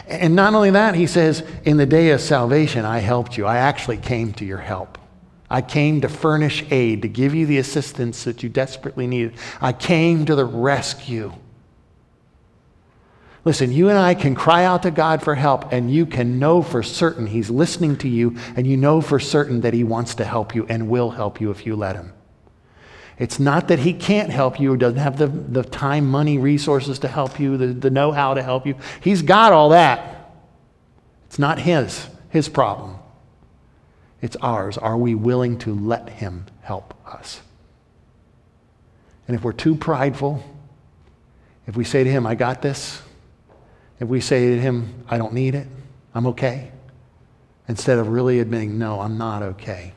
And 0.07 0.35
not 0.35 0.53
only 0.53 0.71
that, 0.71 0.95
he 0.95 1.07
says, 1.07 1.43
in 1.63 1.77
the 1.77 1.85
day 1.85 2.11
of 2.11 2.21
salvation, 2.21 2.85
I 2.85 2.99
helped 2.99 3.37
you. 3.37 3.45
I 3.45 3.57
actually 3.57 3.97
came 3.97 4.33
to 4.33 4.45
your 4.45 4.59
help. 4.59 4.97
I 5.49 5.61
came 5.61 6.01
to 6.01 6.09
furnish 6.09 6.63
aid, 6.71 7.01
to 7.01 7.09
give 7.09 7.35
you 7.35 7.45
the 7.45 7.57
assistance 7.57 8.23
that 8.23 8.41
you 8.41 8.49
desperately 8.49 9.05
needed. 9.05 9.33
I 9.59 9.73
came 9.73 10.25
to 10.25 10.35
the 10.35 10.45
rescue. 10.45 11.33
Listen, 13.43 13.71
you 13.71 13.89
and 13.89 13.97
I 13.97 14.13
can 14.13 14.35
cry 14.35 14.63
out 14.65 14.83
to 14.83 14.91
God 14.91 15.23
for 15.23 15.35
help, 15.35 15.73
and 15.73 15.91
you 15.91 16.05
can 16.05 16.37
know 16.39 16.61
for 16.61 16.83
certain 16.83 17.27
He's 17.27 17.49
listening 17.49 17.97
to 17.97 18.07
you, 18.07 18.37
and 18.55 18.67
you 18.67 18.77
know 18.77 19.01
for 19.01 19.19
certain 19.19 19.61
that 19.61 19.73
He 19.73 19.83
wants 19.83 20.15
to 20.15 20.23
help 20.23 20.53
you 20.53 20.65
and 20.69 20.89
will 20.89 21.09
help 21.09 21.41
you 21.41 21.49
if 21.49 21.65
you 21.65 21.75
let 21.75 21.95
Him. 21.95 22.13
It's 23.21 23.39
not 23.39 23.67
that 23.67 23.79
He 23.79 23.93
can't 23.93 24.31
help 24.31 24.59
you 24.59 24.73
or 24.73 24.77
doesn't 24.77 24.99
have 24.99 25.17
the, 25.17 25.27
the 25.27 25.63
time, 25.63 26.09
money, 26.09 26.37
resources 26.39 26.99
to 26.99 27.07
help 27.07 27.39
you, 27.39 27.55
the, 27.55 27.67
the 27.67 27.89
know 27.89 28.11
how 28.11 28.33
to 28.33 28.41
help 28.41 28.65
you. 28.65 28.75
He's 28.99 29.21
got 29.21 29.53
all 29.53 29.69
that. 29.69 30.33
It's 31.27 31.37
not 31.37 31.59
His, 31.59 32.07
His 32.29 32.49
problem. 32.49 32.97
It's 34.21 34.35
ours. 34.37 34.77
Are 34.77 34.97
we 34.97 35.13
willing 35.13 35.59
to 35.59 35.73
let 35.73 36.09
Him 36.09 36.47
help 36.61 36.95
us? 37.05 37.41
And 39.27 39.37
if 39.37 39.43
we're 39.43 39.53
too 39.53 39.75
prideful, 39.75 40.43
if 41.67 41.77
we 41.77 41.83
say 41.83 42.03
to 42.03 42.09
Him, 42.09 42.25
I 42.25 42.33
got 42.33 42.63
this, 42.63 43.03
if 44.01 44.07
we 44.07 44.19
say 44.19 44.55
to 44.55 44.59
him, 44.59 45.05
I 45.07 45.19
don't 45.19 45.31
need 45.31 45.53
it, 45.53 45.67
I'm 46.15 46.25
okay, 46.27 46.71
instead 47.67 47.99
of 47.99 48.07
really 48.07 48.39
admitting, 48.39 48.79
no, 48.79 48.99
I'm 48.99 49.19
not 49.19 49.43
okay. 49.43 49.93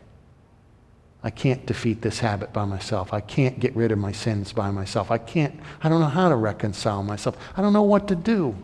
I 1.25 1.31
can't 1.31 1.67
defeat 1.67 2.03
this 2.03 2.21
habit 2.21 2.53
by 2.53 2.65
myself. 2.65 3.13
I 3.13 3.21
can't 3.21 3.59
get 3.59 3.75
rid 3.75 3.91
of 3.91 3.99
my 3.99 4.13
sins 4.13 4.53
by 4.53 4.71
myself. 4.71 5.11
I 5.11 5.19
can't, 5.19 5.59
I 5.83 5.89
don't 5.89 6.01
know 6.01 6.07
how 6.07 6.29
to 6.29 6.37
reconcile 6.37 7.03
myself. 7.03 7.37
I 7.57 7.63
don't 7.63 7.73
know 7.73 7.83
what 7.83 8.07
to 8.09 8.15
do. 8.15 8.55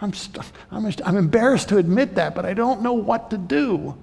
I'm, 0.00 0.12
st- 0.12 0.44
I'm, 0.72 0.92
I'm 1.04 1.16
embarrassed 1.16 1.68
to 1.68 1.78
admit 1.78 2.16
that, 2.16 2.34
but 2.34 2.44
I 2.44 2.54
don't 2.54 2.82
know 2.82 2.94
what 2.94 3.30
to 3.30 3.38
do. 3.38 3.96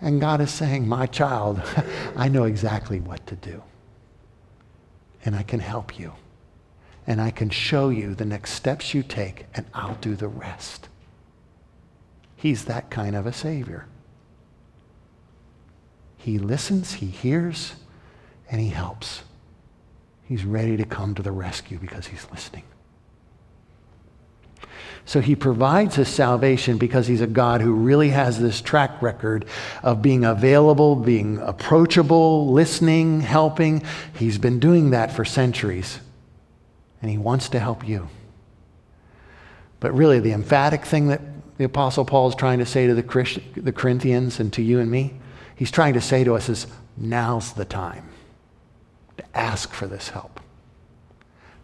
And 0.00 0.20
God 0.20 0.42
is 0.42 0.50
saying, 0.50 0.86
My 0.86 1.06
child, 1.06 1.62
I 2.16 2.28
know 2.28 2.44
exactly 2.44 3.00
what 3.00 3.26
to 3.28 3.36
do. 3.36 3.62
And 5.24 5.34
I 5.34 5.42
can 5.42 5.60
help 5.60 5.98
you 5.98 6.12
and 7.06 7.20
I 7.20 7.30
can 7.30 7.50
show 7.50 7.88
you 7.88 8.14
the 8.14 8.24
next 8.24 8.52
steps 8.52 8.92
you 8.92 9.02
take, 9.02 9.46
and 9.54 9.64
I'll 9.72 9.94
do 9.96 10.16
the 10.16 10.28
rest. 10.28 10.88
He's 12.34 12.64
that 12.64 12.90
kind 12.90 13.14
of 13.14 13.26
a 13.26 13.32
Savior. 13.32 13.86
He 16.26 16.40
listens, 16.40 16.94
He 16.94 17.06
hears, 17.06 17.74
and 18.50 18.60
He 18.60 18.70
helps. 18.70 19.22
He's 20.24 20.44
ready 20.44 20.76
to 20.76 20.84
come 20.84 21.14
to 21.14 21.22
the 21.22 21.30
rescue 21.30 21.78
because 21.78 22.08
He's 22.08 22.26
listening. 22.32 22.64
So 25.04 25.20
he 25.20 25.36
provides 25.36 25.94
his 25.94 26.08
salvation 26.08 26.78
because 26.78 27.06
he's 27.06 27.20
a 27.20 27.28
God 27.28 27.60
who 27.60 27.72
really 27.72 28.08
has 28.08 28.40
this 28.40 28.60
track 28.60 29.00
record 29.00 29.44
of 29.84 30.02
being 30.02 30.24
available, 30.24 30.96
being 30.96 31.38
approachable, 31.38 32.52
listening, 32.52 33.20
helping. 33.20 33.84
He's 34.18 34.36
been 34.36 34.58
doing 34.58 34.90
that 34.90 35.12
for 35.12 35.24
centuries 35.24 36.00
and 37.00 37.08
He 37.08 37.18
wants 37.18 37.50
to 37.50 37.60
help 37.60 37.86
you. 37.86 38.08
But 39.78 39.94
really, 39.94 40.18
the 40.18 40.32
emphatic 40.32 40.84
thing 40.84 41.06
that 41.06 41.20
the 41.56 41.64
Apostle 41.64 42.04
Paul 42.04 42.28
is 42.28 42.34
trying 42.34 42.58
to 42.58 42.66
say 42.66 42.88
to 42.88 42.94
the, 42.94 43.04
Christ- 43.04 43.38
the 43.54 43.70
Corinthians 43.70 44.40
and 44.40 44.52
to 44.54 44.62
you 44.62 44.80
and 44.80 44.90
me, 44.90 45.14
he's 45.56 45.72
trying 45.72 45.94
to 45.94 46.00
say 46.00 46.22
to 46.22 46.34
us 46.34 46.48
is 46.48 46.68
now's 46.96 47.52
the 47.54 47.64
time 47.64 48.08
to 49.16 49.24
ask 49.36 49.72
for 49.72 49.88
this 49.88 50.10
help. 50.10 50.40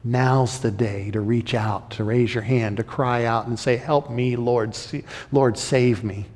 Now's 0.05 0.59
the 0.59 0.73
day 0.73 1.13
to 1.13 1.21
reach 1.21 1.55
out, 1.55 1.93
to 1.93 2.05
raise 2.05 2.35
your 2.35 2.43
hand, 2.43 2.79
to 2.79 2.83
cry 2.83 3.25
out 3.25 3.47
and 3.47 3.57
say, 3.57 3.77
Help 3.77 4.11
me, 4.11 4.35
Lord, 4.35 4.77
Lord, 5.31 5.57
save 5.57 6.03
me. 6.03 6.27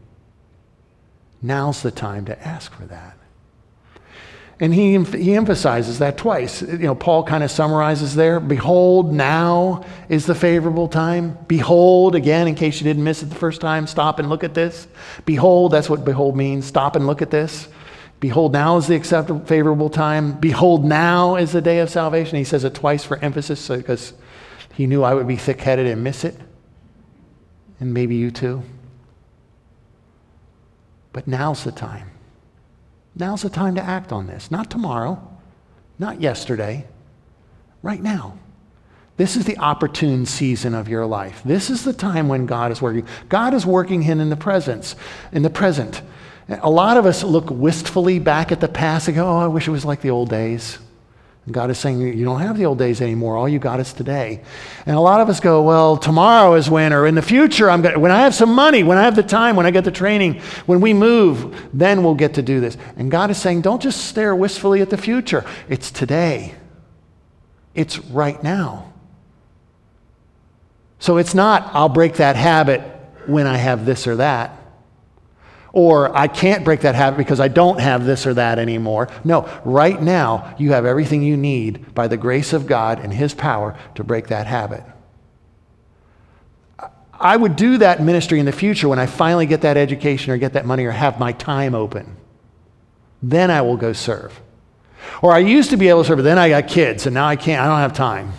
Now's 1.42 1.82
the 1.82 1.90
time 1.90 2.24
to 2.26 2.46
ask 2.46 2.72
for 2.72 2.84
that. 2.86 3.18
And 4.58 4.72
he, 4.72 4.98
he 5.04 5.34
emphasizes 5.34 5.98
that 5.98 6.16
twice. 6.16 6.62
You 6.62 6.78
know, 6.78 6.94
Paul 6.94 7.24
kind 7.24 7.44
of 7.44 7.50
summarizes 7.50 8.14
there 8.14 8.40
Behold, 8.40 9.12
now 9.12 9.84
is 10.08 10.24
the 10.24 10.34
favorable 10.34 10.88
time. 10.88 11.36
Behold, 11.46 12.14
again, 12.14 12.48
in 12.48 12.54
case 12.54 12.80
you 12.80 12.84
didn't 12.84 13.04
miss 13.04 13.22
it 13.22 13.26
the 13.26 13.34
first 13.34 13.60
time, 13.60 13.86
stop 13.86 14.18
and 14.18 14.30
look 14.30 14.44
at 14.44 14.54
this. 14.54 14.88
Behold, 15.26 15.72
that's 15.72 15.90
what 15.90 16.06
behold 16.06 16.36
means. 16.36 16.64
Stop 16.64 16.96
and 16.96 17.06
look 17.06 17.20
at 17.20 17.30
this. 17.30 17.68
Behold, 18.18 18.54
now 18.54 18.78
is 18.78 18.86
the 18.86 18.94
acceptable, 18.94 19.44
favorable 19.44 19.90
time. 19.90 20.40
Behold, 20.40 20.86
now 20.86 21.36
is 21.36 21.52
the 21.52 21.60
day 21.60 21.80
of 21.80 21.90
salvation. 21.90 22.38
He 22.38 22.44
says 22.44 22.64
it 22.64 22.74
twice 22.74 23.04
for 23.04 23.18
emphasis 23.18 23.68
because 23.68 24.14
he 24.72 24.86
knew 24.86 25.02
I 25.02 25.12
would 25.12 25.28
be 25.28 25.36
thick 25.36 25.60
headed 25.60 25.86
and 25.86 26.02
miss 26.02 26.24
it. 26.24 26.34
And 27.78 27.92
maybe 27.92 28.14
you 28.14 28.30
too. 28.30 28.62
But 31.12 31.26
now's 31.28 31.62
the 31.62 31.72
time. 31.72 32.10
Now's 33.18 33.42
the 33.42 33.50
time 33.50 33.74
to 33.76 33.82
act 33.82 34.12
on 34.12 34.26
this. 34.26 34.50
Not 34.50 34.70
tomorrow, 34.70 35.26
not 35.98 36.20
yesterday, 36.20 36.86
right 37.82 38.02
now. 38.02 38.38
This 39.16 39.36
is 39.36 39.46
the 39.46 39.56
opportune 39.56 40.26
season 40.26 40.74
of 40.74 40.88
your 40.88 41.06
life. 41.06 41.40
This 41.42 41.70
is 41.70 41.84
the 41.84 41.94
time 41.94 42.28
when 42.28 42.44
God 42.44 42.70
is 42.70 42.82
working. 42.82 43.06
God 43.30 43.54
is 43.54 43.64
working 43.64 44.02
in 44.02 44.28
the 44.28 44.36
presence, 44.36 44.94
in 45.32 45.42
the 45.42 45.48
present. 45.48 46.02
A 46.48 46.68
lot 46.68 46.98
of 46.98 47.06
us 47.06 47.24
look 47.24 47.48
wistfully 47.50 48.18
back 48.18 48.52
at 48.52 48.60
the 48.60 48.68
past 48.68 49.08
and 49.08 49.16
go, 49.16 49.26
"Oh, 49.26 49.38
I 49.38 49.46
wish 49.46 49.66
it 49.66 49.70
was 49.70 49.86
like 49.86 50.02
the 50.02 50.10
old 50.10 50.28
days." 50.28 50.78
God 51.50 51.70
is 51.70 51.78
saying, 51.78 52.00
You 52.00 52.24
don't 52.24 52.40
have 52.40 52.58
the 52.58 52.66
old 52.66 52.78
days 52.78 53.00
anymore. 53.00 53.36
All 53.36 53.48
you 53.48 53.60
got 53.60 53.78
is 53.78 53.92
today. 53.92 54.42
And 54.84 54.96
a 54.96 55.00
lot 55.00 55.20
of 55.20 55.28
us 55.28 55.38
go, 55.38 55.62
Well, 55.62 55.96
tomorrow 55.96 56.54
is 56.54 56.68
when, 56.68 56.92
or 56.92 57.06
in 57.06 57.14
the 57.14 57.22
future, 57.22 57.70
I'm 57.70 57.82
gonna, 57.82 57.98
when 57.98 58.10
I 58.10 58.22
have 58.22 58.34
some 58.34 58.52
money, 58.52 58.82
when 58.82 58.98
I 58.98 59.02
have 59.02 59.14
the 59.14 59.22
time, 59.22 59.54
when 59.54 59.64
I 59.64 59.70
get 59.70 59.84
the 59.84 59.92
training, 59.92 60.40
when 60.66 60.80
we 60.80 60.92
move, 60.92 61.68
then 61.72 62.02
we'll 62.02 62.16
get 62.16 62.34
to 62.34 62.42
do 62.42 62.60
this. 62.60 62.76
And 62.96 63.10
God 63.10 63.30
is 63.30 63.38
saying, 63.40 63.60
Don't 63.60 63.80
just 63.80 64.06
stare 64.06 64.34
wistfully 64.34 64.82
at 64.82 64.90
the 64.90 64.98
future. 64.98 65.44
It's 65.68 65.92
today, 65.92 66.54
it's 67.74 67.98
right 68.00 68.42
now. 68.42 68.92
So 70.98 71.18
it's 71.18 71.34
not, 71.34 71.70
I'll 71.74 71.88
break 71.88 72.14
that 72.14 72.34
habit 72.34 72.80
when 73.26 73.46
I 73.46 73.56
have 73.56 73.86
this 73.86 74.06
or 74.06 74.16
that 74.16 74.65
or 75.76 76.16
I 76.16 76.26
can't 76.26 76.64
break 76.64 76.80
that 76.80 76.94
habit 76.94 77.18
because 77.18 77.38
I 77.38 77.48
don't 77.48 77.78
have 77.80 78.06
this 78.06 78.26
or 78.26 78.32
that 78.32 78.58
anymore. 78.58 79.08
No, 79.24 79.46
right 79.62 80.00
now, 80.00 80.54
you 80.58 80.72
have 80.72 80.86
everything 80.86 81.22
you 81.22 81.36
need 81.36 81.94
by 81.94 82.08
the 82.08 82.16
grace 82.16 82.54
of 82.54 82.66
God 82.66 82.98
and 82.98 83.12
His 83.12 83.34
power 83.34 83.78
to 83.94 84.02
break 84.02 84.28
that 84.28 84.46
habit. 84.46 84.82
I 87.12 87.36
would 87.36 87.56
do 87.56 87.76
that 87.76 88.02
ministry 88.02 88.40
in 88.40 88.46
the 88.46 88.52
future 88.52 88.88
when 88.88 88.98
I 88.98 89.04
finally 89.04 89.44
get 89.44 89.60
that 89.60 89.76
education 89.76 90.32
or 90.32 90.38
get 90.38 90.54
that 90.54 90.64
money 90.64 90.86
or 90.86 90.92
have 90.92 91.20
my 91.20 91.32
time 91.32 91.74
open. 91.74 92.16
Then 93.22 93.50
I 93.50 93.60
will 93.60 93.76
go 93.76 93.92
serve. 93.92 94.40
Or 95.20 95.34
I 95.34 95.40
used 95.40 95.68
to 95.70 95.76
be 95.76 95.90
able 95.90 96.04
to 96.04 96.08
serve, 96.08 96.16
but 96.16 96.22
then 96.22 96.38
I 96.38 96.48
got 96.48 96.68
kids 96.68 97.04
and 97.04 97.12
now 97.12 97.26
I 97.26 97.36
can't, 97.36 97.60
I 97.60 97.66
don't 97.66 97.80
have 97.80 97.92
time. 97.92 98.32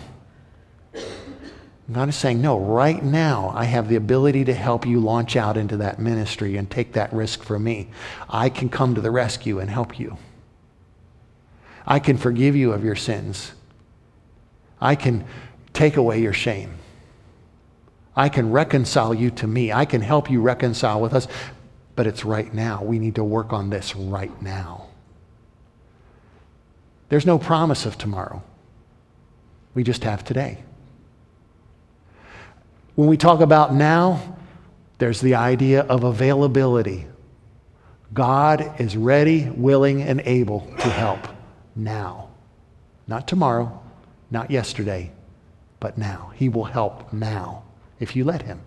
God 1.90 2.10
is 2.10 2.16
saying, 2.16 2.42
no, 2.42 2.58
right 2.58 3.02
now 3.02 3.50
I 3.54 3.64
have 3.64 3.88
the 3.88 3.96
ability 3.96 4.44
to 4.44 4.54
help 4.54 4.86
you 4.86 5.00
launch 5.00 5.36
out 5.36 5.56
into 5.56 5.78
that 5.78 5.98
ministry 5.98 6.56
and 6.56 6.70
take 6.70 6.92
that 6.92 7.12
risk 7.14 7.42
for 7.42 7.58
me. 7.58 7.88
I 8.28 8.50
can 8.50 8.68
come 8.68 8.94
to 8.94 9.00
the 9.00 9.10
rescue 9.10 9.58
and 9.58 9.70
help 9.70 9.98
you. 9.98 10.18
I 11.86 11.98
can 11.98 12.18
forgive 12.18 12.54
you 12.54 12.72
of 12.72 12.84
your 12.84 12.96
sins. 12.96 13.52
I 14.78 14.96
can 14.96 15.24
take 15.72 15.96
away 15.96 16.20
your 16.20 16.34
shame. 16.34 16.74
I 18.14 18.28
can 18.28 18.50
reconcile 18.50 19.14
you 19.14 19.30
to 19.30 19.46
me. 19.46 19.72
I 19.72 19.86
can 19.86 20.02
help 20.02 20.30
you 20.30 20.42
reconcile 20.42 21.00
with 21.00 21.14
us. 21.14 21.26
But 21.96 22.06
it's 22.06 22.24
right 22.24 22.52
now. 22.52 22.84
We 22.84 22.98
need 22.98 23.14
to 23.14 23.24
work 23.24 23.54
on 23.54 23.70
this 23.70 23.96
right 23.96 24.42
now. 24.42 24.88
There's 27.08 27.24
no 27.24 27.38
promise 27.38 27.86
of 27.86 27.96
tomorrow. 27.96 28.42
We 29.74 29.82
just 29.82 30.04
have 30.04 30.22
today. 30.22 30.62
When 32.98 33.06
we 33.06 33.16
talk 33.16 33.38
about 33.38 33.72
now, 33.72 34.36
there's 34.98 35.20
the 35.20 35.36
idea 35.36 35.82
of 35.82 36.02
availability. 36.02 37.06
God 38.12 38.80
is 38.80 38.96
ready, 38.96 39.48
willing, 39.48 40.02
and 40.02 40.20
able 40.24 40.62
to 40.80 40.88
help 40.88 41.28
now. 41.76 42.30
Not 43.06 43.28
tomorrow, 43.28 43.80
not 44.32 44.50
yesterday, 44.50 45.12
but 45.78 45.96
now. 45.96 46.32
He 46.34 46.48
will 46.48 46.64
help 46.64 47.12
now 47.12 47.62
if 48.00 48.16
you 48.16 48.24
let 48.24 48.42
Him. 48.42 48.62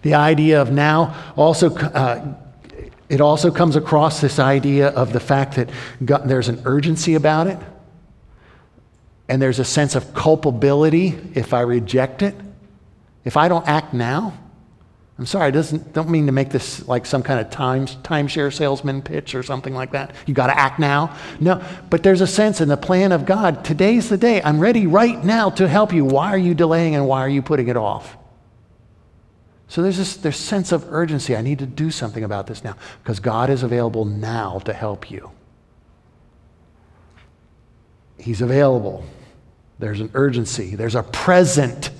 The 0.00 0.14
idea 0.14 0.62
of 0.62 0.72
now 0.72 1.34
also. 1.36 1.76
Uh, 1.76 2.34
it 3.10 3.20
also 3.20 3.50
comes 3.50 3.76
across 3.76 4.22
this 4.22 4.38
idea 4.38 4.88
of 4.88 5.12
the 5.12 5.20
fact 5.20 5.56
that 5.56 5.68
God, 6.02 6.30
there's 6.30 6.48
an 6.48 6.62
urgency 6.64 7.14
about 7.14 7.46
it, 7.46 7.58
and 9.28 9.42
there's 9.42 9.58
a 9.58 9.66
sense 9.66 9.94
of 9.94 10.14
culpability 10.14 11.14
if 11.34 11.52
I 11.52 11.60
reject 11.60 12.22
it. 12.22 12.34
If 13.26 13.36
I 13.36 13.48
don't 13.48 13.66
act 13.66 13.92
now, 13.92 14.38
I'm 15.18 15.26
sorry, 15.26 15.46
I 15.46 15.50
doesn't, 15.50 15.92
don't 15.92 16.10
mean 16.10 16.26
to 16.26 16.32
make 16.32 16.50
this 16.50 16.86
like 16.86 17.06
some 17.06 17.24
kind 17.24 17.40
of 17.40 17.50
time, 17.50 17.86
timeshare 17.86 18.54
salesman 18.54 19.02
pitch 19.02 19.34
or 19.34 19.42
something 19.42 19.74
like 19.74 19.90
that. 19.92 20.14
You 20.26 20.34
got 20.34 20.46
to 20.46 20.56
act 20.56 20.78
now. 20.78 21.16
No, 21.40 21.60
but 21.90 22.04
there's 22.04 22.20
a 22.20 22.26
sense 22.26 22.60
in 22.60 22.68
the 22.68 22.76
plan 22.76 23.10
of 23.10 23.26
God. 23.26 23.64
Today's 23.64 24.08
the 24.08 24.16
day. 24.16 24.40
I'm 24.42 24.60
ready 24.60 24.86
right 24.86 25.22
now 25.24 25.50
to 25.50 25.66
help 25.66 25.92
you. 25.92 26.04
Why 26.04 26.28
are 26.28 26.38
you 26.38 26.54
delaying 26.54 26.94
and 26.94 27.08
why 27.08 27.20
are 27.20 27.28
you 27.28 27.42
putting 27.42 27.66
it 27.66 27.76
off? 27.76 28.16
So 29.66 29.82
there's 29.82 29.98
this 29.98 30.16
there's 30.18 30.36
sense 30.36 30.70
of 30.70 30.86
urgency. 30.92 31.34
I 31.34 31.42
need 31.42 31.58
to 31.58 31.66
do 31.66 31.90
something 31.90 32.22
about 32.22 32.46
this 32.46 32.62
now 32.62 32.76
because 33.02 33.18
God 33.18 33.50
is 33.50 33.64
available 33.64 34.04
now 34.04 34.60
to 34.60 34.72
help 34.72 35.10
you. 35.10 35.32
He's 38.18 38.40
available. 38.40 39.04
There's 39.80 40.00
an 40.00 40.10
urgency. 40.14 40.76
There's 40.76 40.94
a 40.94 41.02
present 41.02 41.90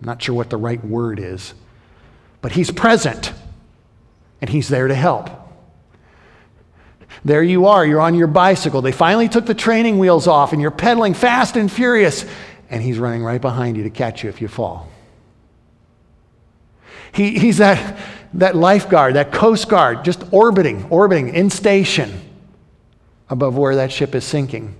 I'm 0.00 0.06
not 0.06 0.22
sure 0.22 0.34
what 0.34 0.50
the 0.50 0.56
right 0.56 0.84
word 0.84 1.18
is, 1.18 1.54
but 2.40 2.52
He's 2.52 2.70
present 2.70 3.32
and 4.40 4.50
He's 4.50 4.68
there 4.68 4.88
to 4.88 4.94
help. 4.94 5.30
There 7.24 7.42
you 7.42 7.66
are, 7.66 7.86
you're 7.86 8.00
on 8.00 8.14
your 8.14 8.26
bicycle. 8.26 8.82
They 8.82 8.92
finally 8.92 9.28
took 9.28 9.46
the 9.46 9.54
training 9.54 9.98
wheels 9.98 10.26
off 10.26 10.52
and 10.52 10.60
you're 10.60 10.70
pedaling 10.70 11.14
fast 11.14 11.56
and 11.56 11.72
furious, 11.72 12.26
and 12.68 12.82
He's 12.82 12.98
running 12.98 13.22
right 13.22 13.40
behind 13.40 13.76
you 13.76 13.84
to 13.84 13.90
catch 13.90 14.22
you 14.22 14.30
if 14.30 14.40
you 14.40 14.48
fall. 14.48 14.88
He, 17.12 17.38
he's 17.38 17.58
that, 17.58 17.96
that 18.34 18.56
lifeguard, 18.56 19.14
that 19.14 19.30
coast 19.30 19.68
guard, 19.68 20.04
just 20.04 20.24
orbiting, 20.32 20.84
orbiting 20.90 21.32
in 21.32 21.48
station 21.48 22.20
above 23.30 23.56
where 23.56 23.76
that 23.76 23.92
ship 23.92 24.14
is 24.16 24.24
sinking, 24.24 24.74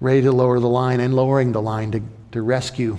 ready 0.00 0.22
to 0.22 0.32
lower 0.32 0.58
the 0.58 0.68
line 0.68 1.00
and 1.00 1.14
lowering 1.14 1.52
the 1.52 1.60
line 1.60 1.92
to, 1.92 2.00
to 2.32 2.42
rescue 2.42 2.98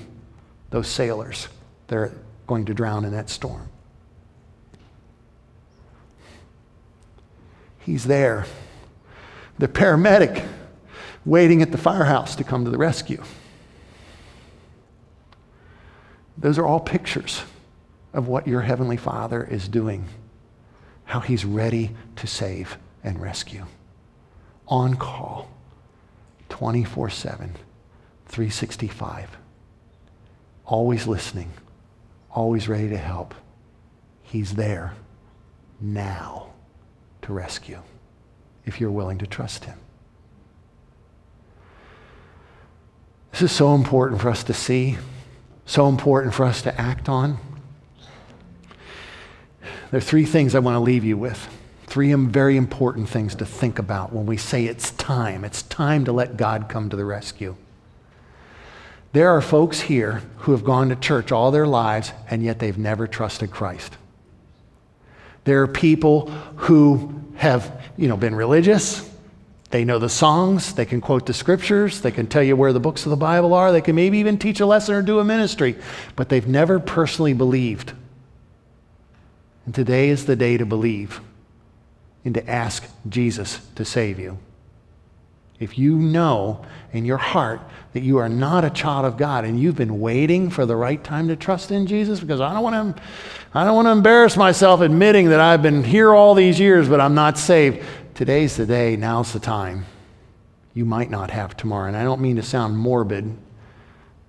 those 0.69 0.87
sailors. 0.87 1.47
They're 1.87 2.13
going 2.47 2.65
to 2.65 2.73
drown 2.73 3.05
in 3.05 3.11
that 3.11 3.29
storm. 3.29 3.69
He's 7.79 8.05
there. 8.05 8.45
The 9.57 9.67
paramedic 9.67 10.47
waiting 11.25 11.61
at 11.61 11.71
the 11.71 11.77
firehouse 11.77 12.35
to 12.35 12.43
come 12.43 12.65
to 12.65 12.71
the 12.71 12.77
rescue. 12.77 13.23
Those 16.37 16.57
are 16.57 16.65
all 16.65 16.79
pictures 16.79 17.41
of 18.13 18.27
what 18.27 18.47
your 18.47 18.61
Heavenly 18.61 18.97
Father 18.97 19.43
is 19.43 19.67
doing, 19.67 20.05
how 21.05 21.19
He's 21.19 21.43
ready 21.43 21.91
to 22.15 22.27
save 22.27 22.77
and 23.03 23.19
rescue. 23.21 23.65
On 24.67 24.95
call, 24.95 25.49
24 26.49 27.09
7, 27.09 27.55
365. 28.27 29.37
Always 30.69 31.07
listening, 31.07 31.51
always 32.29 32.67
ready 32.67 32.89
to 32.89 32.97
help. 32.97 33.33
He's 34.21 34.53
there 34.53 34.93
now 35.81 36.51
to 37.23 37.33
rescue 37.33 37.81
if 38.65 38.79
you're 38.79 38.91
willing 38.91 39.17
to 39.17 39.25
trust 39.25 39.65
Him. 39.65 39.79
This 43.31 43.41
is 43.41 43.51
so 43.51 43.73
important 43.73 44.21
for 44.21 44.29
us 44.29 44.43
to 44.43 44.53
see, 44.53 44.99
so 45.65 45.89
important 45.89 46.35
for 46.35 46.45
us 46.45 46.61
to 46.61 46.79
act 46.79 47.09
on. 47.09 47.39
There 49.89 49.97
are 49.97 50.01
three 50.01 50.25
things 50.25 50.53
I 50.53 50.59
want 50.59 50.75
to 50.75 50.79
leave 50.79 51.03
you 51.03 51.17
with. 51.17 51.49
Three 51.87 52.13
very 52.13 52.57
important 52.57 53.09
things 53.09 53.33
to 53.35 53.45
think 53.45 53.79
about 53.79 54.13
when 54.13 54.27
we 54.27 54.37
say 54.37 54.65
it's 54.65 54.91
time. 54.91 55.43
It's 55.43 55.63
time 55.63 56.05
to 56.05 56.11
let 56.11 56.37
God 56.37 56.69
come 56.69 56.91
to 56.91 56.95
the 56.95 57.05
rescue. 57.05 57.55
There 59.11 59.29
are 59.29 59.41
folks 59.41 59.81
here 59.81 60.21
who 60.37 60.51
have 60.51 60.63
gone 60.63 60.89
to 60.89 60.95
church 60.95 61.31
all 61.31 61.51
their 61.51 61.65
lives 61.65 62.11
and 62.29 62.43
yet 62.43 62.59
they've 62.59 62.77
never 62.77 63.07
trusted 63.07 63.49
Christ. 63.49 63.97
There 65.45 65.61
are 65.63 65.67
people 65.67 66.29
who 66.57 67.23
have, 67.35 67.81
you 67.97 68.07
know, 68.07 68.17
been 68.17 68.35
religious. 68.35 69.09
They 69.71 69.85
know 69.85 69.99
the 69.99 70.09
songs, 70.09 70.73
they 70.73 70.85
can 70.85 70.99
quote 70.99 71.25
the 71.25 71.33
scriptures, 71.33 72.01
they 72.01 72.11
can 72.11 72.27
tell 72.27 72.41
you 72.43 72.55
where 72.55 72.73
the 72.73 72.79
books 72.79 73.05
of 73.05 73.11
the 73.11 73.15
Bible 73.15 73.53
are, 73.53 73.71
they 73.71 73.81
can 73.81 73.95
maybe 73.95 74.17
even 74.17 74.37
teach 74.37 74.59
a 74.59 74.65
lesson 74.65 74.95
or 74.95 75.01
do 75.01 75.19
a 75.19 75.23
ministry, 75.23 75.75
but 76.15 76.29
they've 76.29 76.47
never 76.47 76.79
personally 76.79 77.33
believed. 77.33 77.93
And 79.65 79.75
today 79.75 80.09
is 80.09 80.25
the 80.25 80.35
day 80.35 80.57
to 80.57 80.65
believe 80.65 81.21
and 82.25 82.33
to 82.33 82.49
ask 82.49 82.83
Jesus 83.07 83.59
to 83.75 83.85
save 83.85 84.19
you. 84.19 84.39
If 85.59 85.77
you 85.77 85.95
know 85.95 86.65
in 86.93 87.05
your 87.05 87.17
heart 87.17 87.61
that 87.93 88.01
you 88.01 88.17
are 88.17 88.29
not 88.29 88.63
a 88.63 88.69
child 88.69 89.05
of 89.05 89.17
God 89.17 89.43
and 89.43 89.59
you've 89.59 89.75
been 89.75 89.99
waiting 89.99 90.49
for 90.49 90.65
the 90.65 90.75
right 90.75 91.03
time 91.03 91.27
to 91.27 91.35
trust 91.35 91.71
in 91.71 91.85
Jesus, 91.85 92.19
because 92.19 92.39
I 92.39 92.53
don't 92.53 92.63
want 92.63 92.95
to, 92.95 93.01
I 93.53 93.65
don't 93.65 93.75
want 93.75 93.87
to 93.87 93.91
embarrass 93.91 94.37
myself 94.37 94.81
admitting 94.81 95.29
that 95.29 95.39
I've 95.39 95.61
been 95.61 95.83
here 95.83 96.13
all 96.13 96.33
these 96.33 96.59
years, 96.59 96.87
but 96.87 97.01
I'm 97.01 97.15
not 97.15 97.37
saved. 97.37 97.85
Today's 98.15 98.55
the 98.55 98.65
day, 98.65 98.95
now's 98.95 99.33
the 99.33 99.39
time. 99.39 99.85
You 100.73 100.85
might 100.85 101.09
not 101.09 101.31
have 101.31 101.57
tomorrow. 101.57 101.87
And 101.87 101.97
I 101.97 102.03
don't 102.03 102.21
mean 102.21 102.37
to 102.37 102.43
sound 102.43 102.77
morbid 102.77 103.35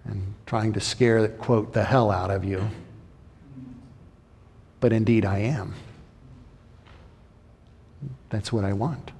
and 0.05 0.35
trying 0.47 0.73
to 0.73 0.81
scare, 0.81 1.29
quote, 1.29 1.73
the 1.73 1.85
hell 1.85 2.11
out 2.11 2.31
of 2.31 2.45
you 2.45 2.69
but 4.81 4.93
indeed 4.93 5.25
I 5.25 5.39
am. 5.39 5.75
That's 8.31 8.53
what 8.53 8.65
I 8.65 8.73
want. 8.73 9.13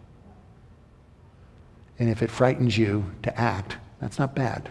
And 2.01 2.09
if 2.09 2.23
it 2.23 2.31
frightens 2.31 2.79
you 2.79 3.05
to 3.23 3.39
act, 3.39 3.77
that's 4.01 4.19
not 4.19 4.35
bad. 4.35 4.71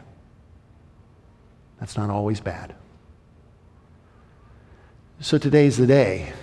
That's 1.80 1.95
not 1.95 2.09
always 2.09 2.41
bad. 2.41 2.73
So 5.21 5.38
today's 5.38 5.77
the 5.77 5.86
day 5.86 6.34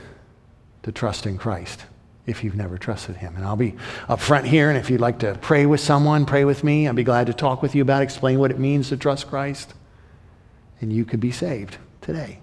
to 0.84 0.92
trust 0.92 1.26
in 1.26 1.38
Christ 1.38 1.84
if 2.24 2.44
you've 2.44 2.54
never 2.54 2.78
trusted 2.78 3.16
him. 3.16 3.34
And 3.34 3.44
I'll 3.44 3.56
be 3.56 3.74
up 4.08 4.20
front 4.20 4.46
here, 4.46 4.68
and 4.68 4.78
if 4.78 4.88
you'd 4.88 5.00
like 5.00 5.18
to 5.20 5.36
pray 5.40 5.66
with 5.66 5.80
someone, 5.80 6.24
pray 6.24 6.44
with 6.44 6.62
me. 6.62 6.86
I'd 6.86 6.94
be 6.94 7.02
glad 7.02 7.26
to 7.26 7.34
talk 7.34 7.62
with 7.62 7.74
you 7.74 7.82
about, 7.82 8.02
explain 8.02 8.38
what 8.38 8.52
it 8.52 8.58
means 8.58 8.88
to 8.90 8.96
trust 8.96 9.26
Christ. 9.26 9.74
And 10.80 10.92
you 10.92 11.04
could 11.04 11.20
be 11.20 11.32
saved 11.32 11.78
today. 12.00 12.38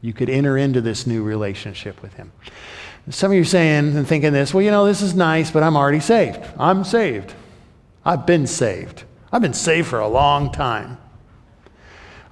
You 0.00 0.12
could 0.12 0.28
enter 0.30 0.56
into 0.56 0.80
this 0.80 1.06
new 1.06 1.22
relationship 1.22 2.02
with 2.02 2.14
Him. 2.14 2.32
Some 3.10 3.30
of 3.30 3.36
you 3.36 3.42
are 3.42 3.44
saying 3.44 3.96
and 3.96 4.08
thinking 4.08 4.32
this, 4.32 4.52
well, 4.52 4.62
you 4.62 4.70
know, 4.70 4.86
this 4.86 5.02
is 5.02 5.14
nice, 5.14 5.50
but 5.50 5.62
I'm 5.62 5.76
already 5.76 6.00
saved. 6.00 6.40
I'm 6.58 6.84
saved. 6.84 7.34
I've 8.04 8.26
been 8.26 8.46
saved. 8.46 9.04
I've 9.32 9.42
been 9.42 9.54
saved 9.54 9.88
for 9.88 10.00
a 10.00 10.08
long 10.08 10.50
time. 10.52 10.98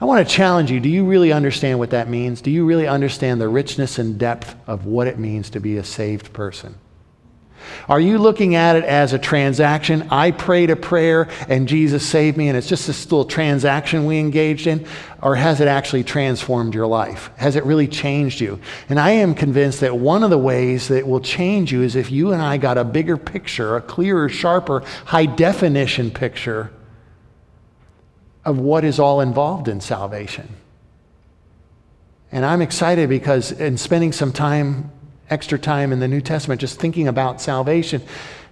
I 0.01 0.05
want 0.05 0.27
to 0.27 0.35
challenge 0.35 0.71
you. 0.71 0.79
Do 0.79 0.89
you 0.89 1.05
really 1.05 1.33
understand 1.33 1.79
what 1.79 1.91
that 1.91 2.09
means? 2.09 2.41
Do 2.41 2.51
you 2.51 2.65
really 2.65 2.87
understand 2.87 3.41
the 3.41 3.49
richness 3.49 3.99
and 3.99 4.19
depth 4.19 4.55
of 4.67 4.87
what 4.87 5.09
it 5.09 5.19
means 5.19 5.51
to 5.51 5.61
be 5.61 5.77
a 5.77 5.85
saved 5.85 6.33
person? 6.33 6.77
Are 7.89 8.01
you 8.01 8.19
looking 8.19 8.55
at 8.55 8.77
it 8.77 8.85
as 8.85 9.13
a 9.13 9.19
transaction? 9.19 10.09
I 10.11 10.31
prayed 10.31 10.71
a 10.71 10.77
prayer 10.77 11.29
and 11.49 11.69
Jesus 11.69 12.07
saved 12.07 12.37
me, 12.37 12.49
and 12.49 12.57
it's 12.57 12.69
just 12.69 12.87
this 12.87 13.05
little 13.07 13.25
transaction 13.25 14.07
we 14.07 14.19
engaged 14.19 14.67
in? 14.67 14.87
Or 15.23 15.35
has 15.37 15.61
it 15.61 15.69
actually 15.69 16.05
transformed 16.05 16.75
your 16.75 16.87
life? 16.87 17.31
Has 17.37 17.57
it 17.57 17.65
really 17.65 17.89
changed 17.89 18.41
you? 18.41 18.61
And 18.89 19.01
I 19.01 19.11
am 19.11 19.35
convinced 19.35 19.81
that 19.81 19.97
one 19.97 20.23
of 20.23 20.31
the 20.31 20.39
ways 20.39 20.89
that 20.89 21.07
will 21.07 21.21
change 21.21 21.73
you 21.73 21.83
is 21.83 21.97
if 21.97 22.11
you 22.11 22.33
and 22.33 22.41
I 22.41 22.57
got 22.57 22.79
a 22.79 22.85
bigger 22.85 23.17
picture, 23.17 23.77
a 23.77 23.81
clearer, 23.81 24.29
sharper, 24.29 24.85
high 25.07 25.27
definition 25.27 26.11
picture 26.11 26.73
of 28.45 28.59
what 28.59 28.85
is 28.85 28.99
all 28.99 29.21
involved 29.21 29.69
in 29.69 29.81
salvation. 29.81 30.49
And 32.31 32.45
I'm 32.45 32.63
excited 32.63 33.09
because 33.09 33.53
in 33.53 33.79
spending 33.79 34.13
some 34.13 34.33
time 34.33 34.91
extra 35.31 35.59
time 35.59 35.93
in 35.93 36.01
the 36.01 36.09
New 36.09 36.21
Testament 36.21 36.61
just 36.61 36.81
thinking 36.81 37.09
about 37.09 37.41
salvation, 37.41 38.03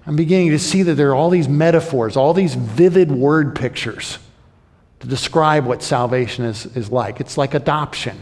I'm 0.07 0.16
beginning 0.16 0.51
to 0.51 0.59
see 0.59 0.83
that 0.85 0.95
there 0.95 1.11
are 1.11 1.14
all 1.14 1.31
these 1.31 1.49
metaphors, 1.49 2.16
all 2.16 2.33
these 2.33 2.55
vivid 2.55 3.11
word 3.11 3.57
pictures 3.57 4.18
to 5.01 5.07
describe 5.07 5.66
what 5.66 5.83
salvation 5.83 6.45
is, 6.45 6.66
is 6.77 6.91
like. 6.91 7.20
It's 7.20 7.37
like 7.37 7.55
adoption. 7.55 8.16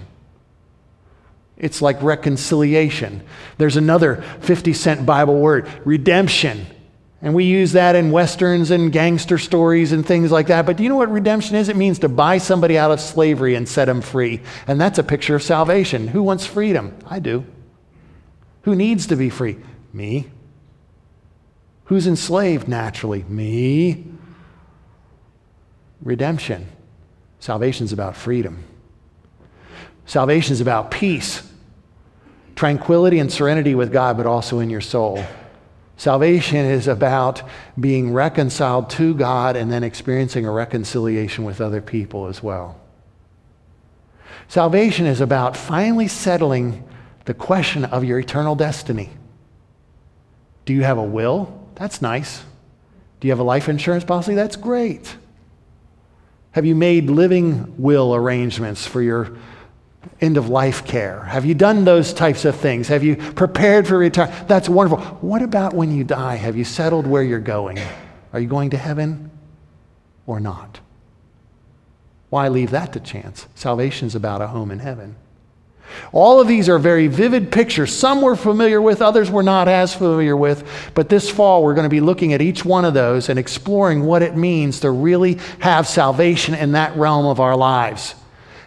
It's 1.56 1.80
like 1.80 2.02
reconciliation. 2.02 3.22
There's 3.58 3.76
another 3.76 4.22
50 4.40 4.72
cent 4.72 5.06
Bible 5.06 5.38
word, 5.38 5.68
redemption. 5.84 6.66
And 7.22 7.34
we 7.34 7.44
use 7.44 7.72
that 7.72 7.94
in 7.94 8.10
westerns 8.10 8.70
and 8.70 8.92
gangster 8.92 9.38
stories 9.38 9.92
and 9.92 10.04
things 10.04 10.30
like 10.30 10.48
that. 10.48 10.66
But 10.66 10.76
do 10.76 10.82
you 10.82 10.88
know 10.88 10.96
what 10.96 11.10
redemption 11.10 11.56
is? 11.56 11.68
It 11.68 11.76
means 11.76 12.00
to 12.00 12.08
buy 12.08 12.38
somebody 12.38 12.76
out 12.76 12.90
of 12.90 13.00
slavery 13.00 13.54
and 13.54 13.68
set 13.68 13.86
them 13.86 14.02
free. 14.02 14.40
And 14.66 14.80
that's 14.80 14.98
a 14.98 15.02
picture 15.02 15.34
of 15.34 15.42
salvation. 15.42 16.08
Who 16.08 16.22
wants 16.22 16.44
freedom? 16.44 16.96
I 17.06 17.20
do. 17.20 17.46
Who 18.64 18.74
needs 18.74 19.06
to 19.08 19.16
be 19.16 19.30
free? 19.30 19.58
Me. 19.92 20.26
Who's 21.84 22.06
enslaved 22.06 22.66
naturally? 22.66 23.22
Me. 23.28 24.04
Redemption. 26.02 26.66
Salvation 27.40 27.84
is 27.84 27.92
about 27.92 28.16
freedom. 28.16 28.64
Salvation 30.06 30.52
is 30.52 30.60
about 30.62 30.90
peace, 30.90 31.46
tranquility, 32.56 33.18
and 33.18 33.30
serenity 33.30 33.74
with 33.74 33.92
God, 33.92 34.16
but 34.16 34.26
also 34.26 34.60
in 34.60 34.70
your 34.70 34.80
soul. 34.80 35.22
Salvation 35.96 36.58
is 36.58 36.88
about 36.88 37.42
being 37.78 38.12
reconciled 38.12 38.90
to 38.90 39.14
God 39.14 39.56
and 39.56 39.70
then 39.70 39.84
experiencing 39.84 40.46
a 40.46 40.50
reconciliation 40.50 41.44
with 41.44 41.60
other 41.60 41.80
people 41.80 42.26
as 42.26 42.42
well. 42.42 42.80
Salvation 44.48 45.04
is 45.04 45.20
about 45.20 45.56
finally 45.56 46.08
settling 46.08 46.82
the 47.24 47.34
question 47.34 47.84
of 47.84 48.04
your 48.04 48.18
eternal 48.18 48.54
destiny. 48.54 49.10
Do 50.64 50.72
you 50.72 50.82
have 50.82 50.98
a 50.98 51.02
will? 51.02 51.68
That's 51.74 52.00
nice. 52.02 52.42
Do 53.20 53.28
you 53.28 53.32
have 53.32 53.38
a 53.38 53.44
life 53.44 53.68
insurance 53.68 54.04
policy? 54.04 54.34
That's 54.34 54.56
great. 54.56 55.16
Have 56.52 56.64
you 56.64 56.74
made 56.74 57.10
living 57.10 57.74
will 57.78 58.14
arrangements 58.14 58.86
for 58.86 59.02
your 59.02 59.36
end 60.20 60.36
of 60.36 60.48
life 60.48 60.84
care? 60.84 61.24
Have 61.24 61.44
you 61.44 61.54
done 61.54 61.84
those 61.84 62.12
types 62.12 62.44
of 62.44 62.54
things? 62.56 62.88
Have 62.88 63.02
you 63.02 63.16
prepared 63.16 63.88
for 63.88 63.98
retirement? 63.98 64.46
That's 64.48 64.68
wonderful. 64.68 65.04
What 65.16 65.42
about 65.42 65.74
when 65.74 65.90
you 65.90 66.04
die? 66.04 66.36
Have 66.36 66.56
you 66.56 66.64
settled 66.64 67.06
where 67.06 67.22
you're 67.22 67.40
going? 67.40 67.78
Are 68.32 68.40
you 68.40 68.46
going 68.46 68.70
to 68.70 68.76
heaven 68.76 69.30
or 70.26 70.38
not? 70.38 70.80
Why 72.30 72.48
leave 72.48 72.70
that 72.70 72.92
to 72.92 73.00
chance? 73.00 73.46
Salvation's 73.54 74.14
about 74.14 74.42
a 74.42 74.48
home 74.48 74.70
in 74.70 74.80
heaven. 74.80 75.16
All 76.12 76.40
of 76.40 76.48
these 76.48 76.68
are 76.68 76.78
very 76.78 77.06
vivid 77.06 77.50
pictures. 77.50 77.94
Some 77.94 78.22
we're 78.22 78.36
familiar 78.36 78.80
with, 78.80 79.02
others 79.02 79.30
we're 79.30 79.42
not 79.42 79.68
as 79.68 79.94
familiar 79.94 80.36
with. 80.36 80.90
But 80.94 81.08
this 81.08 81.30
fall, 81.30 81.62
we're 81.62 81.74
going 81.74 81.84
to 81.84 81.90
be 81.90 82.00
looking 82.00 82.32
at 82.32 82.40
each 82.40 82.64
one 82.64 82.84
of 82.84 82.94
those 82.94 83.28
and 83.28 83.38
exploring 83.38 84.04
what 84.04 84.22
it 84.22 84.36
means 84.36 84.80
to 84.80 84.90
really 84.90 85.38
have 85.60 85.86
salvation 85.86 86.54
in 86.54 86.72
that 86.72 86.96
realm 86.96 87.26
of 87.26 87.40
our 87.40 87.56
lives. 87.56 88.14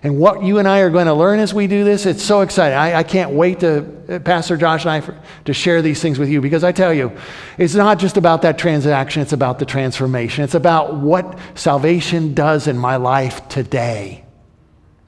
And 0.03 0.19
what 0.19 0.43
you 0.43 0.59
and 0.59 0.67
I 0.67 0.80
are 0.80 0.89
going 0.89 1.07
to 1.07 1.13
learn 1.13 1.39
as 1.39 1.53
we 1.53 1.65
do 1.67 1.84
this, 1.84 2.05
it's 2.05 2.21
so 2.21 2.41
exciting. 2.41 2.78
I, 2.78 2.99
I 2.99 3.03
can't 3.03 3.32
wait 3.32 3.61
to, 3.61 3.86
uh, 4.07 4.19
Pastor 4.19 4.55
Josh 4.55 4.84
and 4.84 4.91
I, 4.91 5.01
for, 5.01 5.19
to 5.45 5.53
share 5.53 5.82
these 5.82 6.01
things 6.01 6.19
with 6.19 6.30
you 6.30 6.39
because 6.39 6.63
I 6.63 6.71
tell 6.71 6.93
you, 6.93 7.11
it's 7.57 7.73
not 7.73 7.97
just 7.97 8.15
about 8.15 8.43
that 8.43 8.57
transaction, 8.59 9.21
it's 9.21 9.34
about 9.34 9.57
the 9.57 9.65
transformation. 9.65 10.43
It's 10.43 10.53
about 10.53 10.95
what 10.95 11.39
salvation 11.55 12.36
does 12.36 12.67
in 12.67 12.78
my 12.78 12.97
life 12.97 13.49
today 13.49 14.23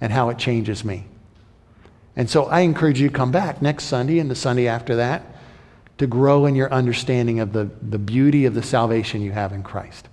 and 0.01 0.11
how 0.11 0.29
it 0.29 0.39
changes 0.39 0.83
me. 0.83 1.05
And 2.19 2.29
so 2.29 2.47
I 2.47 2.59
encourage 2.59 2.99
you 2.99 3.07
to 3.07 3.15
come 3.15 3.31
back 3.31 3.61
next 3.61 3.85
Sunday 3.85 4.19
and 4.19 4.29
the 4.29 4.35
Sunday 4.35 4.67
after 4.67 4.97
that 4.97 5.25
to 5.99 6.05
grow 6.05 6.47
in 6.47 6.53
your 6.53 6.69
understanding 6.69 7.39
of 7.39 7.53
the, 7.53 7.69
the 7.81 7.97
beauty 7.97 8.43
of 8.43 8.53
the 8.53 8.61
salvation 8.61 9.21
you 9.21 9.31
have 9.31 9.53
in 9.53 9.63
Christ. 9.63 10.09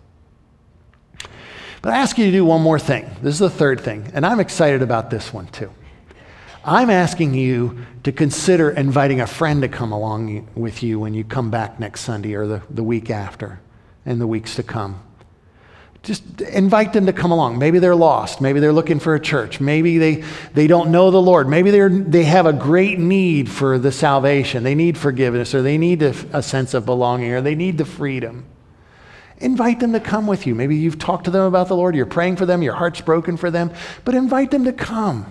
But 1.83 1.93
I 1.93 1.97
ask 1.97 2.17
you 2.17 2.27
to 2.27 2.31
do 2.31 2.45
one 2.45 2.63
more 2.63 2.79
thing. 2.79 3.11
This 3.23 3.35
is 3.35 3.41
the 3.41 3.51
third 3.51 3.81
thing, 3.81 4.09
and 4.15 4.25
I'm 4.25 4.39
excited 4.39 4.83
about 4.83 5.11
this 5.11 5.33
one 5.33 5.49
too. 5.49 5.73
I'm 6.65 6.91
asking 6.91 7.35
you 7.35 7.85
to 8.05 8.13
consider 8.13 8.71
inviting 8.71 9.21
a 9.21 9.27
friend 9.27 9.63
to 9.63 9.69
come 9.69 9.91
along 9.91 10.49
with 10.55 10.85
you 10.85 11.01
when 11.01 11.13
you 11.13 11.25
come 11.25 11.51
back 11.51 11.81
next 11.81 12.03
Sunday 12.03 12.35
or 12.35 12.47
the, 12.47 12.63
the 12.71 12.85
week 12.85 13.11
after 13.11 13.59
and 14.05 14.21
the 14.21 14.29
weeks 14.29 14.55
to 14.55 14.63
come. 14.63 15.03
Just 16.07 16.41
invite 16.41 16.93
them 16.93 17.07
to 17.07 17.13
come 17.13 17.33
along. 17.33 17.59
Maybe 17.59 17.81
they're 17.81 17.97
lost. 17.97 18.41
Maybe 18.41 18.61
they're 18.61 18.73
looking 18.73 19.01
for 19.01 19.17
a 19.17 19.21
church. 19.21 19.59
Maybe 19.59 19.99
they, 19.99 20.23
they 20.55 20.69
don't 20.69 20.93
know 20.93 21.11
the 21.11 21.21
Lord. 21.21 21.49
Maybe 21.49 21.73
they're, 21.73 21.89
they 21.89 22.23
have 22.23 22.47
a 22.47 22.53
great 22.53 23.01
need 23.01 23.51
for 23.51 23.77
the 23.77 23.91
salvation. 23.91 24.63
They 24.63 24.77
need 24.77 24.97
forgiveness, 24.97 25.53
or 25.53 25.63
they 25.63 25.77
need 25.77 26.03
a, 26.03 26.15
a 26.33 26.45
sense 26.45 26.75
of 26.75 26.87
belonging, 26.87 27.33
or 27.33 27.41
they 27.41 27.57
need 27.57 27.77
the 27.77 27.85
freedom. 27.85 28.45
Invite 29.39 29.81
them 29.81 29.95
to 29.95 29.99
come 29.99 30.29
with 30.29 30.47
you. 30.47 30.55
Maybe 30.55 30.77
you've 30.77 31.01
talked 31.01 31.25
to 31.25 31.33
them 31.33 31.43
about 31.43 31.67
the 31.67 31.75
Lord, 31.75 31.97
you're 31.97 32.07
praying 32.07 32.37
for 32.37 32.47
them, 32.47 32.63
your 32.63 32.75
heart's 32.75 33.01
broken 33.01 33.37
for 33.37 33.51
them, 33.51 33.73
but 34.05 34.15
invite 34.15 34.53
them 34.53 34.65
to 34.67 34.73
come. 34.73 35.27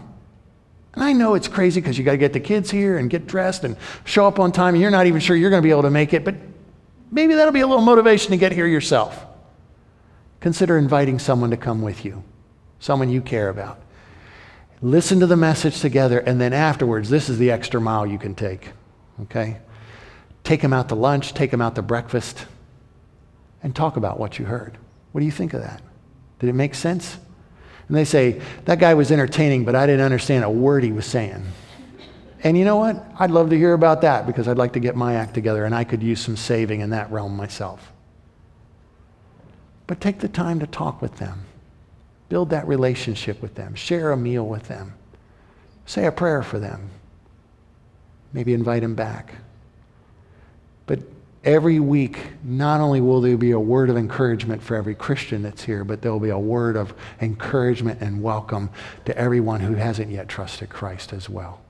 And 0.93 1.05
I 1.05 1.13
know 1.13 1.35
it's 1.35 1.47
crazy 1.47 1.79
because 1.79 1.97
you 1.97 2.03
got 2.03 2.11
to 2.11 2.17
get 2.17 2.33
the 2.33 2.41
kids 2.41 2.69
here 2.69 2.97
and 2.97 3.09
get 3.09 3.27
dressed 3.27 3.63
and 3.63 3.77
show 4.03 4.27
up 4.27 4.39
on 4.39 4.51
time, 4.51 4.73
and 4.73 4.81
you're 4.81 4.91
not 4.91 5.07
even 5.07 5.21
sure 5.21 5.37
you're 5.37 5.51
going 5.51 5.61
to 5.61 5.65
be 5.65 5.71
able 5.71 5.83
to 5.83 5.89
make 5.89 6.13
it, 6.13 6.25
but 6.25 6.35
maybe 7.11 7.33
that'll 7.35 7.53
be 7.53 7.61
a 7.61 7.67
little 7.67 7.81
motivation 7.81 8.31
to 8.31 8.37
get 8.37 8.51
here 8.51 8.67
yourself 8.67 9.25
consider 10.45 10.77
inviting 10.77 11.17
someone 11.17 11.49
to 11.49 11.57
come 11.57 11.81
with 11.81 12.05
you, 12.05 12.23
someone 12.77 13.09
you 13.09 13.19
care 13.19 13.49
about. 13.49 13.81
Listen 14.79 15.19
to 15.19 15.25
the 15.25 15.35
message 15.35 15.81
together, 15.81 16.19
and 16.19 16.39
then 16.39 16.53
afterwards, 16.53 17.09
this 17.09 17.29
is 17.29 17.39
the 17.39 17.49
extra 17.49 17.81
mile 17.81 18.05
you 18.05 18.19
can 18.19 18.35
take. 18.35 18.69
Okay? 19.23 19.57
Take 20.43 20.61
them 20.61 20.71
out 20.71 20.89
to 20.89 20.93
lunch, 20.93 21.33
take 21.33 21.49
them 21.49 21.61
out 21.61 21.73
to 21.73 21.81
breakfast, 21.81 22.45
and 23.63 23.75
talk 23.75 23.97
about 23.97 24.19
what 24.19 24.37
you 24.37 24.45
heard. 24.45 24.77
What 25.13 25.21
do 25.21 25.25
you 25.25 25.31
think 25.31 25.55
of 25.55 25.61
that? 25.61 25.81
Did 26.37 26.51
it 26.51 26.53
make 26.53 26.75
sense? 26.75 27.17
And 27.87 27.97
they 27.97 28.05
say, 28.05 28.39
that 28.65 28.77
guy 28.77 28.93
was 28.93 29.11
entertaining, 29.11 29.65
but 29.65 29.73
I 29.73 29.87
didn't 29.87 30.05
understand 30.05 30.43
a 30.43 30.49
word 30.51 30.83
he 30.83 30.91
was 30.91 31.07
saying. 31.07 31.43
And 32.43 32.55
you 32.55 32.65
know 32.65 32.77
what? 32.77 33.03
I'd 33.17 33.31
love 33.31 33.49
to 33.49 33.57
hear 33.57 33.73
about 33.73 34.01
that 34.01 34.27
because 34.27 34.47
I'd 34.47 34.59
like 34.59 34.73
to 34.73 34.79
get 34.79 34.95
my 34.95 35.15
act 35.15 35.33
together 35.33 35.65
and 35.65 35.73
I 35.73 35.85
could 35.85 36.03
use 36.03 36.21
some 36.21 36.37
saving 36.37 36.81
in 36.81 36.91
that 36.91 37.11
realm 37.11 37.35
myself. 37.35 37.91
But 39.87 40.01
take 40.01 40.19
the 40.19 40.27
time 40.27 40.59
to 40.59 40.67
talk 40.67 41.01
with 41.01 41.17
them. 41.17 41.45
Build 42.29 42.49
that 42.49 42.67
relationship 42.67 43.41
with 43.41 43.55
them. 43.55 43.75
Share 43.75 44.11
a 44.11 44.17
meal 44.17 44.45
with 44.45 44.67
them. 44.67 44.93
Say 45.85 46.05
a 46.05 46.11
prayer 46.11 46.41
for 46.41 46.59
them. 46.59 46.89
Maybe 48.33 48.53
invite 48.53 48.81
them 48.81 48.95
back. 48.95 49.35
But 50.87 50.99
every 51.43 51.79
week, 51.79 52.19
not 52.43 52.81
only 52.81 52.99
will 52.99 53.21
there 53.21 53.37
be 53.37 53.51
a 53.51 53.59
word 53.59 53.91
of 53.91 53.97
encouragement 53.97 54.63
for 54.63 54.75
every 54.75 54.95
Christian 54.95 55.43
that's 55.43 55.63
here, 55.63 55.83
but 55.83 56.01
there 56.01 56.11
will 56.11 56.19
be 56.19 56.29
a 56.29 56.39
word 56.39 56.75
of 56.75 56.93
encouragement 57.21 58.01
and 58.01 58.23
welcome 58.23 58.71
to 59.05 59.15
everyone 59.15 59.61
who 59.61 59.75
hasn't 59.75 60.11
yet 60.11 60.27
trusted 60.27 60.69
Christ 60.69 61.13
as 61.13 61.29
well. 61.29 61.61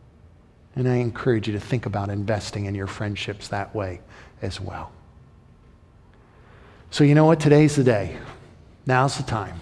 And 0.78 0.88
I 0.88 0.96
encourage 0.96 1.48
you 1.48 1.54
to 1.54 1.60
think 1.60 1.86
about 1.86 2.10
investing 2.10 2.66
in 2.66 2.76
your 2.76 2.88
friendships 2.88 3.50
that 3.50 3.76
way 3.76 4.02
as 4.42 4.60
well. 4.60 4.92
So, 6.96 7.04
you 7.04 7.14
know 7.14 7.26
what? 7.26 7.42
Today's 7.42 7.76
the 7.76 7.84
day. 7.84 8.16
Now's 8.86 9.18
the 9.18 9.24
time. 9.24 9.60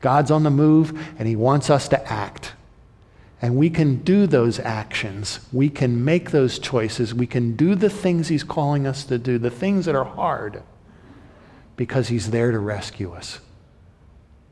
God's 0.00 0.32
on 0.32 0.42
the 0.42 0.50
move, 0.50 0.98
and 1.16 1.28
He 1.28 1.36
wants 1.36 1.70
us 1.70 1.86
to 1.90 2.12
act. 2.12 2.54
And 3.40 3.54
we 3.54 3.70
can 3.70 4.02
do 4.02 4.26
those 4.26 4.58
actions. 4.58 5.38
We 5.52 5.68
can 5.68 6.04
make 6.04 6.32
those 6.32 6.58
choices. 6.58 7.14
We 7.14 7.28
can 7.28 7.54
do 7.54 7.76
the 7.76 7.88
things 7.88 8.26
He's 8.26 8.42
calling 8.42 8.84
us 8.84 9.04
to 9.04 9.16
do, 9.16 9.38
the 9.38 9.48
things 9.48 9.84
that 9.84 9.94
are 9.94 10.02
hard, 10.04 10.64
because 11.76 12.08
He's 12.08 12.32
there 12.32 12.50
to 12.50 12.58
rescue 12.58 13.12
us. 13.12 13.38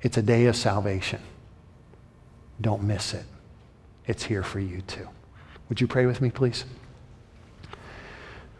It's 0.01 0.17
a 0.17 0.23
day 0.23 0.47
of 0.47 0.55
salvation. 0.55 1.21
Don't 2.61 2.85
miss 2.85 3.13
it. 3.13 3.25
It's 4.07 4.23
here 4.23 4.45
for 4.45 4.61
you 4.61 4.83
too. 4.83 5.09
Would 5.69 5.81
you 5.81 5.89
pray 5.89 6.07
with 6.07 6.21
me, 6.21 6.31
please? 6.31 6.65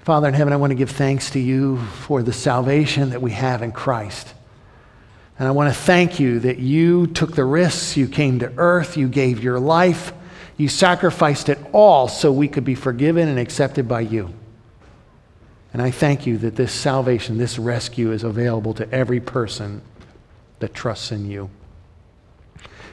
Father 0.05 0.29
in 0.29 0.35
heaven, 0.35 0.53
I 0.53 0.57
want 0.57 0.71
to 0.71 0.75
give 0.75 0.91
thanks 0.91 1.31
to 1.31 1.39
you 1.39 1.79
for 1.79 2.23
the 2.23 2.31
salvation 2.31 3.09
that 3.09 3.23
we 3.23 3.31
have 3.31 3.63
in 3.63 3.73
Christ. 3.73 4.35
And 5.39 5.49
I 5.49 5.53
want 5.53 5.73
to 5.73 5.81
thank 5.81 6.21
you 6.21 6.41
that 6.41 6.59
you 6.59 7.07
took 7.07 7.35
the 7.35 7.47
risks, 7.47 7.97
you 7.97 8.07
came 8.07 8.39
to 8.41 8.53
earth, 8.59 8.99
you 8.99 9.09
gave 9.09 9.43
your 9.43 9.59
life, 9.59 10.13
you 10.59 10.69
sacrificed 10.69 11.49
it 11.49 11.59
all 11.73 12.07
so 12.07 12.31
we 12.31 12.49
could 12.49 12.67
be 12.67 12.75
forgiven 12.75 13.29
and 13.29 13.39
accepted 13.39 13.89
by 13.89 14.03
you. 14.03 14.35
And 15.73 15.81
I 15.81 15.91
thank 15.91 16.27
you 16.27 16.37
that 16.37 16.55
this 16.55 16.75
salvation, 16.75 17.39
this 17.39 17.59
rescue 17.59 18.13
is 18.13 18.25
available 18.25 18.75
to 18.75 18.93
every 18.93 19.21
person 19.21 19.81
that 20.59 20.75
trusts 20.75 21.13
in 21.13 21.31
you. 21.31 21.49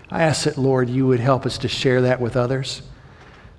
I 0.10 0.24
ask 0.24 0.46
that, 0.46 0.58
Lord, 0.58 0.90
you 0.90 1.08
would 1.08 1.20
help 1.20 1.46
us 1.46 1.58
to 1.58 1.68
share 1.68 2.04
that 2.04 2.22
with 2.22 2.38
others. 2.38 2.84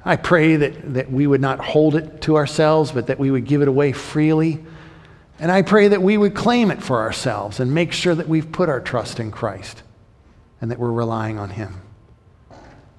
I 0.05 0.17
pray 0.17 0.57
that, 0.57 0.95
that 0.95 1.13
we 1.13 1.27
would 1.27 1.41
not 1.41 1.61
hold 1.61 1.95
it 1.95 2.23
to 2.23 2.37
ourselves, 2.37 2.91
but 2.91 3.07
that 3.07 3.19
we 3.19 3.31
would 3.31 3.45
give 3.45 3.63
it 3.63 3.69
away 3.69 3.93
freely. 3.93 4.65
And 5.39 5.51
I 5.51 5.63
pray 5.63 5.89
that 5.89 6.03
we 6.03 6.19
would 6.19 6.35
claim 6.35 6.71
it 6.71 6.83
for 6.83 7.01
ourselves 7.01 7.61
and 7.61 7.73
make 7.73 7.93
sure 7.93 8.15
that 8.15 8.29
we've 8.29 8.51
put 8.51 8.69
our 8.69 8.81
trust 8.81 9.21
in 9.21 9.31
Christ 9.31 9.83
and 10.61 10.71
that 10.71 10.79
we're 10.79 10.93
relying 10.93 11.39
on 11.39 11.51
Him. 11.51 11.81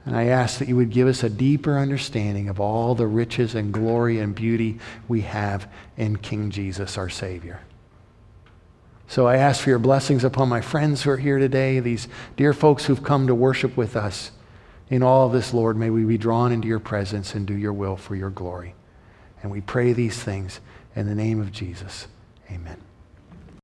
And 0.06 0.16
I 0.16 0.26
ask 0.26 0.60
that 0.60 0.68
you 0.68 0.76
would 0.76 0.89
give 0.89 1.08
us 1.08 1.24
a 1.24 1.30
deeper 1.30 1.78
understanding 1.78 2.49
of 2.49 2.60
all 2.60 2.95
the 2.95 3.08
riches 3.08 3.56
and 3.56 3.74
glory 3.74 4.20
and 4.20 4.36
beauty 4.36 4.80
we 5.08 5.22
have 5.22 5.72
in 5.95 6.18
King 6.18 6.51
Jesus, 6.51 6.97
our 6.97 7.10
Savior. 7.10 7.62
So 9.08 9.28
I 9.28 9.38
ask 9.38 9.62
for 9.62 9.70
your 9.70 9.80
blessings 9.80 10.24
upon 10.24 10.49
my 10.49 10.60
friends 10.60 11.04
who 11.04 11.12
are 11.12 11.18
here 11.18 11.38
today, 11.38 11.80
these 11.80 12.08
dear 12.36 12.54
folks 12.54 12.86
who've 12.86 13.04
come 13.04 13.28
to 13.28 13.36
worship 13.36 13.78
with 13.78 13.95
us. 13.95 14.32
In 14.89 15.01
all 15.01 15.27
of 15.27 15.34
this, 15.34 15.53
Lord, 15.53 15.77
may 15.77 15.89
we 15.89 16.03
be 16.03 16.17
drawn 16.17 16.51
into 16.51 16.67
your 16.67 16.79
presence 16.79 17.34
and 17.36 17.47
do 17.47 17.55
your 17.55 17.73
will 17.73 17.95
for 17.95 18.15
your 18.15 18.29
glory. 18.29 18.75
And 19.41 19.51
we 19.51 19.61
pray 19.61 19.93
these 19.93 20.21
things 20.21 20.59
in 20.95 21.07
the 21.07 21.15
name 21.15 21.39
of 21.39 21.51
Jesus. 21.51 22.07
Amen. 22.51 22.77